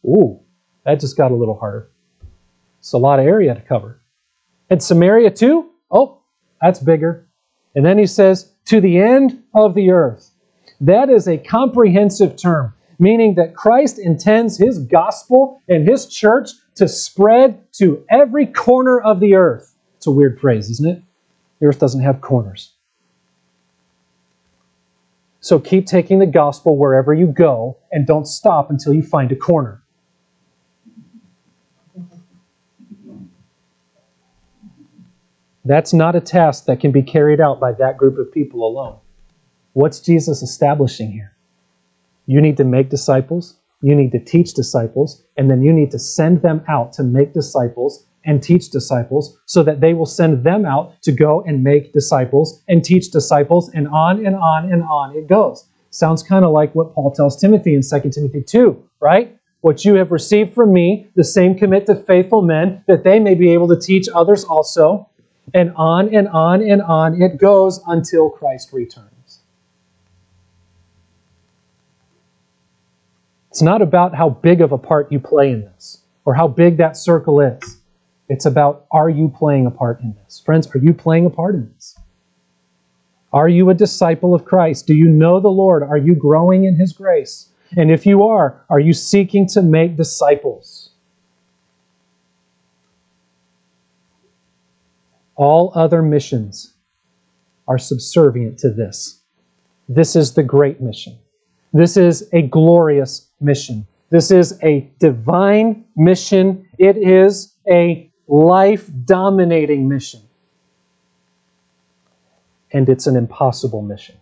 Ooh, 0.05 0.41
that 0.85 1.01
just 1.01 1.17
got 1.17 1.31
a 1.31 1.35
little 1.35 1.59
harder. 1.59 1.92
It's 2.83 2.93
a 2.93 2.99
lot 2.99 3.21
of 3.21 3.27
area 3.27 3.55
to 3.55 3.61
cover. 3.61 4.03
And 4.69 4.83
Samaria 4.83 5.31
too? 5.31 5.71
Oh, 5.89 6.21
that's 6.61 6.81
bigger. 6.81 7.29
And 7.77 7.87
then 7.87 7.97
he 7.97 8.07
says, 8.07 8.53
to 8.65 8.81
the 8.81 8.99
end 8.99 9.41
of 9.55 9.77
the 9.77 9.93
earth. 9.93 10.33
That 10.81 11.09
is 11.09 11.29
a 11.29 11.39
comprehensive 11.39 12.35
term, 12.37 12.75
meaning 12.99 13.37
that 13.37 13.55
Christ 13.55 14.01
intends 14.01 14.59
his 14.59 14.81
gospel 14.81 15.61
and 15.69 15.89
his 15.89 16.09
church 16.09 16.51
to 16.75 16.89
spread 16.89 17.73
to 17.75 18.05
every 18.11 18.47
corner 18.47 18.99
of 18.99 19.21
the 19.21 19.37
earth. 19.37 19.77
It's 19.97 20.09
a 20.09 20.11
weird 20.11 20.41
phrase, 20.41 20.69
isn't 20.69 20.91
it? 20.91 21.03
The 21.61 21.67
earth 21.67 21.79
doesn't 21.79 22.03
have 22.03 22.21
corners. 22.21 22.75
So 25.39 25.61
keep 25.61 25.87
taking 25.87 26.19
the 26.19 26.27
gospel 26.27 26.77
wherever 26.77 27.15
you 27.15 27.29
go 27.29 27.79
and 27.93 28.09
don't 28.09 28.27
stop 28.27 28.71
until 28.71 28.93
you 28.93 29.05
find 29.05 29.31
a 29.31 29.37
corner. 29.37 29.82
That's 35.65 35.93
not 35.93 36.17
a 36.17 36.21
task 36.21 36.65
that 36.65 36.81
can 36.81 36.91
be 36.91 37.03
carried 37.03 37.41
out 37.41 37.61
by 37.61 37.73
that 37.73 37.97
group 37.97 38.19
of 38.19 38.33
people 38.33 38.67
alone. 38.67 38.99
What's 39.75 40.01
Jesus 40.01 40.43
establishing 40.43 41.13
here? 41.13 41.37
You 42.27 42.41
need 42.41 42.57
to 42.57 42.65
make 42.65 42.91
disciples, 42.91 43.59
you 43.81 43.95
need 43.95 44.11
to 44.13 44.19
teach 44.19 44.55
disciples, 44.55 45.23
and 45.37 45.49
then 45.49 45.63
you 45.63 45.73
need 45.73 45.93
to 45.93 46.01
send 46.01 46.43
them 46.43 46.65
out 46.69 46.93
to 46.95 47.05
make 47.05 47.33
disciples 47.33 48.07
and 48.25 48.43
teach 48.43 48.71
disciples 48.71 49.39
so 49.47 49.63
that 49.63 49.81
they 49.81 49.95
will 49.95 50.07
send 50.07 50.45
them 50.45 50.65
out 50.65 51.01
to 51.03 51.13
go 51.13 51.43
and 51.43 51.63
make 51.63 51.93
disciples 51.93 52.63
and 52.69 52.85
teach 52.85 53.11
disciples, 53.11 53.71
and 53.73 53.87
on 53.89 54.27
and 54.27 54.35
on 54.35 54.73
and 54.73 54.83
on 54.83 55.17
it 55.17 55.29
goes. 55.29 55.69
Sounds 55.91 56.23
kind 56.25 56.45
of 56.45 56.53
like 56.53 56.75
what 56.75 56.93
Paul 56.95 57.13
tells 57.13 57.41
Timothy 57.41 57.75
in 57.75 57.83
2 57.83 58.11
Timothy 58.11 58.43
2, 58.43 58.83
right? 59.01 59.37
What 59.61 59.85
you 59.85 59.95
have 59.95 60.11
received 60.11 60.55
from 60.55 60.73
me, 60.73 61.07
the 61.15 61.23
same 61.23 61.57
commit 61.57 61.87
to 61.87 61.95
faithful 61.95 62.43
men, 62.43 62.83
that 62.89 63.05
they 63.05 63.21
may 63.21 63.35
be 63.37 63.53
able 63.53 63.69
to 63.69 63.79
teach 63.79 64.09
others 64.13 64.43
also. 64.43 65.09
And 65.55 65.73
on 65.77 66.15
and 66.15 66.29
on 66.29 66.63
and 66.63 66.81
on 66.83 67.21
it 67.21 67.39
goes 67.39 67.81
until 67.87 68.31
Christ 68.31 68.73
returns. 68.73 69.41
It's 73.51 73.63
not 73.63 73.83
about 73.83 74.15
how 74.15 74.31
big 74.31 74.63
of 74.63 74.73
a 74.73 74.79
part 74.79 75.13
you 75.13 75.21
play 75.21 75.51
in 75.51 75.61
this 75.61 76.03
or 76.25 76.35
how 76.35 76.49
big 76.49 76.79
that 76.79 76.97
circle 76.97 77.41
is. 77.41 77.81
It's 78.29 78.47
about 78.47 78.87
are 78.91 79.11
you 79.11 79.29
playing 79.29 79.67
a 79.67 79.71
part 79.71 80.01
in 80.01 80.15
this? 80.25 80.41
Friends, 80.41 80.67
are 80.75 80.79
you 80.79 80.95
playing 80.95 81.27
a 81.27 81.31
part 81.31 81.55
in 81.55 81.71
this? 81.75 81.99
Are 83.33 83.49
you 83.49 83.69
a 83.69 83.75
disciple 83.75 84.35
of 84.35 84.45
Christ? 84.45 84.87
Do 84.87 84.95
you 84.95 85.07
know 85.07 85.41
the 85.41 85.49
Lord? 85.49 85.83
Are 85.83 85.99
you 85.99 86.15
growing 86.15 86.65
in 86.65 86.77
His 86.77 86.93
grace? 86.93 87.49
And 87.77 87.91
if 87.91 88.07
you 88.07 88.25
are, 88.25 88.65
are 88.69 88.81
you 88.81 88.93
seeking 88.93 89.47
to 89.49 89.63
make 89.63 89.97
disciples? 89.97 90.82
All 95.37 95.73
other 95.75 96.03
missions 96.03 96.75
are 97.69 97.79
subservient 97.79 98.59
to 98.59 98.71
this. 98.71 99.21
This 99.89 100.17
is 100.17 100.35
the 100.35 100.43
great 100.43 100.81
mission. 100.81 101.19
This 101.73 101.97
is 101.97 102.29
a 102.33 102.43
glorious 102.43 103.29
mission. 103.41 103.87
This 104.11 104.31
is 104.31 104.59
a 104.63 104.91
divine 104.99 105.85
mission. 105.97 106.69
It 106.79 106.97
is 106.97 107.55
a 107.71 108.11
life 108.29 108.91
dominating 109.05 109.89
mission. 109.89 110.21
And 112.73 112.89
it's 112.89 113.07
an 113.07 113.17
impossible 113.17 113.83
mission. 113.83 114.17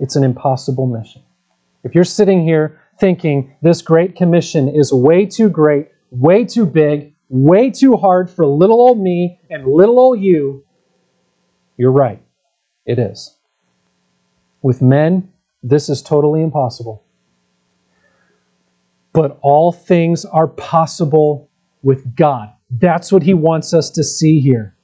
It's 0.00 0.16
an 0.16 0.24
impossible 0.24 0.86
mission. 0.86 1.22
If 1.84 1.94
you're 1.94 2.04
sitting 2.04 2.44
here 2.44 2.80
thinking 2.98 3.54
this 3.62 3.82
Great 3.82 4.16
Commission 4.16 4.68
is 4.68 4.92
way 4.92 5.26
too 5.26 5.48
great, 5.48 5.88
way 6.10 6.44
too 6.44 6.66
big, 6.66 7.11
way 7.32 7.70
too 7.70 7.96
hard 7.96 8.30
for 8.30 8.46
little 8.46 8.80
old 8.80 9.00
me 9.00 9.40
and 9.48 9.66
little 9.66 9.98
old 9.98 10.20
you, 10.20 10.64
you're 11.78 11.90
right. 11.90 12.22
It 12.84 12.98
is. 12.98 13.34
With 14.60 14.82
men, 14.82 15.32
this 15.62 15.88
is 15.88 16.02
totally 16.02 16.42
impossible. 16.42 17.04
But 19.14 19.38
all 19.40 19.72
things 19.72 20.24
are 20.26 20.46
possible 20.46 21.48
with 21.82 22.14
God. 22.14 22.52
That's 22.70 23.10
what 23.10 23.22
he 23.22 23.34
wants 23.34 23.72
us 23.72 23.90
to 23.90 24.04
see 24.04 24.38
here. 24.40 24.76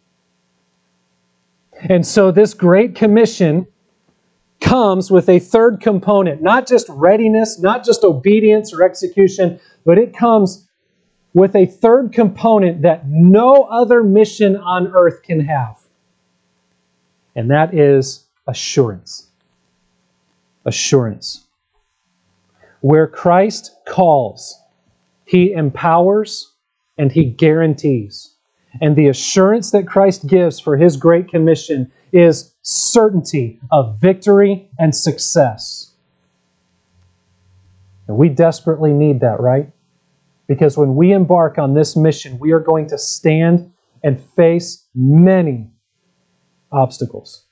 And 1.89 2.07
so, 2.07 2.31
this 2.31 2.55
Great 2.55 2.95
Commission 2.95 3.67
comes 4.61 5.11
with 5.11 5.29
a 5.29 5.39
third 5.39 5.81
component 5.81 6.43
not 6.43 6.67
just 6.67 6.89
readiness, 6.89 7.61
not 7.61 7.85
just 7.85 8.03
obedience 8.05 8.73
or 8.73 8.83
execution, 8.83 9.61
but 9.85 9.99
it 9.99 10.17
comes 10.17 10.68
with 11.35 11.55
a 11.55 11.67
third 11.67 12.13
component 12.13 12.83
that 12.83 13.09
no 13.09 13.65
other 13.65 14.03
mission 14.03 14.57
on 14.57 14.89
earth 14.89 15.23
can 15.23 15.41
have. 15.41 15.79
And 17.37 17.51
that 17.51 17.75
is 17.75 18.27
assurance. 18.47 19.29
Assurance. 20.65 21.47
Where 22.81 23.07
Christ 23.07 23.77
calls, 23.87 24.61
he 25.25 25.53
empowers 25.53 26.53
and 26.97 27.13
he 27.13 27.25
guarantees. 27.25 28.35
And 28.81 28.97
the 28.97 29.09
assurance 29.09 29.71
that 29.71 29.87
Christ 29.87 30.27
gives 30.27 30.61
for 30.61 30.77
his 30.77 30.97
great 30.97 31.29
commission 31.29 31.91
is 32.13 32.55
certainty 32.63 33.61
of 33.71 34.01
victory 34.01 34.69
and 34.79 34.95
success. 34.95 35.93
And 38.07 38.17
we 38.17 38.29
desperately 38.29 38.93
need 38.93 39.21
that, 39.21 39.41
right? 39.41 39.71
Because 40.49 40.79
when 40.79 40.97
we 40.97 41.13
embark 41.13 41.59
on 41.59 41.75
this 41.75 41.95
mission, 41.97 42.39
we 42.39 42.53
are 42.53 42.61
going 42.61 42.89
to 42.89 42.99
stand 42.99 43.71
and 44.03 44.21
face 44.21 44.87
many 44.95 45.71
obstacles. 46.73 47.45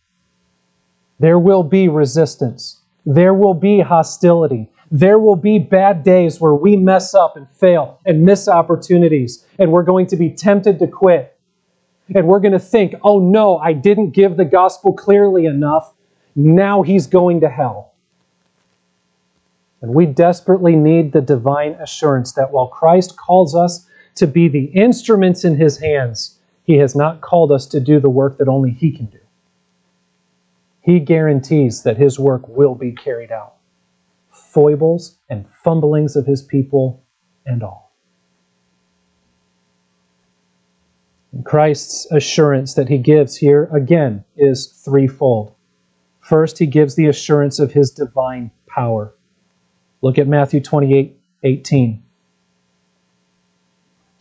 There 1.19 1.39
will 1.39 1.63
be 1.63 1.89
resistance. 1.89 2.81
There 3.05 3.35
will 3.35 3.55
be 3.55 3.81
hostility. 3.81 4.71
There 4.91 5.19
will 5.19 5.37
be 5.37 5.59
bad 5.59 6.05
days 6.05 6.41
where 6.41 6.55
we 6.55 6.77
mess 6.77 7.15
up 7.15 7.37
and 7.37 7.49
fail 7.51 8.01
and 8.07 8.23
miss 8.23 8.49
opportunities, 8.49 9.45
and 9.59 9.73
we're 9.73 9.83
going 9.83 10.07
to 10.09 10.17
be 10.17 10.31
tempted 10.31 10.79
to 10.79 10.87
quit. 10.87 11.39
And 12.15 12.27
we're 12.27 12.41
going 12.41 12.53
to 12.53 12.59
think, 12.59 12.95
oh 13.03 13.19
no, 13.19 13.59
I 13.59 13.73
didn't 13.73 14.11
give 14.11 14.37
the 14.37 14.45
gospel 14.45 14.93
clearly 14.93 15.45
enough. 15.45 15.93
Now 16.37 16.83
he's 16.83 17.07
going 17.07 17.41
to 17.41 17.49
hell. 17.49 17.95
And 19.83 19.95
we 19.95 20.07
desperately 20.07 20.75
need 20.75 21.13
the 21.13 21.21
divine 21.21 21.73
assurance 21.73 22.33
that 22.33 22.53
while 22.53 22.69
Christ 22.69 23.17
calls 23.17 23.55
us 23.55 23.87
to 24.17 24.27
be 24.27 24.49
the 24.49 24.67
instruments 24.67 25.45
in 25.45 25.57
his 25.57 25.79
hands, 25.79 26.39
he 26.65 26.79
has 26.79 26.97
not 26.97 27.21
called 27.21 27.53
us 27.53 27.67
to 27.67 27.81
do 27.81 28.01
the 28.01 28.11
work 28.11 28.39
that 28.39 28.49
only 28.49 28.71
he 28.71 28.91
can 28.91 29.07
do. 29.07 29.21
He 30.81 31.01
guarantees 31.01 31.83
that 31.83 31.97
his 31.97 32.19
work 32.19 32.47
will 32.49 32.75
be 32.75 32.93
carried 32.93 33.33
out 33.33 33.57
foibles 34.57 35.19
and 35.29 35.45
fumblings 35.63 36.17
of 36.17 36.27
his 36.27 36.43
people 36.43 37.05
and 37.45 37.63
all. 37.63 37.93
And 41.33 41.45
Christ's 41.45 42.11
assurance 42.11 42.73
that 42.75 42.89
he 42.89 42.99
gives 42.99 43.37
here 43.37 43.69
again 43.75 44.25
is 44.37 44.69
threefold. 44.69 45.55
First, 46.21 46.59
he 46.59 46.67
gives 46.67 46.95
the 46.95 47.07
assurance 47.07 47.59
of 47.59 47.73
his 47.73 47.91
divine 47.91 48.51
power. 48.67 49.13
Look 50.03 50.19
at 50.19 50.29
Matthew 50.29 50.61
28 50.61 51.19
18. 51.43 52.03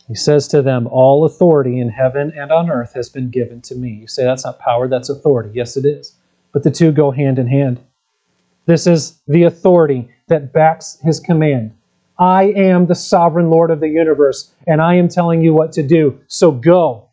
He 0.08 0.14
says 0.14 0.46
to 0.48 0.62
them, 0.62 0.86
All 0.86 1.24
authority 1.24 1.80
in 1.80 1.88
heaven 1.88 2.32
and 2.36 2.52
on 2.52 2.70
earth 2.70 2.94
has 2.94 3.08
been 3.08 3.30
given 3.30 3.60
to 3.62 3.74
me. 3.74 3.90
You 3.90 4.06
say 4.06 4.24
that's 4.24 4.44
not 4.44 4.58
power, 4.58 4.88
that's 4.88 5.08
authority. 5.08 5.50
Yes, 5.52 5.76
it 5.76 5.84
is. 5.84 6.14
But 6.52 6.62
the 6.62 6.70
two 6.70 6.92
go 6.92 7.10
hand 7.10 7.38
in 7.38 7.48
hand. 7.48 7.80
This 8.66 8.86
is 8.86 9.20
the 9.26 9.44
authority 9.44 10.08
that 10.28 10.52
backs 10.52 10.98
his 11.02 11.20
command. 11.20 11.72
I 12.18 12.44
am 12.44 12.86
the 12.86 12.94
sovereign 12.94 13.50
Lord 13.50 13.70
of 13.70 13.80
the 13.80 13.88
universe, 13.88 14.52
and 14.66 14.80
I 14.80 14.94
am 14.94 15.08
telling 15.08 15.42
you 15.42 15.52
what 15.52 15.72
to 15.72 15.82
do. 15.82 16.18
So 16.28 16.50
go. 16.50 17.05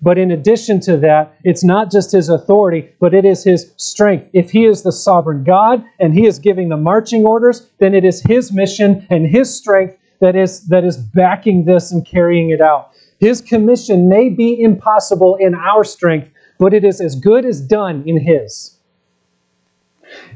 But 0.00 0.18
in 0.18 0.30
addition 0.30 0.80
to 0.80 0.96
that, 0.98 1.36
it's 1.44 1.62
not 1.62 1.90
just 1.90 2.12
his 2.12 2.28
authority, 2.28 2.90
but 2.98 3.14
it 3.14 3.24
is 3.24 3.44
his 3.44 3.72
strength. 3.76 4.28
If 4.32 4.50
he 4.50 4.64
is 4.64 4.82
the 4.82 4.92
sovereign 4.92 5.44
God 5.44 5.84
and 6.00 6.14
he 6.14 6.26
is 6.26 6.38
giving 6.38 6.68
the 6.68 6.76
marching 6.76 7.24
orders, 7.26 7.68
then 7.78 7.94
it 7.94 8.04
is 8.04 8.22
his 8.22 8.52
mission 8.52 9.06
and 9.10 9.26
his 9.26 9.54
strength 9.54 9.98
that 10.20 10.36
is, 10.36 10.66
that 10.68 10.84
is 10.84 10.96
backing 10.96 11.64
this 11.64 11.92
and 11.92 12.06
carrying 12.06 12.50
it 12.50 12.60
out. 12.60 12.92
His 13.18 13.40
commission 13.40 14.08
may 14.08 14.28
be 14.28 14.62
impossible 14.62 15.36
in 15.36 15.54
our 15.54 15.84
strength, 15.84 16.30
but 16.58 16.72
it 16.72 16.84
is 16.84 17.00
as 17.00 17.14
good 17.14 17.44
as 17.44 17.60
done 17.60 18.02
in 18.06 18.20
his. 18.20 18.78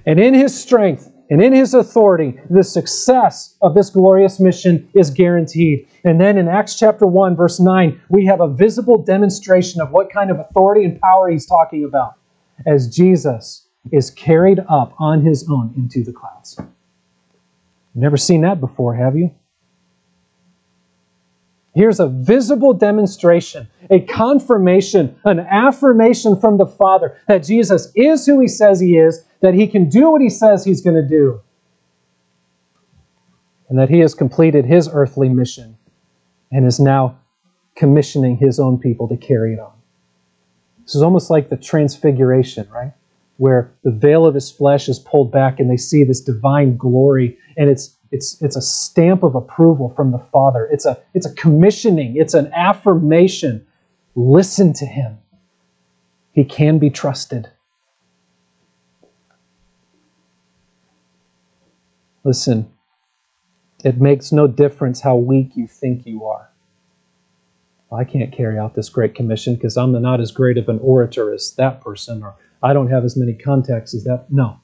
And 0.04 0.20
in 0.20 0.34
his 0.34 0.56
strength, 0.56 1.10
and 1.28 1.42
in 1.42 1.52
his 1.52 1.74
authority, 1.74 2.38
the 2.50 2.62
success 2.62 3.56
of 3.60 3.74
this 3.74 3.90
glorious 3.90 4.38
mission 4.38 4.88
is 4.94 5.10
guaranteed. 5.10 5.88
And 6.04 6.20
then 6.20 6.38
in 6.38 6.46
Acts 6.46 6.78
chapter 6.78 7.06
1, 7.06 7.34
verse 7.34 7.58
9, 7.58 8.00
we 8.08 8.26
have 8.26 8.40
a 8.40 8.48
visible 8.48 9.02
demonstration 9.02 9.80
of 9.80 9.90
what 9.90 10.12
kind 10.12 10.30
of 10.30 10.38
authority 10.38 10.84
and 10.84 11.00
power 11.00 11.28
he's 11.28 11.46
talking 11.46 11.84
about 11.84 12.14
as 12.64 12.94
Jesus 12.94 13.66
is 13.90 14.10
carried 14.10 14.60
up 14.68 14.94
on 14.98 15.24
his 15.24 15.48
own 15.50 15.74
into 15.76 16.04
the 16.04 16.12
clouds. 16.12 16.60
Never 17.94 18.16
seen 18.16 18.42
that 18.42 18.60
before, 18.60 18.94
have 18.94 19.16
you? 19.16 19.34
Here's 21.74 22.00
a 22.00 22.08
visible 22.08 22.72
demonstration, 22.72 23.68
a 23.90 24.00
confirmation, 24.00 25.14
an 25.24 25.40
affirmation 25.40 26.40
from 26.40 26.56
the 26.56 26.66
Father 26.66 27.18
that 27.28 27.44
Jesus 27.44 27.92
is 27.94 28.24
who 28.24 28.40
he 28.40 28.48
says 28.48 28.80
he 28.80 28.96
is 28.96 29.25
that 29.40 29.54
he 29.54 29.66
can 29.66 29.88
do 29.88 30.10
what 30.10 30.20
he 30.20 30.30
says 30.30 30.64
he's 30.64 30.80
going 30.80 30.96
to 30.96 31.08
do, 31.08 31.40
and 33.68 33.78
that 33.78 33.90
he 33.90 33.98
has 34.00 34.14
completed 34.14 34.64
his 34.64 34.88
earthly 34.92 35.28
mission 35.28 35.76
and 36.52 36.66
is 36.66 36.78
now 36.78 37.18
commissioning 37.74 38.36
his 38.36 38.58
own 38.58 38.78
people 38.78 39.08
to 39.08 39.16
carry 39.16 39.54
it 39.54 39.60
on. 39.60 39.72
This 40.84 40.94
is 40.94 41.02
almost 41.02 41.30
like 41.30 41.48
the 41.48 41.56
transfiguration, 41.56 42.68
right? 42.70 42.92
Where 43.38 43.72
the 43.82 43.90
veil 43.90 44.24
of 44.24 44.34
his 44.34 44.50
flesh 44.50 44.88
is 44.88 44.98
pulled 44.98 45.32
back 45.32 45.58
and 45.58 45.70
they 45.70 45.76
see 45.76 46.04
this 46.04 46.20
divine 46.20 46.76
glory, 46.76 47.36
and 47.56 47.68
it's 47.68 47.96
it's 48.12 48.40
it's 48.40 48.56
a 48.56 48.62
stamp 48.62 49.22
of 49.22 49.34
approval 49.34 49.92
from 49.96 50.12
the 50.12 50.18
Father. 50.18 50.68
It's 50.72 50.86
a 50.86 50.98
it's 51.12 51.26
a 51.26 51.34
commissioning, 51.34 52.16
it's 52.16 52.34
an 52.34 52.50
affirmation. 52.54 53.66
Listen 54.14 54.72
to 54.74 54.86
him. 54.86 55.18
He 56.32 56.44
can 56.44 56.78
be 56.78 56.88
trusted. 56.88 57.50
Listen, 62.26 62.68
it 63.84 64.00
makes 64.00 64.32
no 64.32 64.48
difference 64.48 65.00
how 65.00 65.14
weak 65.14 65.52
you 65.54 65.68
think 65.68 66.04
you 66.04 66.24
are. 66.24 66.50
I 67.92 68.02
can't 68.02 68.32
carry 68.32 68.58
out 68.58 68.74
this 68.74 68.88
great 68.88 69.14
commission 69.14 69.54
because 69.54 69.76
I'm 69.76 69.92
not 70.02 70.20
as 70.20 70.32
great 70.32 70.58
of 70.58 70.68
an 70.68 70.80
orator 70.80 71.32
as 71.32 71.54
that 71.56 71.80
person, 71.80 72.24
or 72.24 72.34
I 72.64 72.72
don't 72.72 72.90
have 72.90 73.04
as 73.04 73.16
many 73.16 73.32
contacts 73.32 73.94
as 73.94 74.02
that. 74.02 74.26
No. 74.28 74.58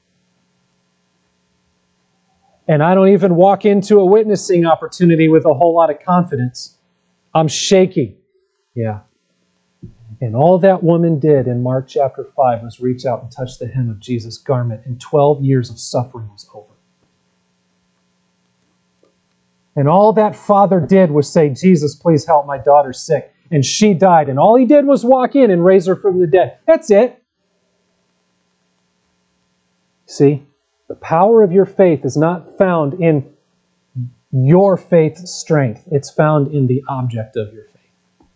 And 2.67 2.83
I 2.83 2.93
don't 2.95 3.07
even 3.07 3.35
walk 3.35 3.63
into 3.63 4.01
a 4.01 4.05
witnessing 4.05 4.65
opportunity 4.65 5.29
with 5.29 5.45
a 5.45 5.53
whole 5.53 5.73
lot 5.73 5.89
of 5.89 6.01
confidence. 6.01 6.77
I'm 7.33 7.47
shaky. 7.47 8.17
Yeah. 8.75 8.99
And 10.19 10.35
all 10.35 10.59
that 10.59 10.83
woman 10.83 11.17
did 11.17 11.47
in 11.47 11.63
Mark 11.63 11.87
chapter 11.87 12.25
5 12.25 12.61
was 12.61 12.81
reach 12.81 13.05
out 13.05 13.23
and 13.23 13.31
touch 13.31 13.57
the 13.57 13.67
hem 13.67 13.89
of 13.89 14.01
Jesus' 14.01 14.37
garment, 14.37 14.81
and 14.85 14.99
12 14.99 15.45
years 15.45 15.69
of 15.69 15.79
suffering 15.79 16.27
was 16.29 16.45
over. 16.53 16.72
And 19.75 19.87
all 19.87 20.13
that 20.13 20.35
father 20.35 20.79
did 20.79 21.11
was 21.11 21.31
say, 21.31 21.49
Jesus, 21.49 21.95
please 21.95 22.25
help 22.25 22.45
my 22.45 22.57
daughter 22.57 22.93
sick. 22.93 23.33
And 23.51 23.65
she 23.65 23.93
died. 23.93 24.29
And 24.29 24.39
all 24.39 24.55
he 24.55 24.65
did 24.65 24.85
was 24.85 25.03
walk 25.03 25.35
in 25.35 25.51
and 25.51 25.63
raise 25.63 25.85
her 25.87 25.95
from 25.95 26.19
the 26.19 26.27
dead. 26.27 26.57
That's 26.67 26.91
it. 26.91 27.21
See, 30.05 30.43
the 30.87 30.95
power 30.95 31.41
of 31.41 31.51
your 31.51 31.65
faith 31.65 32.05
is 32.05 32.17
not 32.17 32.57
found 32.57 32.95
in 33.01 33.27
your 34.31 34.77
faith's 34.77 35.31
strength, 35.31 35.83
it's 35.91 36.09
found 36.09 36.53
in 36.53 36.67
the 36.67 36.83
object 36.87 37.35
of 37.37 37.53
your 37.53 37.65
faith. 37.65 38.27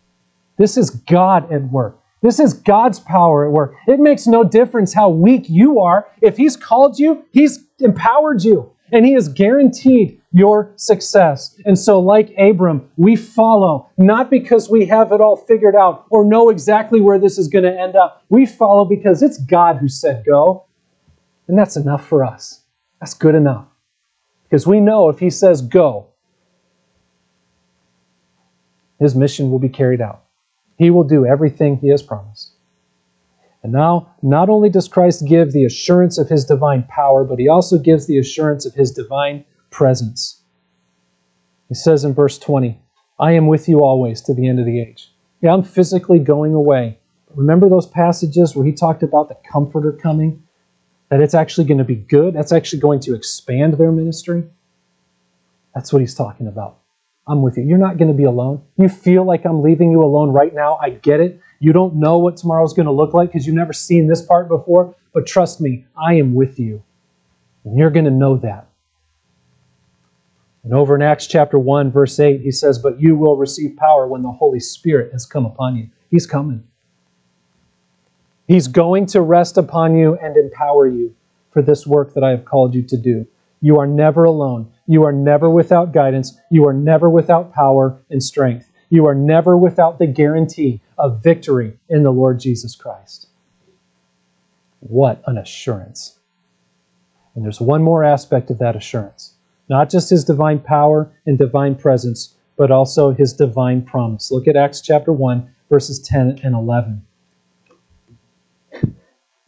This 0.57 0.77
is 0.77 0.89
God 0.91 1.51
at 1.51 1.63
work. 1.71 1.99
This 2.21 2.39
is 2.39 2.53
God's 2.53 2.99
power 2.99 3.45
at 3.45 3.51
work. 3.51 3.75
It 3.87 3.99
makes 3.99 4.27
no 4.27 4.43
difference 4.43 4.93
how 4.93 5.09
weak 5.09 5.49
you 5.49 5.79
are. 5.79 6.07
If 6.21 6.37
He's 6.37 6.57
called 6.57 6.99
you, 6.99 7.25
He's 7.31 7.59
empowered 7.79 8.43
you, 8.43 8.71
and 8.91 9.05
He 9.05 9.13
has 9.13 9.29
guaranteed 9.29 10.16
your 10.31 10.73
success. 10.75 11.59
And 11.65 11.77
so, 11.77 11.99
like 11.99 12.33
Abram, 12.37 12.89
we 12.97 13.15
follow, 13.15 13.89
not 13.97 14.29
because 14.29 14.69
we 14.69 14.85
have 14.85 15.11
it 15.11 15.21
all 15.21 15.37
figured 15.37 15.75
out 15.75 16.05
or 16.09 16.25
know 16.25 16.49
exactly 16.49 16.99
where 16.99 17.19
this 17.19 17.37
is 17.37 17.47
going 17.47 17.63
to 17.63 17.79
end 17.79 17.95
up. 17.95 18.23
We 18.29 18.45
follow 18.45 18.85
because 18.85 19.21
it's 19.21 19.37
God 19.37 19.77
who 19.77 19.87
said 19.87 20.25
go. 20.25 20.65
And 21.47 21.57
that's 21.57 21.77
enough 21.77 22.05
for 22.05 22.25
us. 22.25 22.63
That's 22.99 23.13
good 23.13 23.35
enough. 23.35 23.67
Because 24.43 24.67
we 24.67 24.79
know 24.79 25.09
if 25.09 25.19
He 25.19 25.29
says 25.29 25.61
go, 25.61 26.07
His 28.99 29.15
mission 29.15 29.49
will 29.49 29.59
be 29.59 29.69
carried 29.69 30.01
out. 30.01 30.25
He 30.77 30.89
will 30.89 31.03
do 31.03 31.25
everything 31.25 31.77
He 31.77 31.87
has 31.89 32.03
promised. 32.03 32.53
And 33.63 33.71
now, 33.71 34.13
not 34.21 34.49
only 34.49 34.69
does 34.69 34.87
Christ 34.87 35.25
give 35.25 35.51
the 35.51 35.65
assurance 35.65 36.17
of 36.17 36.29
His 36.29 36.45
divine 36.45 36.83
power, 36.83 37.23
but 37.23 37.39
He 37.39 37.47
also 37.47 37.77
gives 37.77 38.07
the 38.07 38.19
assurance 38.19 38.65
of 38.65 38.73
His 38.73 38.91
divine 38.91 39.45
presence. 39.77 40.41
He 41.69 41.75
says 41.75 42.03
in 42.03 42.15
verse 42.15 42.39
20, 42.39 42.81
I 43.19 43.33
am 43.33 43.45
with 43.45 43.69
you 43.69 43.83
always 43.83 44.21
to 44.21 44.33
the 44.33 44.49
end 44.49 44.59
of 44.59 44.65
the 44.65 44.81
age. 44.81 45.13
Yeah, 45.39 45.53
I'm 45.53 45.61
physically 45.61 46.17
going 46.17 46.55
away. 46.55 46.97
Remember 47.35 47.69
those 47.69 47.85
passages 47.85 48.55
where 48.55 48.65
he 48.65 48.71
talked 48.71 49.03
about 49.03 49.29
the 49.29 49.37
comforter 49.47 49.91
coming? 49.91 50.41
That 51.09 51.21
it's 51.21 51.35
actually 51.35 51.67
going 51.67 51.77
to 51.77 51.83
be 51.83 51.95
good? 51.95 52.33
That's 52.33 52.51
actually 52.51 52.79
going 52.79 53.01
to 53.01 53.13
expand 53.13 53.75
their 53.75 53.91
ministry? 53.91 54.45
That's 55.75 55.93
what 55.93 55.99
he's 55.99 56.15
talking 56.15 56.47
about. 56.47 56.79
I'm 57.27 57.43
with 57.43 57.55
you. 57.55 57.63
You're 57.63 57.77
not 57.77 57.97
going 57.97 58.11
to 58.11 58.17
be 58.17 58.23
alone. 58.23 58.63
You 58.77 58.89
feel 58.89 59.25
like 59.25 59.45
I'm 59.45 59.61
leaving 59.61 59.91
you 59.91 60.01
alone 60.01 60.31
right 60.31 60.55
now. 60.55 60.79
I 60.81 60.89
get 60.89 61.19
it. 61.19 61.39
You 61.59 61.71
don't 61.71 61.97
know 61.97 62.17
what 62.17 62.37
tomorrow's 62.37 62.73
going 62.73 62.87
to 62.87 62.91
look 62.91 63.13
like 63.13 63.29
because 63.29 63.45
you've 63.45 63.55
never 63.55 63.73
seen 63.73 64.07
this 64.07 64.23
part 64.23 64.47
before. 64.47 64.95
But 65.13 65.27
trust 65.27 65.61
me, 65.61 65.85
I 65.95 66.15
am 66.15 66.33
with 66.33 66.57
you. 66.57 66.81
And 67.63 67.77
you're 67.77 67.91
going 67.91 68.05
to 68.05 68.11
know 68.11 68.37
that. 68.37 68.66
And 70.67 70.75
over 70.75 70.97
in 70.97 71.01
Acts 71.01 71.27
chapter 71.27 71.57
1, 71.57 71.93
verse 71.93 72.19
8, 72.19 72.41
he 72.41 72.51
says, 72.51 72.77
But 72.77 72.99
you 72.99 73.15
will 73.15 73.37
receive 73.37 73.77
power 73.77 74.05
when 74.05 74.21
the 74.21 74.33
Holy 74.33 74.59
Spirit 74.59 75.13
has 75.13 75.25
come 75.25 75.45
upon 75.45 75.77
you. 75.77 75.89
He's 76.11 76.27
coming. 76.27 76.61
He's 78.49 78.67
going 78.67 79.05
to 79.05 79.21
rest 79.21 79.57
upon 79.57 79.95
you 79.95 80.17
and 80.21 80.35
empower 80.35 80.85
you 80.85 81.15
for 81.51 81.61
this 81.61 81.87
work 81.87 82.13
that 82.15 82.23
I 82.25 82.31
have 82.31 82.43
called 82.43 82.75
you 82.75 82.83
to 82.83 82.97
do. 82.97 83.25
You 83.61 83.79
are 83.79 83.87
never 83.87 84.25
alone. 84.25 84.69
You 84.87 85.05
are 85.05 85.13
never 85.13 85.49
without 85.49 85.93
guidance. 85.93 86.37
You 86.51 86.67
are 86.67 86.73
never 86.73 87.09
without 87.09 87.53
power 87.53 87.97
and 88.09 88.21
strength. 88.21 88.69
You 88.89 89.05
are 89.07 89.15
never 89.15 89.55
without 89.55 89.99
the 89.99 90.07
guarantee 90.07 90.81
of 90.97 91.23
victory 91.23 91.79
in 91.87 92.03
the 92.03 92.11
Lord 92.11 92.41
Jesus 92.41 92.75
Christ. 92.75 93.29
What 94.81 95.23
an 95.27 95.37
assurance. 95.37 96.19
And 97.35 97.45
there's 97.45 97.61
one 97.61 97.83
more 97.83 98.03
aspect 98.03 98.51
of 98.51 98.57
that 98.59 98.75
assurance 98.75 99.36
not 99.69 99.89
just 99.89 100.09
his 100.09 100.23
divine 100.23 100.59
power 100.59 101.11
and 101.25 101.37
divine 101.37 101.75
presence, 101.75 102.35
but 102.57 102.71
also 102.71 103.11
his 103.11 103.33
divine 103.33 103.83
promise. 103.83 104.31
Look 104.31 104.47
at 104.47 104.55
Acts 104.55 104.81
chapter 104.81 105.11
1, 105.11 105.49
verses 105.69 105.99
10 105.99 106.39
and 106.43 106.55
11. 106.55 107.01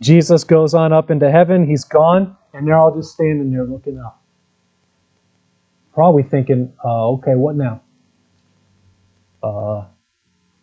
Jesus 0.01 0.43
goes 0.43 0.73
on 0.73 0.93
up 0.93 1.11
into 1.11 1.29
heaven, 1.29 1.67
he's 1.67 1.83
gone, 1.83 2.35
and 2.53 2.67
they're 2.67 2.77
all 2.77 2.95
just 2.95 3.13
standing 3.13 3.51
there 3.51 3.65
looking 3.65 3.99
up. 3.99 4.23
Probably 5.93 6.23
thinking, 6.23 6.71
uh, 6.85 7.09
okay, 7.11 7.35
what 7.35 7.55
now? 7.55 7.81
Uh, 9.43 9.85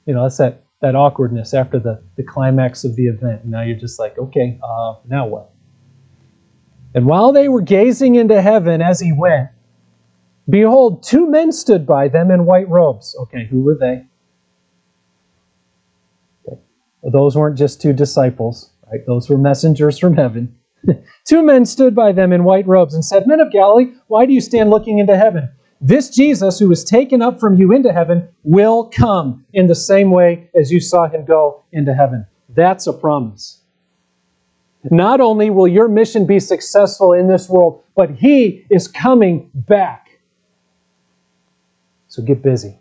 you 0.06 0.14
know, 0.14 0.22
that's 0.22 0.38
that, 0.38 0.64
that 0.80 0.94
awkwardness 0.94 1.52
after 1.52 1.78
the, 1.78 2.02
the 2.16 2.22
climax 2.22 2.84
of 2.84 2.96
the 2.96 3.06
event. 3.06 3.44
Now 3.44 3.62
you're 3.62 3.78
just 3.78 3.98
like, 3.98 4.16
okay, 4.18 4.58
uh, 4.62 4.94
now 5.06 5.26
what? 5.26 5.52
And 6.94 7.06
while 7.06 7.32
they 7.32 7.48
were 7.48 7.60
gazing 7.60 8.14
into 8.14 8.40
heaven 8.40 8.80
as 8.80 9.00
he 9.00 9.12
went, 9.12 9.50
behold, 10.48 11.02
two 11.02 11.28
men 11.28 11.52
stood 11.52 11.86
by 11.86 12.08
them 12.08 12.30
in 12.30 12.46
white 12.46 12.68
robes. 12.68 13.14
Okay, 13.22 13.46
who 13.46 13.62
were 13.62 13.74
they? 13.74 14.06
Okay. 16.48 16.60
Those 17.02 17.36
weren't 17.36 17.58
just 17.58 17.82
two 17.82 17.92
disciples, 17.92 18.70
right? 18.90 19.04
Those 19.06 19.28
were 19.28 19.38
messengers 19.38 19.98
from 19.98 20.14
heaven. 20.14 20.56
two 21.24 21.42
men 21.42 21.66
stood 21.66 21.94
by 21.94 22.12
them 22.12 22.32
in 22.32 22.44
white 22.44 22.66
robes 22.66 22.94
and 22.94 23.04
said, 23.04 23.26
Men 23.26 23.40
of 23.40 23.52
Galilee, 23.52 23.92
why 24.06 24.24
do 24.24 24.32
you 24.32 24.40
stand 24.40 24.70
looking 24.70 24.98
into 24.98 25.16
heaven? 25.16 25.50
This 25.80 26.08
Jesus 26.08 26.58
who 26.58 26.68
was 26.68 26.84
taken 26.84 27.20
up 27.20 27.38
from 27.38 27.54
you 27.54 27.72
into 27.72 27.92
heaven 27.92 28.28
will 28.44 28.84
come 28.84 29.44
in 29.52 29.66
the 29.66 29.74
same 29.74 30.10
way 30.10 30.48
as 30.58 30.72
you 30.72 30.80
saw 30.80 31.08
him 31.08 31.24
go 31.24 31.64
into 31.72 31.94
heaven. 31.94 32.26
That's 32.48 32.86
a 32.86 32.92
promise. 32.92 33.60
Not 34.90 35.20
only 35.20 35.50
will 35.50 35.68
your 35.68 35.88
mission 35.88 36.26
be 36.26 36.38
successful 36.40 37.12
in 37.12 37.28
this 37.28 37.48
world, 37.48 37.82
but 37.94 38.10
He 38.10 38.66
is 38.70 38.88
coming 38.88 39.50
back. 39.54 40.20
So 42.08 42.22
get 42.22 42.42
busy. 42.42 42.78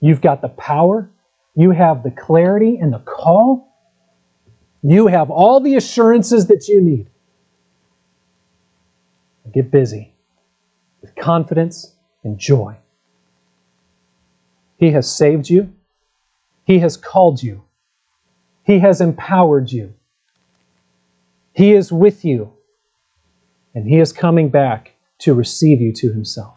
You've 0.00 0.20
got 0.20 0.40
the 0.40 0.48
power, 0.48 1.10
you 1.54 1.70
have 1.72 2.02
the 2.02 2.10
clarity 2.10 2.78
and 2.78 2.92
the 2.92 3.00
call, 3.00 3.70
you 4.82 5.06
have 5.08 5.30
all 5.30 5.60
the 5.60 5.76
assurances 5.76 6.46
that 6.46 6.68
you 6.68 6.80
need. 6.80 7.06
Get 9.52 9.70
busy 9.70 10.14
with 11.02 11.14
confidence 11.16 11.94
and 12.22 12.38
joy. 12.38 12.76
He 14.76 14.92
has 14.92 15.10
saved 15.10 15.50
you. 15.50 15.72
He 16.64 16.78
has 16.78 16.96
called 16.96 17.42
you. 17.42 17.64
He 18.62 18.78
has 18.78 19.00
empowered 19.00 19.72
you. 19.72 19.92
He 21.60 21.74
is 21.74 21.92
with 21.92 22.24
you, 22.24 22.54
and 23.74 23.86
He 23.86 23.98
is 23.98 24.14
coming 24.14 24.48
back 24.48 24.92
to 25.18 25.34
receive 25.34 25.78
you 25.78 25.92
to 25.92 26.10
Himself. 26.10 26.54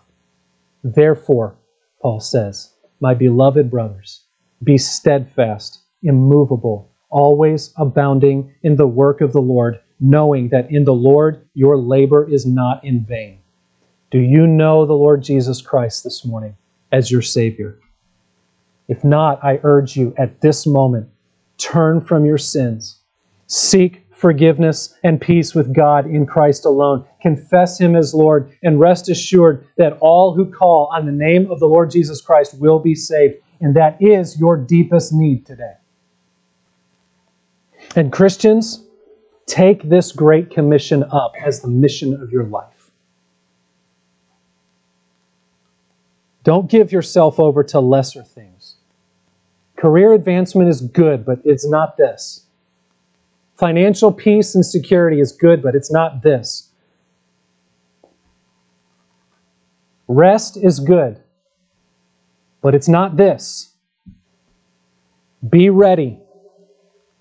Therefore, 0.82 1.58
Paul 2.02 2.22
says, 2.22 2.74
My 3.02 3.14
beloved 3.14 3.70
brothers, 3.70 4.24
be 4.64 4.78
steadfast, 4.78 5.82
immovable, 6.04 6.90
always 7.10 7.74
abounding 7.76 8.56
in 8.64 8.78
the 8.78 8.88
work 8.88 9.20
of 9.20 9.34
the 9.34 9.42
Lord, 9.42 9.82
knowing 10.00 10.48
that 10.52 10.72
in 10.72 10.86
the 10.86 10.94
Lord 10.94 11.50
your 11.54 11.76
labor 11.76 12.26
is 12.26 12.46
not 12.46 12.82
in 12.86 13.04
vain. 13.04 13.40
Do 14.10 14.20
you 14.20 14.48
know 14.48 14.86
the 14.86 14.94
Lord 14.94 15.22
Jesus 15.22 15.62
Christ 15.62 16.06
this 16.06 16.24
morning 16.24 16.56
as 16.94 17.12
your 17.12 17.22
Savior? 17.22 17.78
If 18.88 19.04
not, 19.04 19.44
I 19.44 19.60
urge 19.64 19.98
you 19.98 20.16
at 20.18 20.40
this 20.40 20.66
moment, 20.66 21.10
turn 21.58 22.00
from 22.00 22.24
your 22.24 22.38
sins, 22.38 23.02
seek 23.48 24.03
forgiveness 24.24 24.96
and 25.04 25.20
peace 25.20 25.54
with 25.54 25.76
God 25.76 26.06
in 26.06 26.26
Christ 26.26 26.64
alone. 26.64 27.06
Confess 27.22 27.78
Him 27.78 27.94
as 27.94 28.14
Lord 28.14 28.58
and 28.64 28.80
rest 28.80 29.10
assured 29.10 29.68
that 29.76 29.98
all 30.00 30.34
who 30.34 30.50
call 30.50 30.90
on 30.94 31.06
the 31.06 31.12
name 31.12 31.52
of 31.52 31.60
the 31.60 31.66
Lord 31.66 31.92
Jesus 31.92 32.22
Christ 32.22 32.58
will 32.58 32.80
be 32.80 32.96
saved. 32.96 33.36
And 33.60 33.76
that 33.76 34.02
is 34.02 34.40
your 34.40 34.56
deepest 34.56 35.12
need 35.12 35.46
today. 35.46 35.74
And 37.98 38.14
Christians, 38.14 38.86
take 39.46 39.84
this 39.90 40.14
great 40.14 40.50
commission 40.50 41.04
up 41.12 41.34
as 41.46 41.60
the 41.60 41.68
mission 41.68 42.14
of 42.14 42.32
your 42.32 42.46
life. 42.46 42.92
Don't 46.46 46.72
give 46.72 46.94
yourself 46.94 47.42
over 47.42 47.62
to 47.66 47.82
lesser 47.82 48.24
things. 48.24 48.76
Career 49.76 50.14
advancement 50.14 50.70
is 50.70 50.80
good, 50.80 51.26
but 51.26 51.40
it's 51.44 51.68
not 51.68 51.98
this. 51.98 52.44
Financial 53.58 54.12
peace 54.12 54.56
and 54.56 54.66
security 54.66 55.20
is 55.20 55.32
good, 55.32 55.62
but 55.62 55.76
it's 55.76 55.92
not 55.92 56.24
this. 56.24 56.70
Rest 60.08 60.58
is 60.58 60.80
good, 60.80 61.22
but 62.62 62.76
it's 62.76 62.88
not 62.90 63.16
this. 63.16 63.74
Be 65.50 65.70
ready 65.70 66.20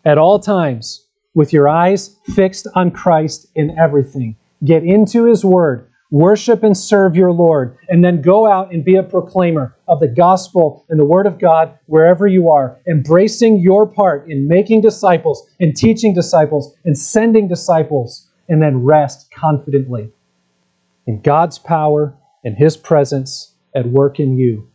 at 0.05 0.19
all 0.19 0.39
times 0.39 1.07
with 1.35 1.53
your 1.53 1.69
eyes 1.69 2.17
fixed 2.35 2.67
on 2.75 2.91
Christ 2.91 3.47
in 3.55 3.79
everything. 3.79 4.37
Get 4.65 4.85
into 4.85 5.25
His 5.25 5.45
Word 5.45 5.89
worship 6.13 6.63
and 6.63 6.77
serve 6.77 7.17
your 7.17 7.33
Lord, 7.33 7.77
and 7.89 8.05
then 8.05 8.21
go 8.21 8.47
out 8.47 8.73
and 8.73 8.85
be 8.85 8.97
a 8.97 9.03
proclaimer 9.03 9.75
of 9.89 9.99
the 9.99 10.07
gospel 10.07 10.85
and 10.91 11.01
the 11.01 11.07
word 11.07 11.27
of 11.27 11.41
God 11.41 11.77
wherever 11.87 12.27
you 12.27 12.51
are, 12.51 12.79
embracing 12.87 13.59
your 13.61 13.87
part 13.87 14.31
in 14.31 14.47
making 14.47 14.83
disciples 14.83 15.49
and 15.59 15.75
teaching 15.75 16.15
disciples 16.15 16.77
and 16.85 16.97
sending 16.97 17.49
disciples, 17.49 18.29
and 18.49 18.61
then 18.61 18.85
rest 18.85 19.33
confidently 19.33 20.13
in 21.07 21.23
God's 21.23 21.59
power 21.59 22.15
and 22.45 22.57
His 22.57 22.77
presence 22.77 23.55
at 23.75 23.87
work 23.87 24.21
in 24.21 24.37
you. 24.37 24.69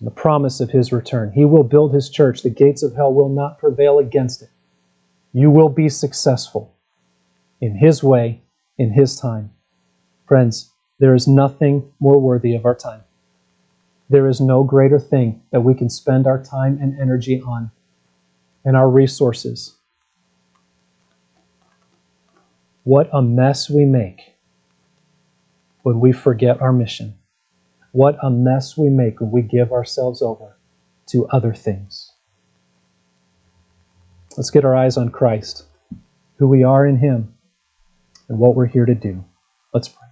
The 0.00 0.10
promise 0.10 0.60
of 0.60 0.70
His 0.70 0.92
return. 0.92 1.30
He 1.32 1.44
will 1.44 1.62
build 1.62 1.94
His 1.94 2.10
church. 2.10 2.42
The 2.42 2.50
gates 2.50 2.82
of 2.82 2.96
hell 2.96 3.14
will 3.14 3.28
not 3.28 3.60
prevail 3.60 4.00
against 4.00 4.42
it. 4.42 4.50
You 5.32 5.52
will 5.52 5.68
be 5.68 5.88
successful 5.88 6.74
in 7.60 7.76
His 7.76 8.02
way, 8.02 8.42
in 8.76 8.92
His 8.92 9.16
time. 9.18 9.53
Friends, 10.26 10.72
there 10.98 11.14
is 11.14 11.28
nothing 11.28 11.92
more 12.00 12.18
worthy 12.18 12.54
of 12.54 12.64
our 12.64 12.74
time. 12.74 13.02
There 14.08 14.28
is 14.28 14.40
no 14.40 14.64
greater 14.64 14.98
thing 14.98 15.42
that 15.50 15.62
we 15.62 15.74
can 15.74 15.90
spend 15.90 16.26
our 16.26 16.42
time 16.42 16.78
and 16.80 16.98
energy 17.00 17.40
on 17.40 17.70
and 18.64 18.76
our 18.76 18.88
resources. 18.88 19.76
What 22.84 23.08
a 23.12 23.22
mess 23.22 23.68
we 23.70 23.84
make 23.84 24.34
when 25.82 26.00
we 26.00 26.12
forget 26.12 26.60
our 26.60 26.72
mission. 26.72 27.14
What 27.92 28.16
a 28.22 28.30
mess 28.30 28.76
we 28.76 28.88
make 28.88 29.20
when 29.20 29.30
we 29.30 29.42
give 29.42 29.72
ourselves 29.72 30.20
over 30.20 30.58
to 31.06 31.26
other 31.28 31.54
things. 31.54 32.10
Let's 34.36 34.50
get 34.50 34.64
our 34.64 34.74
eyes 34.74 34.96
on 34.96 35.10
Christ, 35.10 35.64
who 36.38 36.48
we 36.48 36.64
are 36.64 36.86
in 36.86 36.98
Him, 36.98 37.34
and 38.28 38.38
what 38.38 38.54
we're 38.54 38.66
here 38.66 38.86
to 38.86 38.94
do. 38.94 39.24
Let's 39.72 39.88
pray. 39.88 40.03